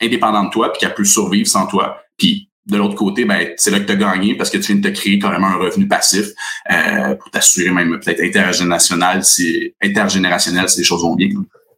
indépendante 0.01 0.47
de 0.47 0.51
toi 0.51 0.71
puis 0.71 0.81
qu'elle 0.81 0.93
peut 0.93 1.03
survivre 1.03 1.47
sans 1.47 1.65
toi. 1.65 1.97
Puis 2.17 2.49
de 2.67 2.77
l'autre 2.77 2.95
côté, 2.95 3.25
ben, 3.25 3.49
c'est 3.57 3.71
là 3.71 3.79
que 3.79 3.85
tu 3.85 3.91
as 3.91 3.95
gagné 3.95 4.35
parce 4.37 4.51
que 4.51 4.57
tu 4.57 4.71
viens 4.71 4.81
de 4.81 4.89
te 4.89 4.93
créer 4.93 5.17
carrément 5.17 5.47
un 5.47 5.57
revenu 5.57 5.87
passif 5.87 6.27
euh, 6.71 7.15
pour 7.15 7.31
t'assurer 7.31 7.71
même 7.71 7.99
peut-être 7.99 8.21
intergénérationnel 8.21 9.23
si, 9.23 9.73
intergénérationnel 9.81 10.69
si 10.69 10.79
les 10.79 10.85
choses 10.85 11.01
vont 11.01 11.15
bien. 11.15 11.29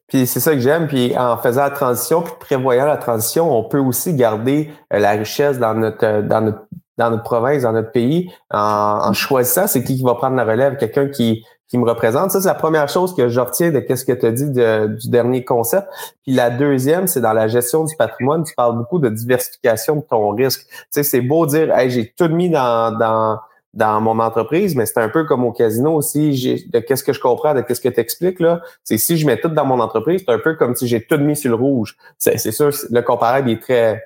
Puis 0.09 0.27
c'est 0.27 0.41
ça 0.41 0.53
que 0.53 0.59
j'aime. 0.59 0.88
Puis 0.89 1.17
en 1.17 1.38
faisant 1.38 1.62
la 1.62 1.69
transition, 1.69 2.21
puis 2.21 2.33
prévoyant 2.38 2.86
la 2.86 2.97
transition, 2.97 3.57
on 3.57 3.63
peut 3.63 3.79
aussi 3.79 4.13
garder 4.13 4.69
la 4.91 5.12
richesse 5.12 5.57
dans 5.57 5.73
notre 5.73 6.21
dans 6.21 6.41
notre 6.41 6.67
dans 6.97 7.10
notre 7.10 7.23
province, 7.23 7.63
dans 7.63 7.71
notre 7.71 7.91
pays, 7.91 8.32
en, 8.51 8.99
en 9.03 9.13
choisissant 9.13 9.67
c'est 9.67 9.84
qui 9.84 9.97
qui 9.97 10.03
va 10.03 10.15
prendre 10.15 10.36
la 10.36 10.45
relève, 10.45 10.77
quelqu'un 10.77 11.08
qui, 11.08 11.43
qui 11.67 11.77
me 11.79 11.89
représente. 11.89 12.29
Ça, 12.29 12.39
c'est 12.39 12.47
la 12.47 12.53
première 12.53 12.88
chose 12.88 13.15
que 13.15 13.29
je 13.29 13.39
retiens 13.39 13.71
de 13.71 13.79
qu'est-ce 13.79 14.06
que 14.06 14.12
tu 14.12 14.25
as 14.27 14.32
dit 14.32 14.51
du 14.51 15.10
dernier 15.10 15.43
concept. 15.43 15.88
Puis 16.21 16.34
la 16.36 16.51
deuxième, 16.51 17.08
c'est 17.08 17.21
dans 17.21 17.34
la 17.34 17.47
gestion 17.47 17.84
du 17.84 17.95
patrimoine. 17.95 18.43
Tu 18.43 18.53
parles 18.53 18.77
beaucoup 18.77 18.99
de 18.99 19.10
diversification 19.10 19.95
de 19.95 20.01
ton 20.01 20.29
risque. 20.29 20.67
Tu 20.69 20.75
sais, 20.91 21.03
c'est 21.03 21.21
beau 21.21 21.47
dire, 21.47 21.75
hey, 21.75 21.89
j'ai 21.89 22.13
tout 22.15 22.29
mis 22.29 22.51
dans, 22.51 22.95
dans, 22.95 23.39
dans 23.73 23.99
mon 24.01 24.19
entreprise, 24.19 24.75
mais 24.75 24.86
c'est 24.86 24.99
un 24.99 25.10
peu 25.10 25.23
comme 25.23 25.43
au 25.45 25.51
casino 25.51 25.95
aussi. 25.95 26.69
De 26.71 26.77
qu'est-ce 26.77 27.03
que 27.03 27.12
je 27.12 27.19
comprends, 27.19 27.56
de 27.56 27.62
qu'est-ce 27.62 27.82
que 27.82 27.89
tu 27.89 27.99
expliques 27.99 28.39
là. 28.39 28.62
C'est 28.84 28.99
si 28.99 29.17
je 29.17 29.25
mets 29.25 29.39
tout 29.39 29.49
dans 29.49 29.65
mon 29.65 29.79
entreprise, 29.79 30.21
c'est 30.23 30.32
un 30.32 30.38
peu 30.38 30.53
comme 30.53 30.75
si 30.75 30.88
j'ai 30.88 31.03
tout 31.03 31.17
mis 31.17 31.36
sur 31.36 31.49
le 31.49 31.56
rouge. 31.56 31.97
C'est, 32.19 32.38
c'est 32.38 32.51
sûr, 32.51 32.69
le 32.91 33.01
comparable 33.01 33.49
est 33.49 33.60
très 33.60 33.99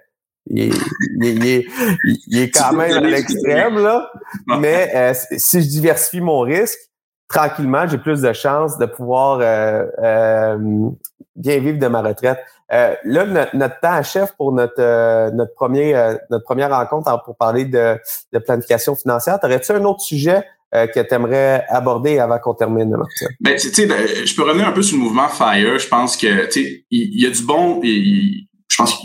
il 0.49 1.45
est, 1.45 1.65
il 2.27 2.39
est, 2.39 2.51
quand 2.51 2.73
même 2.73 2.97
à 2.97 2.99
l'extrême, 3.01 3.79
là. 3.79 4.10
Mais 4.60 4.91
euh, 4.95 5.13
si 5.38 5.62
je 5.62 5.67
diversifie 5.67 6.21
mon 6.21 6.41
risque, 6.41 6.79
tranquillement, 7.29 7.88
j'ai 7.88 7.97
plus 7.97 8.21
de 8.21 8.33
chances 8.33 8.77
de 8.77 8.86
pouvoir 8.86 9.39
euh, 9.41 9.86
euh, 9.99 10.89
bien 11.36 11.60
vivre 11.60 11.79
de 11.79 11.88
ma 11.88 12.01
retraite. 12.01 12.39
là, 12.69 13.47
notre, 13.53 13.79
temps 13.79 13.93
achève 13.93 14.33
pour 14.38 14.51
notre 14.51 15.31
notre 15.31 15.53
premier 15.53 15.93
notre 16.29 16.45
première 16.45 16.69
rencontre 16.69 17.23
pour 17.23 17.36
parler 17.36 17.65
de, 17.65 17.97
de 18.33 18.39
planification 18.39 18.95
financière. 18.95 19.39
Aurais-tu 19.43 19.71
un 19.73 19.83
autre 19.83 20.01
sujet 20.01 20.43
que 20.73 20.99
tu 20.99 21.13
aimerais 21.13 21.65
aborder 21.69 22.19
avant 22.19 22.39
qu'on 22.39 22.53
termine, 22.53 22.89
Martin? 22.89 23.27
Ben, 23.39 23.55
tu 23.57 23.69
sais, 23.69 23.86
ben, 23.86 24.05
je 24.25 24.36
peux 24.36 24.43
revenir 24.43 24.67
un 24.67 24.73
peu 24.73 24.81
sur 24.81 24.97
le 24.97 25.03
mouvement 25.03 25.29
FIRE. 25.29 25.79
Je 25.79 25.88
pense 25.88 26.17
que, 26.17 26.45
tu 26.47 26.63
sais, 26.63 26.86
il, 26.91 27.21
y, 27.21 27.25
a 27.25 27.29
du 27.29 27.43
bon, 27.43 27.79
et 27.83 28.47
je 28.67 28.77
pense 28.77 29.01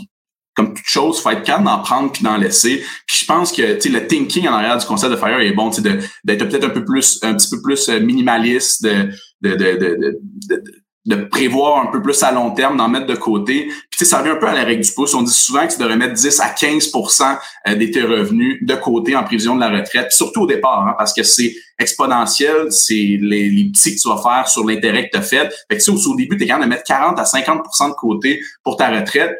comme 0.55 0.73
toute 0.73 0.85
chose, 0.85 1.19
faut 1.19 1.29
être 1.31 1.43
calme 1.43 1.65
d'en 1.65 1.79
prendre 1.79 2.11
puis 2.11 2.23
d'en 2.23 2.37
laisser. 2.37 2.83
Puis 3.07 3.19
je 3.21 3.25
pense 3.25 3.51
que 3.51 3.61
le 3.61 4.07
thinking 4.07 4.47
en 4.47 4.53
arrière 4.53 4.77
du 4.77 4.85
concept 4.85 5.11
de 5.11 5.17
Fire 5.17 5.39
est 5.39 5.53
bon, 5.53 5.69
d'être 5.69 6.47
peut-être 6.47 6.65
un 6.65 6.69
peu 6.69 6.85
plus 6.85 7.19
un 7.23 7.33
petit 7.35 7.49
peu 7.49 7.61
plus 7.61 7.89
euh, 7.89 7.99
minimaliste, 7.99 8.83
de 8.83 9.09
de, 9.41 9.55
de, 9.55 9.71
de, 9.73 10.19
de, 10.49 10.63
de 11.05 11.15
prévoir 11.15 11.81
un 11.81 11.87
peu 11.87 12.01
plus 12.01 12.23
à 12.23 12.31
long 12.31 12.51
terme, 12.51 12.77
d'en 12.77 12.87
mettre 12.87 13.07
de 13.07 13.15
côté. 13.15 13.69
Puis 13.89 14.05
ça 14.05 14.19
revient 14.19 14.31
un 14.31 14.35
peu 14.37 14.47
à 14.47 14.53
la 14.53 14.63
règle 14.63 14.83
du 14.83 14.91
pouce. 14.91 15.13
On 15.13 15.21
dit 15.21 15.33
souvent 15.33 15.67
que 15.67 15.73
tu 15.73 15.79
devrais 15.79 15.97
mettre 15.97 16.13
10 16.13 16.39
à 16.39 16.49
15% 16.49 17.37
euh, 17.67 17.75
de 17.75 17.85
tes 17.87 18.03
revenus 18.03 18.59
de 18.61 18.75
côté 18.75 19.15
en 19.15 19.23
prévision 19.23 19.55
de 19.55 19.59
la 19.59 19.69
retraite, 19.69 20.11
surtout 20.11 20.41
au 20.41 20.47
départ, 20.47 20.87
hein, 20.87 20.95
parce 20.97 21.13
que 21.13 21.23
c'est 21.23 21.53
exponentiel, 21.77 22.71
c'est 22.71 22.93
les, 22.93 23.49
les 23.49 23.65
petits 23.65 23.95
que 23.95 24.01
tu 24.01 24.07
vas 24.07 24.21
faire 24.21 24.47
sur 24.47 24.65
l'intérêt 24.65 25.09
que 25.09 25.11
tu 25.11 25.17
as 25.17 25.23
fait. 25.23 25.49
Fait 25.69 25.77
que 25.77 25.91
au, 25.91 26.11
au 26.11 26.15
début, 26.15 26.37
tu 26.37 26.43
es 26.43 26.47
capable 26.47 26.65
de 26.65 26.69
mettre 26.69 26.83
40 26.83 27.19
à 27.19 27.23
50% 27.23 27.89
de 27.89 27.93
côté 27.95 28.41
pour 28.63 28.77
ta 28.77 28.89
retraite 28.89 29.35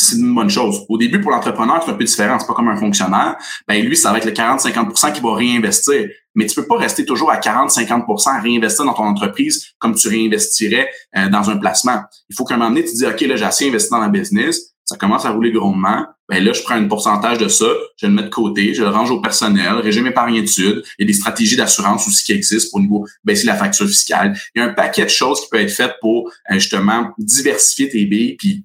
c'est 0.00 0.16
une 0.16 0.32
bonne 0.32 0.48
chose. 0.48 0.84
Au 0.88 0.96
début, 0.96 1.20
pour 1.20 1.32
l'entrepreneur, 1.32 1.82
c'est 1.84 1.90
un 1.90 1.94
peu 1.94 2.04
différent. 2.04 2.38
C'est 2.38 2.46
pas 2.46 2.54
comme 2.54 2.68
un 2.68 2.76
fonctionnaire. 2.76 3.36
Ben, 3.66 3.84
lui, 3.84 3.96
ça 3.96 4.12
va 4.12 4.18
être 4.18 4.26
le 4.26 4.30
40-50 4.30 5.12
qui 5.12 5.20
va 5.20 5.34
réinvestir. 5.34 6.08
Mais 6.36 6.46
tu 6.46 6.54
peux 6.54 6.66
pas 6.68 6.76
rester 6.76 7.04
toujours 7.04 7.32
à 7.32 7.38
40-50% 7.38 8.28
à 8.28 8.40
réinvestir 8.40 8.84
dans 8.84 8.94
ton 8.94 9.02
entreprise 9.02 9.72
comme 9.78 9.96
tu 9.96 10.06
réinvestirais 10.06 10.88
euh, 11.16 11.28
dans 11.28 11.50
un 11.50 11.56
placement. 11.56 12.02
Il 12.30 12.36
faut 12.36 12.44
qu'à 12.44 12.54
un 12.54 12.58
moment 12.58 12.70
donné, 12.70 12.84
tu 12.84 12.94
dis, 12.94 13.06
OK, 13.06 13.20
là, 13.22 13.34
j'ai 13.34 13.44
assez 13.44 13.68
investi 13.68 13.90
dans 13.90 13.98
la 13.98 14.08
business. 14.08 14.72
Ça 14.84 14.96
commence 14.96 15.24
à 15.24 15.30
rouler 15.30 15.50
grondement. 15.50 16.06
Ben 16.28 16.44
là, 16.44 16.52
je 16.52 16.62
prends 16.62 16.76
un 16.76 16.86
pourcentage 16.86 17.38
de 17.38 17.48
ça, 17.48 17.66
je 17.96 18.06
le 18.06 18.12
mets 18.12 18.22
de 18.22 18.28
côté, 18.28 18.74
je 18.74 18.82
le 18.82 18.90
range 18.90 19.10
au 19.10 19.20
personnel, 19.20 19.72
régime 19.76 20.06
épargne 20.06 20.36
études. 20.36 20.82
Il 20.98 21.02
y 21.02 21.04
a 21.04 21.06
des 21.06 21.14
stratégies 21.14 21.56
d'assurance 21.56 22.06
aussi 22.06 22.22
qui 22.22 22.32
existent 22.32 22.70
pour 22.70 22.80
niveau 22.80 23.06
baisser 23.24 23.46
la 23.46 23.56
facture 23.56 23.86
fiscale. 23.86 24.38
Il 24.54 24.60
y 24.60 24.62
a 24.62 24.66
un 24.66 24.74
paquet 24.74 25.04
de 25.04 25.10
choses 25.10 25.40
qui 25.40 25.48
peuvent 25.50 25.62
être 25.62 25.72
faites 25.72 25.96
pour 26.00 26.30
euh, 26.50 26.54
justement 26.54 27.10
diversifier 27.18 27.88
tes 27.88 28.04
billes 28.04 28.36
puis 28.36 28.64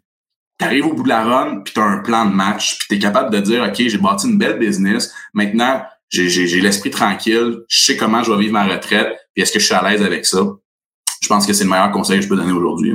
tu 0.59 0.81
au 0.81 0.93
bout 0.93 1.03
de 1.03 1.09
la 1.09 1.23
run, 1.23 1.61
puis 1.61 1.73
tu 1.73 1.79
as 1.79 1.83
un 1.83 1.99
plan 1.99 2.25
de 2.25 2.33
match, 2.33 2.77
puis 2.77 2.87
tu 2.89 2.95
es 2.95 2.99
capable 2.99 3.31
de 3.31 3.39
dire, 3.39 3.63
OK, 3.63 3.75
j'ai 3.75 3.97
bâti 3.97 4.27
une 4.27 4.37
belle 4.37 4.59
business, 4.59 5.13
maintenant, 5.33 5.83
j'ai 6.09 6.61
l'esprit 6.61 6.91
tranquille, 6.91 7.63
je 7.67 7.85
sais 7.85 7.97
comment 7.97 8.23
je 8.23 8.31
vais 8.31 8.37
vivre 8.37 8.53
ma 8.53 8.65
retraite, 8.65 9.17
puis 9.33 9.43
est-ce 9.43 9.51
que 9.51 9.59
je 9.59 9.65
suis 9.65 9.73
à 9.73 9.81
l'aise 9.81 10.03
avec 10.03 10.25
ça? 10.25 10.39
Je 11.21 11.27
pense 11.27 11.47
que 11.47 11.53
c'est 11.53 11.63
le 11.63 11.69
meilleur 11.69 11.91
conseil 11.91 12.17
que 12.17 12.23
je 12.23 12.29
peux 12.29 12.35
donner 12.35 12.51
aujourd'hui. 12.51 12.93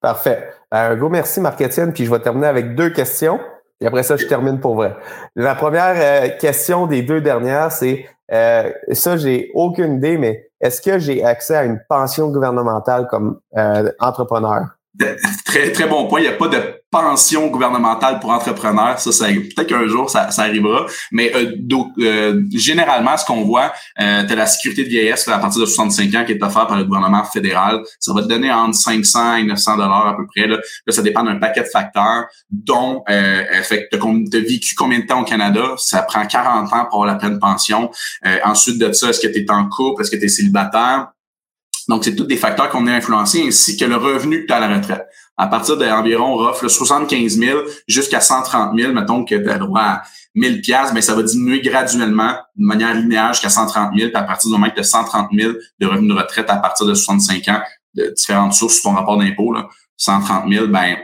Parfait. 0.00 0.52
Un 0.70 0.94
gros 0.96 1.08
merci, 1.08 1.40
Marc-Étienne, 1.40 1.92
puis 1.92 2.04
je 2.04 2.10
vais 2.10 2.20
terminer 2.20 2.46
avec 2.46 2.74
deux 2.74 2.90
questions, 2.90 3.40
et 3.80 3.86
après 3.86 4.04
ça, 4.04 4.16
je 4.16 4.26
termine 4.26 4.60
pour 4.60 4.76
vrai. 4.76 4.96
La 5.34 5.54
première 5.54 5.94
euh, 5.96 6.28
question 6.38 6.86
des 6.86 7.02
deux 7.02 7.20
dernières, 7.20 7.72
c'est, 7.72 8.06
euh, 8.32 8.70
ça, 8.92 9.16
j'ai 9.16 9.50
aucune 9.54 9.96
idée, 9.96 10.18
mais 10.18 10.48
est-ce 10.60 10.80
que 10.80 10.98
j'ai 10.98 11.24
accès 11.24 11.56
à 11.56 11.64
une 11.64 11.80
pension 11.88 12.30
gouvernementale 12.30 13.08
comme 13.08 13.40
euh, 13.56 13.90
entrepreneur? 13.98 14.66
Très, 15.46 15.72
très 15.72 15.86
bon 15.86 16.06
point. 16.06 16.20
Il 16.20 16.24
n'y 16.24 16.28
a 16.28 16.36
pas 16.36 16.48
de 16.48 16.58
pension 16.90 17.46
gouvernementale 17.46 18.20
pour 18.20 18.30
entrepreneurs. 18.30 18.98
Ça, 18.98 19.10
ça 19.10 19.26
peut-être 19.26 19.66
qu'un 19.66 19.86
jour, 19.88 20.10
ça, 20.10 20.30
ça, 20.30 20.42
arrivera. 20.42 20.84
Mais 21.10 21.34
euh, 21.34 21.56
euh 22.00 22.42
généralement, 22.52 23.16
ce 23.16 23.24
qu'on 23.24 23.42
voit, 23.42 23.72
euh, 24.00 24.26
tu 24.26 24.32
as 24.32 24.36
la 24.36 24.46
sécurité 24.46 24.84
de 24.84 24.90
vieillesse 24.90 25.26
à 25.28 25.38
partir 25.38 25.62
de 25.62 25.66
65 25.66 26.14
ans 26.14 26.24
qui 26.26 26.32
est 26.32 26.42
offerte 26.42 26.68
par 26.68 26.76
le 26.76 26.84
gouvernement 26.84 27.24
fédéral. 27.24 27.80
Ça 27.98 28.12
va 28.12 28.22
te 28.22 28.28
donner 28.28 28.52
entre 28.52 28.76
500 28.76 29.36
et 29.36 29.44
900 29.44 29.76
dollars 29.78 30.08
à 30.08 30.16
peu 30.16 30.26
près. 30.26 30.46
Là. 30.46 30.58
ça 30.88 31.00
dépend 31.00 31.22
d'un 31.22 31.36
paquet 31.36 31.62
de 31.62 31.68
facteurs, 31.68 32.26
dont 32.50 33.02
euh, 33.08 33.44
fait 33.62 33.88
tu 33.90 33.98
as, 33.98 34.40
vécu 34.40 34.74
combien 34.74 34.98
de 34.98 35.06
temps 35.06 35.22
au 35.22 35.24
Canada? 35.24 35.74
Ça 35.78 36.02
prend 36.02 36.26
40 36.26 36.70
ans 36.70 36.84
pour 36.90 37.02
avoir 37.02 37.06
la 37.06 37.14
pleine 37.14 37.38
pension. 37.38 37.90
Euh, 38.26 38.36
ensuite 38.44 38.78
de 38.78 38.92
ça, 38.92 39.08
est-ce 39.08 39.20
que 39.20 39.32
tu 39.32 39.40
es 39.40 39.50
en 39.50 39.68
couple? 39.70 40.02
Est-ce 40.02 40.10
que 40.10 40.16
tu 40.16 40.26
es 40.26 40.28
célibataire? 40.28 41.08
Donc, 41.88 42.04
c'est 42.04 42.14
tous 42.14 42.24
des 42.24 42.36
facteurs 42.36 42.68
qu'on 42.70 42.86
a 42.86 42.92
influencés, 42.92 43.42
ainsi 43.46 43.76
que 43.76 43.84
le 43.84 43.96
revenu 43.96 44.42
que 44.42 44.46
tu 44.46 44.52
as 44.52 44.56
à 44.56 44.68
la 44.68 44.76
retraite. 44.76 45.06
à 45.36 45.46
partir 45.46 45.76
d'environ, 45.76 46.34
on 46.34 46.46
offre 46.46 46.68
75 46.68 47.38
000 47.38 47.60
jusqu'à 47.88 48.20
130 48.20 48.78
000. 48.78 48.92
Mettons 48.92 49.24
que 49.24 49.34
tu 49.34 49.50
as 49.50 49.58
droit 49.58 49.80
à 49.80 50.02
1000 50.34 50.60
pièces, 50.60 50.92
mais 50.94 51.02
ça 51.02 51.14
va 51.14 51.22
diminuer 51.22 51.60
graduellement 51.60 52.34
de 52.56 52.64
manière 52.64 52.94
linéaire 52.94 53.32
jusqu'à 53.32 53.48
130 53.48 53.92
000. 53.96 54.10
Puis 54.10 54.16
à 54.16 54.22
partir 54.22 54.50
du 54.50 54.52
moment 54.56 54.70
que 54.70 54.74
tu 54.74 54.80
as 54.80 54.84
130 54.84 55.30
000 55.32 55.52
de 55.78 55.86
revenus 55.86 56.14
de 56.14 56.20
retraite 56.20 56.48
à 56.48 56.56
partir 56.56 56.86
de 56.86 56.94
65 56.94 57.48
ans, 57.48 57.60
de 57.94 58.12
différentes 58.16 58.54
sources 58.54 58.82
ton 58.82 58.92
rapport 58.92 59.18
d'impôt, 59.18 59.54
130 59.96 60.48
000, 60.48 60.66
ben 60.68 60.96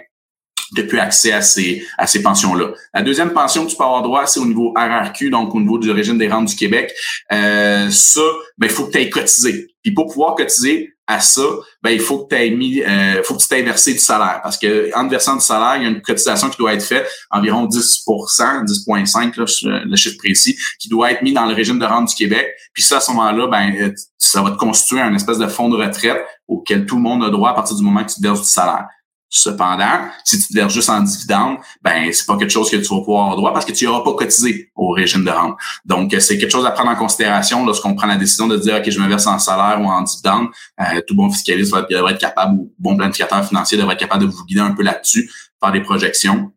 tu 0.74 0.86
plus 0.86 0.98
accès 0.98 1.32
à 1.32 1.40
ces, 1.40 1.86
à 1.96 2.06
ces 2.06 2.22
pensions-là. 2.22 2.72
La 2.92 3.02
deuxième 3.02 3.32
pension 3.32 3.64
que 3.64 3.70
tu 3.70 3.76
peux 3.76 3.84
avoir 3.84 4.02
droit, 4.02 4.26
c'est 4.26 4.40
au 4.40 4.46
niveau 4.46 4.74
RRQ, 4.76 5.30
donc 5.30 5.54
au 5.54 5.60
niveau 5.60 5.78
du 5.78 5.90
régime 5.90 6.18
des 6.18 6.28
rentes 6.28 6.48
du 6.48 6.56
Québec. 6.56 6.92
Euh, 7.32 7.88
ça, 7.90 8.20
ben, 8.58 8.66
il 8.66 8.72
faut 8.72 8.84
que 8.84 8.92
tu 8.92 8.98
aies 8.98 9.10
cotisé. 9.10 9.68
Puis 9.88 9.94
pour 9.94 10.06
pouvoir 10.08 10.34
cotiser 10.34 10.92
à 11.06 11.20
ça, 11.20 11.40
ben, 11.82 11.90
il 11.90 12.00
faut 12.00 12.26
que 12.26 12.36
tu 12.36 12.54
mis, 12.54 12.82
euh, 12.82 13.22
faut 13.22 13.34
que 13.34 13.40
tu 13.40 13.48
t'aies 13.48 13.62
versé 13.62 13.94
du 13.94 13.98
salaire. 13.98 14.40
Parce 14.42 14.58
que 14.58 14.94
en 14.94 15.08
versant 15.08 15.36
du 15.36 15.40
salaire, 15.40 15.76
il 15.76 15.84
y 15.84 15.86
a 15.86 15.88
une 15.88 16.02
cotisation 16.02 16.50
qui 16.50 16.58
doit 16.58 16.74
être 16.74 16.84
faite, 16.84 17.08
environ 17.30 17.64
10% 17.66 18.66
10,5 18.66 19.86
le 19.86 19.96
chiffre 19.96 20.18
précis, 20.18 20.58
qui 20.78 20.90
doit 20.90 21.12
être 21.12 21.22
mis 21.22 21.32
dans 21.32 21.46
le 21.46 21.54
régime 21.54 21.78
de 21.78 21.86
rente 21.86 22.10
du 22.10 22.14
Québec. 22.14 22.48
Puis 22.74 22.82
ça, 22.82 22.98
à 22.98 23.00
ce 23.00 23.10
moment-là, 23.12 23.46
ben, 23.46 23.74
euh, 23.80 23.94
ça 24.18 24.42
va 24.42 24.50
te 24.50 24.56
constituer 24.56 25.00
un 25.00 25.14
espèce 25.14 25.38
de 25.38 25.46
fonds 25.46 25.70
de 25.70 25.76
retraite 25.76 26.22
auquel 26.46 26.84
tout 26.84 26.96
le 26.96 27.02
monde 27.02 27.24
a 27.24 27.30
droit 27.30 27.50
à 27.50 27.54
partir 27.54 27.76
du 27.76 27.82
moment 27.82 28.04
que 28.04 28.12
tu 28.12 28.20
verses 28.20 28.42
du 28.42 28.48
salaire. 28.48 28.88
Cependant, 29.30 30.08
si 30.24 30.38
tu 30.38 30.48
te 30.48 30.54
verses 30.54 30.72
juste 30.72 30.88
en 30.88 31.00
dividende, 31.00 31.58
ben 31.82 32.10
c'est 32.12 32.26
pas 32.26 32.38
quelque 32.38 32.50
chose 32.50 32.70
que 32.70 32.76
tu 32.76 32.88
vas 32.88 33.00
pouvoir 33.00 33.24
avoir 33.24 33.36
droit 33.36 33.52
parce 33.52 33.66
que 33.66 33.72
tu 33.72 33.84
n'auras 33.84 34.02
pas 34.02 34.14
cotisé 34.14 34.70
au 34.74 34.90
régime 34.92 35.22
de 35.22 35.30
rente. 35.30 35.58
Donc, 35.84 36.14
c'est 36.18 36.38
quelque 36.38 36.50
chose 36.50 36.64
à 36.64 36.70
prendre 36.70 36.90
en 36.90 36.96
considération 36.96 37.66
lorsqu'on 37.66 37.94
prend 37.94 38.06
la 38.06 38.16
décision 38.16 38.46
de 38.46 38.56
dire 38.56 38.76
OK, 38.76 38.88
je 38.88 38.98
me 38.98 39.06
verse 39.06 39.26
en 39.26 39.38
salaire 39.38 39.80
ou 39.82 39.86
en 39.86 40.00
dividende. 40.00 40.48
Euh, 40.80 41.02
tout 41.06 41.14
bon 41.14 41.30
fiscaliste 41.30 41.72
va, 41.72 41.82
devrait 41.82 42.14
être 42.14 42.20
capable, 42.20 42.58
ou 42.58 42.72
bon 42.78 42.96
planificateur 42.96 43.44
financier 43.46 43.76
devrait 43.76 43.94
être 43.94 44.00
capable 44.00 44.24
de 44.24 44.30
vous 44.30 44.44
guider 44.46 44.60
un 44.60 44.72
peu 44.72 44.82
là-dessus, 44.82 45.30
faire 45.62 45.72
des 45.72 45.82
projections. 45.82 46.50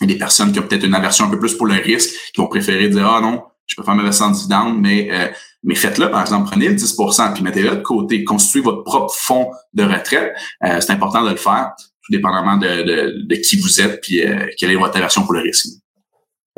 A 0.00 0.06
des 0.06 0.16
personnes 0.18 0.52
qui 0.52 0.60
ont 0.60 0.62
peut-être 0.62 0.84
une 0.84 0.94
aversion 0.94 1.24
un 1.24 1.30
peu 1.30 1.40
plus 1.40 1.54
pour 1.54 1.66
le 1.66 1.74
risque, 1.74 2.10
qui 2.32 2.40
vont 2.40 2.46
préférer 2.46 2.88
dire 2.88 3.08
Ah 3.08 3.20
non, 3.20 3.42
je 3.66 3.74
peux 3.74 3.82
faire 3.82 3.96
me 3.96 4.22
en 4.22 4.30
dividende, 4.30 4.78
mais 4.78 5.08
euh, 5.10 5.28
mais 5.66 5.74
faites-le, 5.74 6.10
par 6.10 6.20
exemple, 6.20 6.48
prenez 6.48 6.68
le 6.68 6.74
10 6.74 6.96
puis 7.34 7.42
mettez-le 7.42 7.70
de 7.70 7.82
côté, 7.82 8.22
constituez 8.22 8.60
votre 8.60 8.84
propre 8.84 9.12
fonds 9.12 9.50
de 9.74 9.82
retraite. 9.82 10.32
Euh, 10.64 10.80
c'est 10.80 10.92
important 10.92 11.24
de 11.24 11.30
le 11.30 11.36
faire 11.36 11.72
tout 12.06 12.12
dépendamment 12.12 12.56
de, 12.56 12.82
de, 12.82 13.26
de 13.26 13.34
qui 13.36 13.56
vous 13.56 13.80
êtes 13.80 14.00
puis 14.00 14.22
euh, 14.22 14.46
quelle 14.56 14.70
est 14.70 14.76
votre 14.76 14.96
aversion 14.96 15.22
pour 15.22 15.32
le 15.32 15.40
risque. 15.40 15.66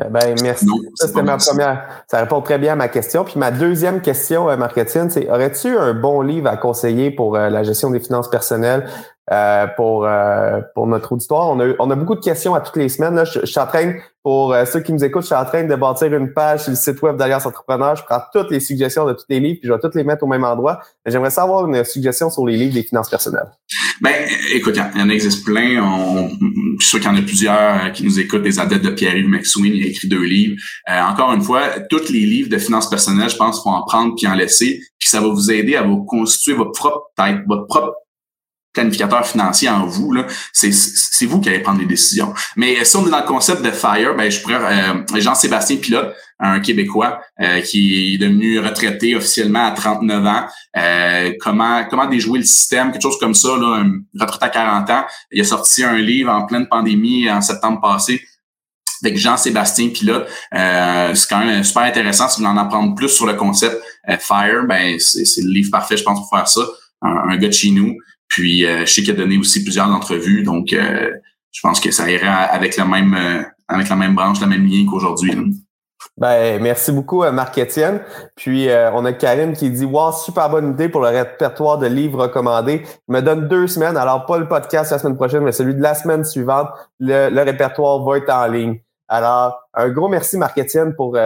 Eh 0.01 0.09
ben, 0.09 0.37
merci. 0.43 0.65
ça, 0.95 1.09
c'était 1.09 1.23
ma 1.23 1.39
première. 1.39 2.05
Ça 2.09 2.21
répond 2.21 2.41
très 2.41 2.59
bien 2.59 2.75
à 2.75 2.77
ma 2.77 2.87
question. 2.87 3.25
Puis 3.25 3.35
ma 3.37 3.51
deuxième 3.51 4.01
question, 4.01 4.49
euh, 4.49 4.57
Marquetine, 4.57 5.11
c'est 5.11 5.29
aurais-tu 5.29 5.77
un 5.77 5.93
bon 5.93 6.21
livre 6.21 6.49
à 6.49 6.57
conseiller 6.57 7.11
pour 7.11 7.37
euh, 7.37 7.49
la 7.51 7.65
gestion 7.65 7.91
des 7.91 7.99
finances 7.99 8.31
personnelles 8.31 8.89
euh, 9.31 9.67
pour, 9.77 10.07
euh, 10.07 10.63
pour 10.75 10.87
notre 10.87 11.13
auditoire. 11.13 11.51
On 11.51 11.61
a, 11.61 11.75
on 11.81 11.91
a 11.91 11.95
beaucoup 11.95 12.15
de 12.15 12.21
questions 12.21 12.55
à 12.55 12.63
toutes 12.63 12.77
les 12.77 12.89
semaines. 12.89 13.15
Là. 13.15 13.25
Je, 13.25 13.45
suis 13.45 13.61
en 13.61 13.67
train, 13.67 13.93
pour 14.23 14.55
euh, 14.55 14.65
ceux 14.65 14.81
qui 14.81 14.91
nous 14.91 15.05
écoutent, 15.05 15.21
je 15.21 15.27
suis 15.27 15.35
en 15.35 15.45
train 15.45 15.65
de 15.65 15.75
bâtir 15.75 16.15
une 16.15 16.33
page 16.33 16.63
sur 16.63 16.71
le 16.71 16.77
site 16.77 17.03
web 17.03 17.19
d'Alliance 17.19 17.45
Entrepreneur. 17.45 17.95
Je 17.95 18.05
prends 18.05 18.23
toutes 18.33 18.51
les 18.51 18.61
suggestions 18.61 19.05
de 19.05 19.13
tous 19.13 19.27
les 19.29 19.39
livres, 19.39 19.59
puis 19.61 19.69
je 19.69 19.75
vais 19.75 19.81
toutes 19.81 19.97
les 19.97 20.05
mettre 20.05 20.25
au 20.25 20.29
même 20.29 20.45
endroit. 20.45 20.81
J'aimerais 21.05 21.29
savoir 21.29 21.69
une 21.69 21.85
suggestion 21.85 22.31
sur 22.31 22.47
les 22.47 22.57
livres 22.57 22.73
des 22.73 22.85
finances 22.85 23.11
personnelles. 23.11 23.51
Ben, 24.01 24.15
écoute, 24.55 24.79
il 24.95 24.99
y 24.99 25.03
en 25.03 25.11
existe 25.11 25.45
plein. 25.45 25.83
On, 25.83 26.31
je 26.79 26.87
suis 26.87 26.89
sûr 26.89 27.01
qu'il 27.01 27.11
y 27.11 27.13
en 27.13 27.19
a 27.19 27.23
plusieurs 27.23 27.93
qui 27.93 28.05
nous 28.05 28.19
écoutent, 28.19 28.43
des 28.43 28.59
adeptes 28.59 28.85
de 28.87 28.91
Pierre-Yves 28.91 29.29
McSween. 29.29 29.75
Il 29.75 29.85
a 29.85 29.89
écrit 29.89 30.09
deux 30.09 30.25
livres. 30.25 30.57
encore 30.89 31.35
une 31.35 31.43
fois, 31.43 31.81
tous 31.91 32.09
les 32.09 32.21
livres 32.21 32.49
de 32.49 32.57
finances 32.57 32.89
personnelles, 32.89 33.29
je 33.29 33.37
pense, 33.37 33.63
faut 33.63 33.69
en 33.69 33.85
prendre 33.85 34.15
puis 34.17 34.27
en 34.27 34.35
laisser. 34.35 34.81
Puis 34.99 35.11
ça 35.11 35.21
va 35.21 35.29
vous 35.29 35.51
aider 35.51 35.77
à 35.77 35.83
vous 35.83 36.03
constituer 36.05 36.55
votre 36.55 36.73
propre 36.73 37.11
tête, 37.15 37.41
votre 37.47 37.67
propre 37.67 37.93
planificateur 38.79 39.27
financier 39.27 39.69
en 39.69 39.87
vous, 39.87 40.15
c'est, 40.53 41.27
vous 41.27 41.41
qui 41.41 41.49
allez 41.49 41.59
prendre 41.59 41.81
les 41.81 41.87
décisions. 41.87 42.33
Mais 42.55 42.85
si 42.85 42.97
on 42.97 43.07
est 43.07 43.11
dans 43.11 43.19
le 43.19 43.27
concept 43.27 43.63
de 43.63 43.73
FIRE, 43.73 44.15
ben, 44.17 44.31
je 44.31 44.41
pourrais, 44.41 44.55
euh, 44.55 45.21
Jean-Sébastien 45.21 45.79
Pilote, 45.79 46.15
un 46.39 46.61
Québécois 46.61 47.21
euh, 47.41 47.61
qui 47.61 48.15
est 48.15 48.19
devenu 48.19 48.61
retraité 48.61 49.17
officiellement 49.17 49.67
à 49.67 49.73
39 49.73 50.27
ans, 50.27 50.47
euh, 50.77 51.33
comment 51.41 51.85
comment 51.91 52.07
déjouer 52.07 52.39
le 52.39 52.45
système, 52.45 52.93
quelque 52.93 53.03
chose 53.03 53.19
comme 53.19 53.35
ça, 53.35 53.49
là, 53.49 53.83
un 53.83 53.99
retraité 54.21 54.45
à 54.45 54.49
40 54.51 54.91
ans. 54.91 55.05
Il 55.33 55.41
a 55.41 55.45
sorti 55.45 55.83
un 55.83 55.99
livre 55.99 56.31
en 56.31 56.47
pleine 56.47 56.69
pandémie 56.69 57.29
en 57.29 57.41
septembre 57.41 57.81
passé 57.81 58.23
avec 59.03 59.19
Jean-Sébastien 59.19 59.89
Pilote. 59.89 60.29
c'est 60.53 61.29
quand 61.29 61.45
même 61.45 61.65
super 61.65 61.83
intéressant. 61.83 62.29
Si 62.29 62.41
vous 62.41 62.47
voulez 62.47 62.59
en 62.59 62.63
apprendre 62.63 62.95
plus 62.95 63.09
sur 63.09 63.27
le 63.27 63.35
concept 63.35 63.77
FIRE, 64.21 64.65
ben 64.69 64.99
c'est, 64.99 65.25
c'est 65.25 65.43
le 65.43 65.51
livre 65.51 65.71
parfait, 65.71 65.97
je 65.97 66.05
pense, 66.05 66.19
pour 66.21 66.31
faire 66.37 66.49
ça. 66.49 66.63
Un, 67.01 67.31
un 67.31 67.37
gars 67.37 67.49
de 67.49 67.53
chez 67.53 67.71
nous. 67.71 67.97
Puis 68.29 68.65
euh, 68.65 68.81
je 68.81 68.93
sais 68.93 69.03
qu'il 69.03 69.11
a 69.11 69.15
donné 69.17 69.39
aussi 69.39 69.63
plusieurs 69.63 69.89
entrevues, 69.89 70.43
donc 70.43 70.73
euh, 70.73 71.11
je 71.51 71.61
pense 71.63 71.81
que 71.81 71.91
ça 71.91 72.11
ira 72.11 72.35
avec 72.35 72.77
la 72.77 72.85
même 72.85 73.15
euh, 73.15 73.43
avec 73.67 73.89
la 73.89 73.97
même 73.97 74.15
branche, 74.15 74.41
la 74.41 74.47
même 74.47 74.65
ligne 74.65 74.87
qu'aujourd'hui. 74.87 75.33
Ben, 76.17 76.61
merci 76.63 76.93
beaucoup, 76.93 77.23
Marc-Étienne. 77.31 78.01
Puis, 78.35 78.69
on 78.95 79.05
a 79.05 79.13
Karim 79.13 79.53
qui 79.53 79.71
dit 79.71 79.85
Wow, 79.85 80.13
super 80.13 80.49
bonne 80.49 80.73
idée 80.73 80.89
pour 80.89 81.01
le 81.01 81.09
répertoire 81.09 81.79
de 81.79 81.87
livres 81.87 82.23
recommandés. 82.23 82.83
Il 83.09 83.13
me 83.13 83.21
donne 83.21 83.47
deux 83.49 83.67
semaines, 83.67 83.97
alors 83.97 84.25
pas 84.27 84.39
le 84.39 84.49
podcast 84.49 84.91
la 84.91 84.99
semaine 84.99 85.17
prochaine, 85.17 85.43
mais 85.43 85.53
celui 85.53 85.75
de 85.75 85.83
la 85.83 85.95
semaine 85.95 86.25
suivante. 86.25 86.69
Le, 86.99 87.31
le 87.31 87.43
répertoire 87.43 88.03
va 88.05 88.17
être 88.17 88.31
en 88.31 88.47
ligne. 88.47 88.81
Alors, 89.07 89.61
un 89.75 89.89
gros 89.91 90.09
merci, 90.09 90.39
Marc-Étienne, 90.39 90.95
pour, 90.97 91.17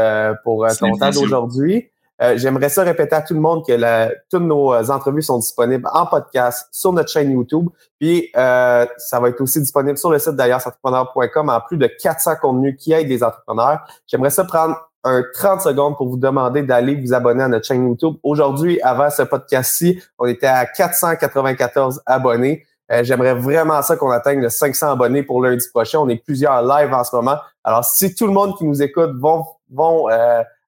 pour 0.45 0.67
ton 0.79 0.93
temps 0.97 1.11
d'aujourd'hui. 1.11 1.91
Euh, 2.23 2.35
j'aimerais 2.37 2.69
ça 2.69 2.85
répéter 2.85 3.17
à 3.17 3.23
tout 3.23 3.35
le 3.35 3.41
monde 3.41 3.67
que 3.67 3.73
la, 3.73 4.11
toutes 4.31 4.45
nos 4.45 4.73
euh, 4.73 4.89
entrevues 4.91 5.23
sont 5.23 5.39
disponibles 5.39 5.89
en 5.93 6.07
podcast 6.07 6.69
sur 6.71 6.93
notre 6.93 7.11
chaîne 7.11 7.33
YouTube. 7.33 7.69
Puis 7.99 8.31
euh, 8.37 8.87
ça 8.97 9.19
va 9.19 9.29
être 9.29 9.41
aussi 9.41 9.61
disponible 9.61 9.99
sur 9.99 10.11
le 10.11 10.21
site 10.21 10.37
d'ailleurs-entrepreneur.com 10.37 11.49
en 11.49 11.61
plus 11.61 11.79
de 11.79 11.87
400 11.87 12.37
contenus 12.41 12.77
qui 12.79 12.93
aident 12.93 13.09
les 13.09 13.25
entrepreneurs. 13.25 13.81
J'aimerais 14.07 14.31
ça 14.31 14.45
prendre 14.45 14.77
un 15.03 15.25
30 15.35 15.63
secondes 15.63 15.97
pour 15.97 16.09
vous 16.09 16.17
demander 16.17 16.63
d'aller 16.63 16.95
vous 16.95 17.13
abonner 17.13 17.43
à 17.43 17.49
notre 17.49 17.67
chaîne 17.67 17.89
YouTube. 17.89 18.15
Aujourd'hui, 18.23 18.81
avant 18.83 19.11
ce 19.11 19.23
podcast-ci, 19.23 20.01
on 20.17 20.27
était 20.27 20.47
à 20.47 20.65
494 20.65 22.03
abonnés. 22.07 22.65
J'aimerais 23.01 23.35
vraiment 23.35 23.81
ça 23.83 23.97
qu'on 23.97 24.11
atteigne 24.11 24.41
le 24.41 24.51
500 24.51 24.93
abonnés 24.93 25.25
pour 25.25 25.43
lundi 25.43 25.67
prochain. 25.73 25.99
On 25.99 26.09
est 26.09 26.23
plusieurs 26.23 26.63
live 26.63 26.93
en 26.93 27.03
ce 27.03 27.17
moment. 27.17 27.37
Alors, 27.65 27.85
si 27.85 28.15
tout 28.15 28.27
le 28.27 28.33
monde 28.33 28.57
qui 28.59 28.65
nous 28.65 28.81
écoute 28.81 29.13
vont, 29.19 29.45
vont 29.71 30.09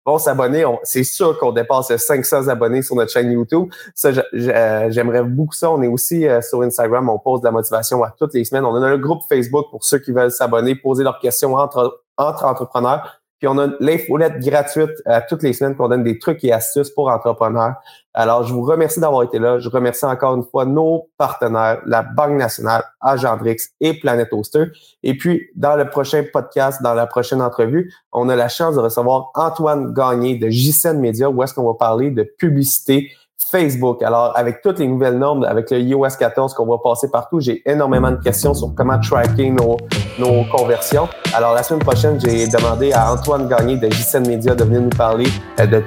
vont 0.04 0.18
s'abonner. 0.18 0.64
C'est 0.82 1.04
sûr 1.04 1.38
qu'on 1.38 1.52
dépasse 1.52 1.94
500 1.94 2.48
abonnés 2.48 2.82
sur 2.82 2.96
notre 2.96 3.10
chaîne 3.10 3.30
YouTube. 3.32 3.68
Ça, 3.94 4.10
euh, 4.10 4.90
j'aimerais 4.90 5.22
beaucoup 5.22 5.54
ça. 5.54 5.70
On 5.70 5.82
est 5.82 5.88
aussi 5.88 6.26
euh, 6.26 6.40
sur 6.40 6.62
Instagram. 6.62 7.08
On 7.08 7.18
pose 7.18 7.40
de 7.40 7.46
la 7.46 7.52
motivation 7.52 8.02
à 8.02 8.10
toutes 8.10 8.34
les 8.34 8.44
semaines. 8.44 8.64
On 8.64 8.74
a 8.74 8.86
un 8.86 8.98
groupe 8.98 9.22
Facebook 9.28 9.66
pour 9.70 9.84
ceux 9.84 9.98
qui 9.98 10.12
veulent 10.12 10.30
s'abonner, 10.30 10.74
poser 10.74 11.04
leurs 11.04 11.18
questions 11.18 11.54
entre, 11.54 12.02
entre 12.16 12.44
entrepreneurs. 12.44 13.20
Puis 13.44 13.48
on 13.50 13.58
a 13.58 13.68
l'infolette 13.78 14.38
gratuite 14.38 15.02
à 15.04 15.20
toutes 15.20 15.42
les 15.42 15.52
semaines 15.52 15.76
qu'on 15.76 15.90
donne 15.90 16.02
des 16.02 16.18
trucs 16.18 16.42
et 16.44 16.50
astuces 16.50 16.88
pour 16.88 17.10
entrepreneurs. 17.10 17.74
Alors, 18.14 18.44
je 18.44 18.54
vous 18.54 18.62
remercie 18.62 19.00
d'avoir 19.00 19.22
été 19.22 19.38
là. 19.38 19.58
Je 19.58 19.68
remercie 19.68 20.06
encore 20.06 20.34
une 20.34 20.44
fois 20.44 20.64
nos 20.64 21.10
partenaires, 21.18 21.82
la 21.84 22.02
Banque 22.02 22.38
nationale, 22.38 22.82
Agendrix 23.02 23.58
et 23.82 24.00
Planet 24.00 24.32
Oster. 24.32 24.68
Et 25.02 25.18
puis, 25.18 25.50
dans 25.56 25.76
le 25.76 25.90
prochain 25.90 26.24
podcast, 26.32 26.82
dans 26.82 26.94
la 26.94 27.06
prochaine 27.06 27.42
entrevue, 27.42 27.92
on 28.12 28.30
a 28.30 28.34
la 28.34 28.48
chance 28.48 28.76
de 28.76 28.80
recevoir 28.80 29.30
Antoine 29.34 29.92
Gagné 29.92 30.36
de 30.36 30.48
JCN 30.48 30.98
Media 30.98 31.28
où 31.28 31.42
est-ce 31.42 31.52
qu'on 31.52 31.66
va 31.66 31.74
parler 31.74 32.10
de 32.10 32.22
publicité 32.22 33.10
Facebook. 33.50 34.02
Alors, 34.02 34.32
avec 34.36 34.62
toutes 34.62 34.78
les 34.78 34.86
nouvelles 34.86 35.18
normes, 35.18 35.44
avec 35.44 35.70
le 35.70 35.78
iOS 35.80 36.16
14 36.18 36.54
qu'on 36.54 36.66
va 36.66 36.78
passer 36.78 37.08
partout, 37.10 37.40
j'ai 37.40 37.62
énormément 37.68 38.10
de 38.10 38.16
questions 38.16 38.54
sur 38.54 38.74
comment 38.74 38.98
tracker 38.98 39.50
nos, 39.50 39.76
nos 40.18 40.44
conversions. 40.44 41.08
Alors, 41.34 41.54
la 41.54 41.62
semaine 41.62 41.80
prochaine, 41.80 42.18
j'ai 42.20 42.48
demandé 42.48 42.92
à 42.92 43.12
Antoine 43.12 43.48
Gagné 43.48 43.76
de 43.76 43.90
JCN 43.90 44.26
Media 44.26 44.54
de 44.54 44.64
venir 44.64 44.82
nous 44.82 44.88
parler 44.90 45.26
euh, 45.60 45.66
de, 45.66 45.82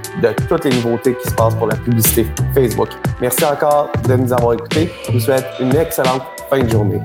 toutes 0.48 0.66
les 0.66 0.72
nouveautés 0.72 1.16
qui 1.16 1.30
se 1.30 1.36
passent 1.36 1.56
pour 1.56 1.68
la 1.68 1.76
publicité 1.76 2.28
Facebook. 2.54 2.90
Merci 3.22 3.44
encore 3.46 3.90
de 4.08 4.16
nous 4.16 4.32
avoir 4.32 4.54
écoutés. 4.54 4.90
Je 5.06 5.12
vous 5.12 5.20
souhaite 5.20 5.46
une 5.60 5.76
excellente 5.76 6.24
fin 6.50 6.60
de 6.60 6.70
journée. 6.70 7.02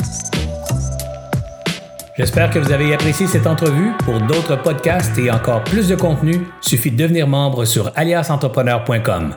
J'espère 2.16 2.50
que 2.50 2.58
vous 2.58 2.70
avez 2.70 2.92
apprécié 2.92 3.26
cette 3.26 3.46
entrevue. 3.46 3.92
Pour 4.04 4.20
d'autres 4.20 4.56
podcasts 4.56 5.16
et 5.18 5.30
encore 5.30 5.64
plus 5.64 5.88
de 5.88 5.96
contenu, 5.96 6.46
suffit 6.60 6.90
de 6.90 6.96
devenir 6.96 7.26
membre 7.26 7.64
sur 7.64 7.90
aliasentrepreneur.com. 7.96 9.36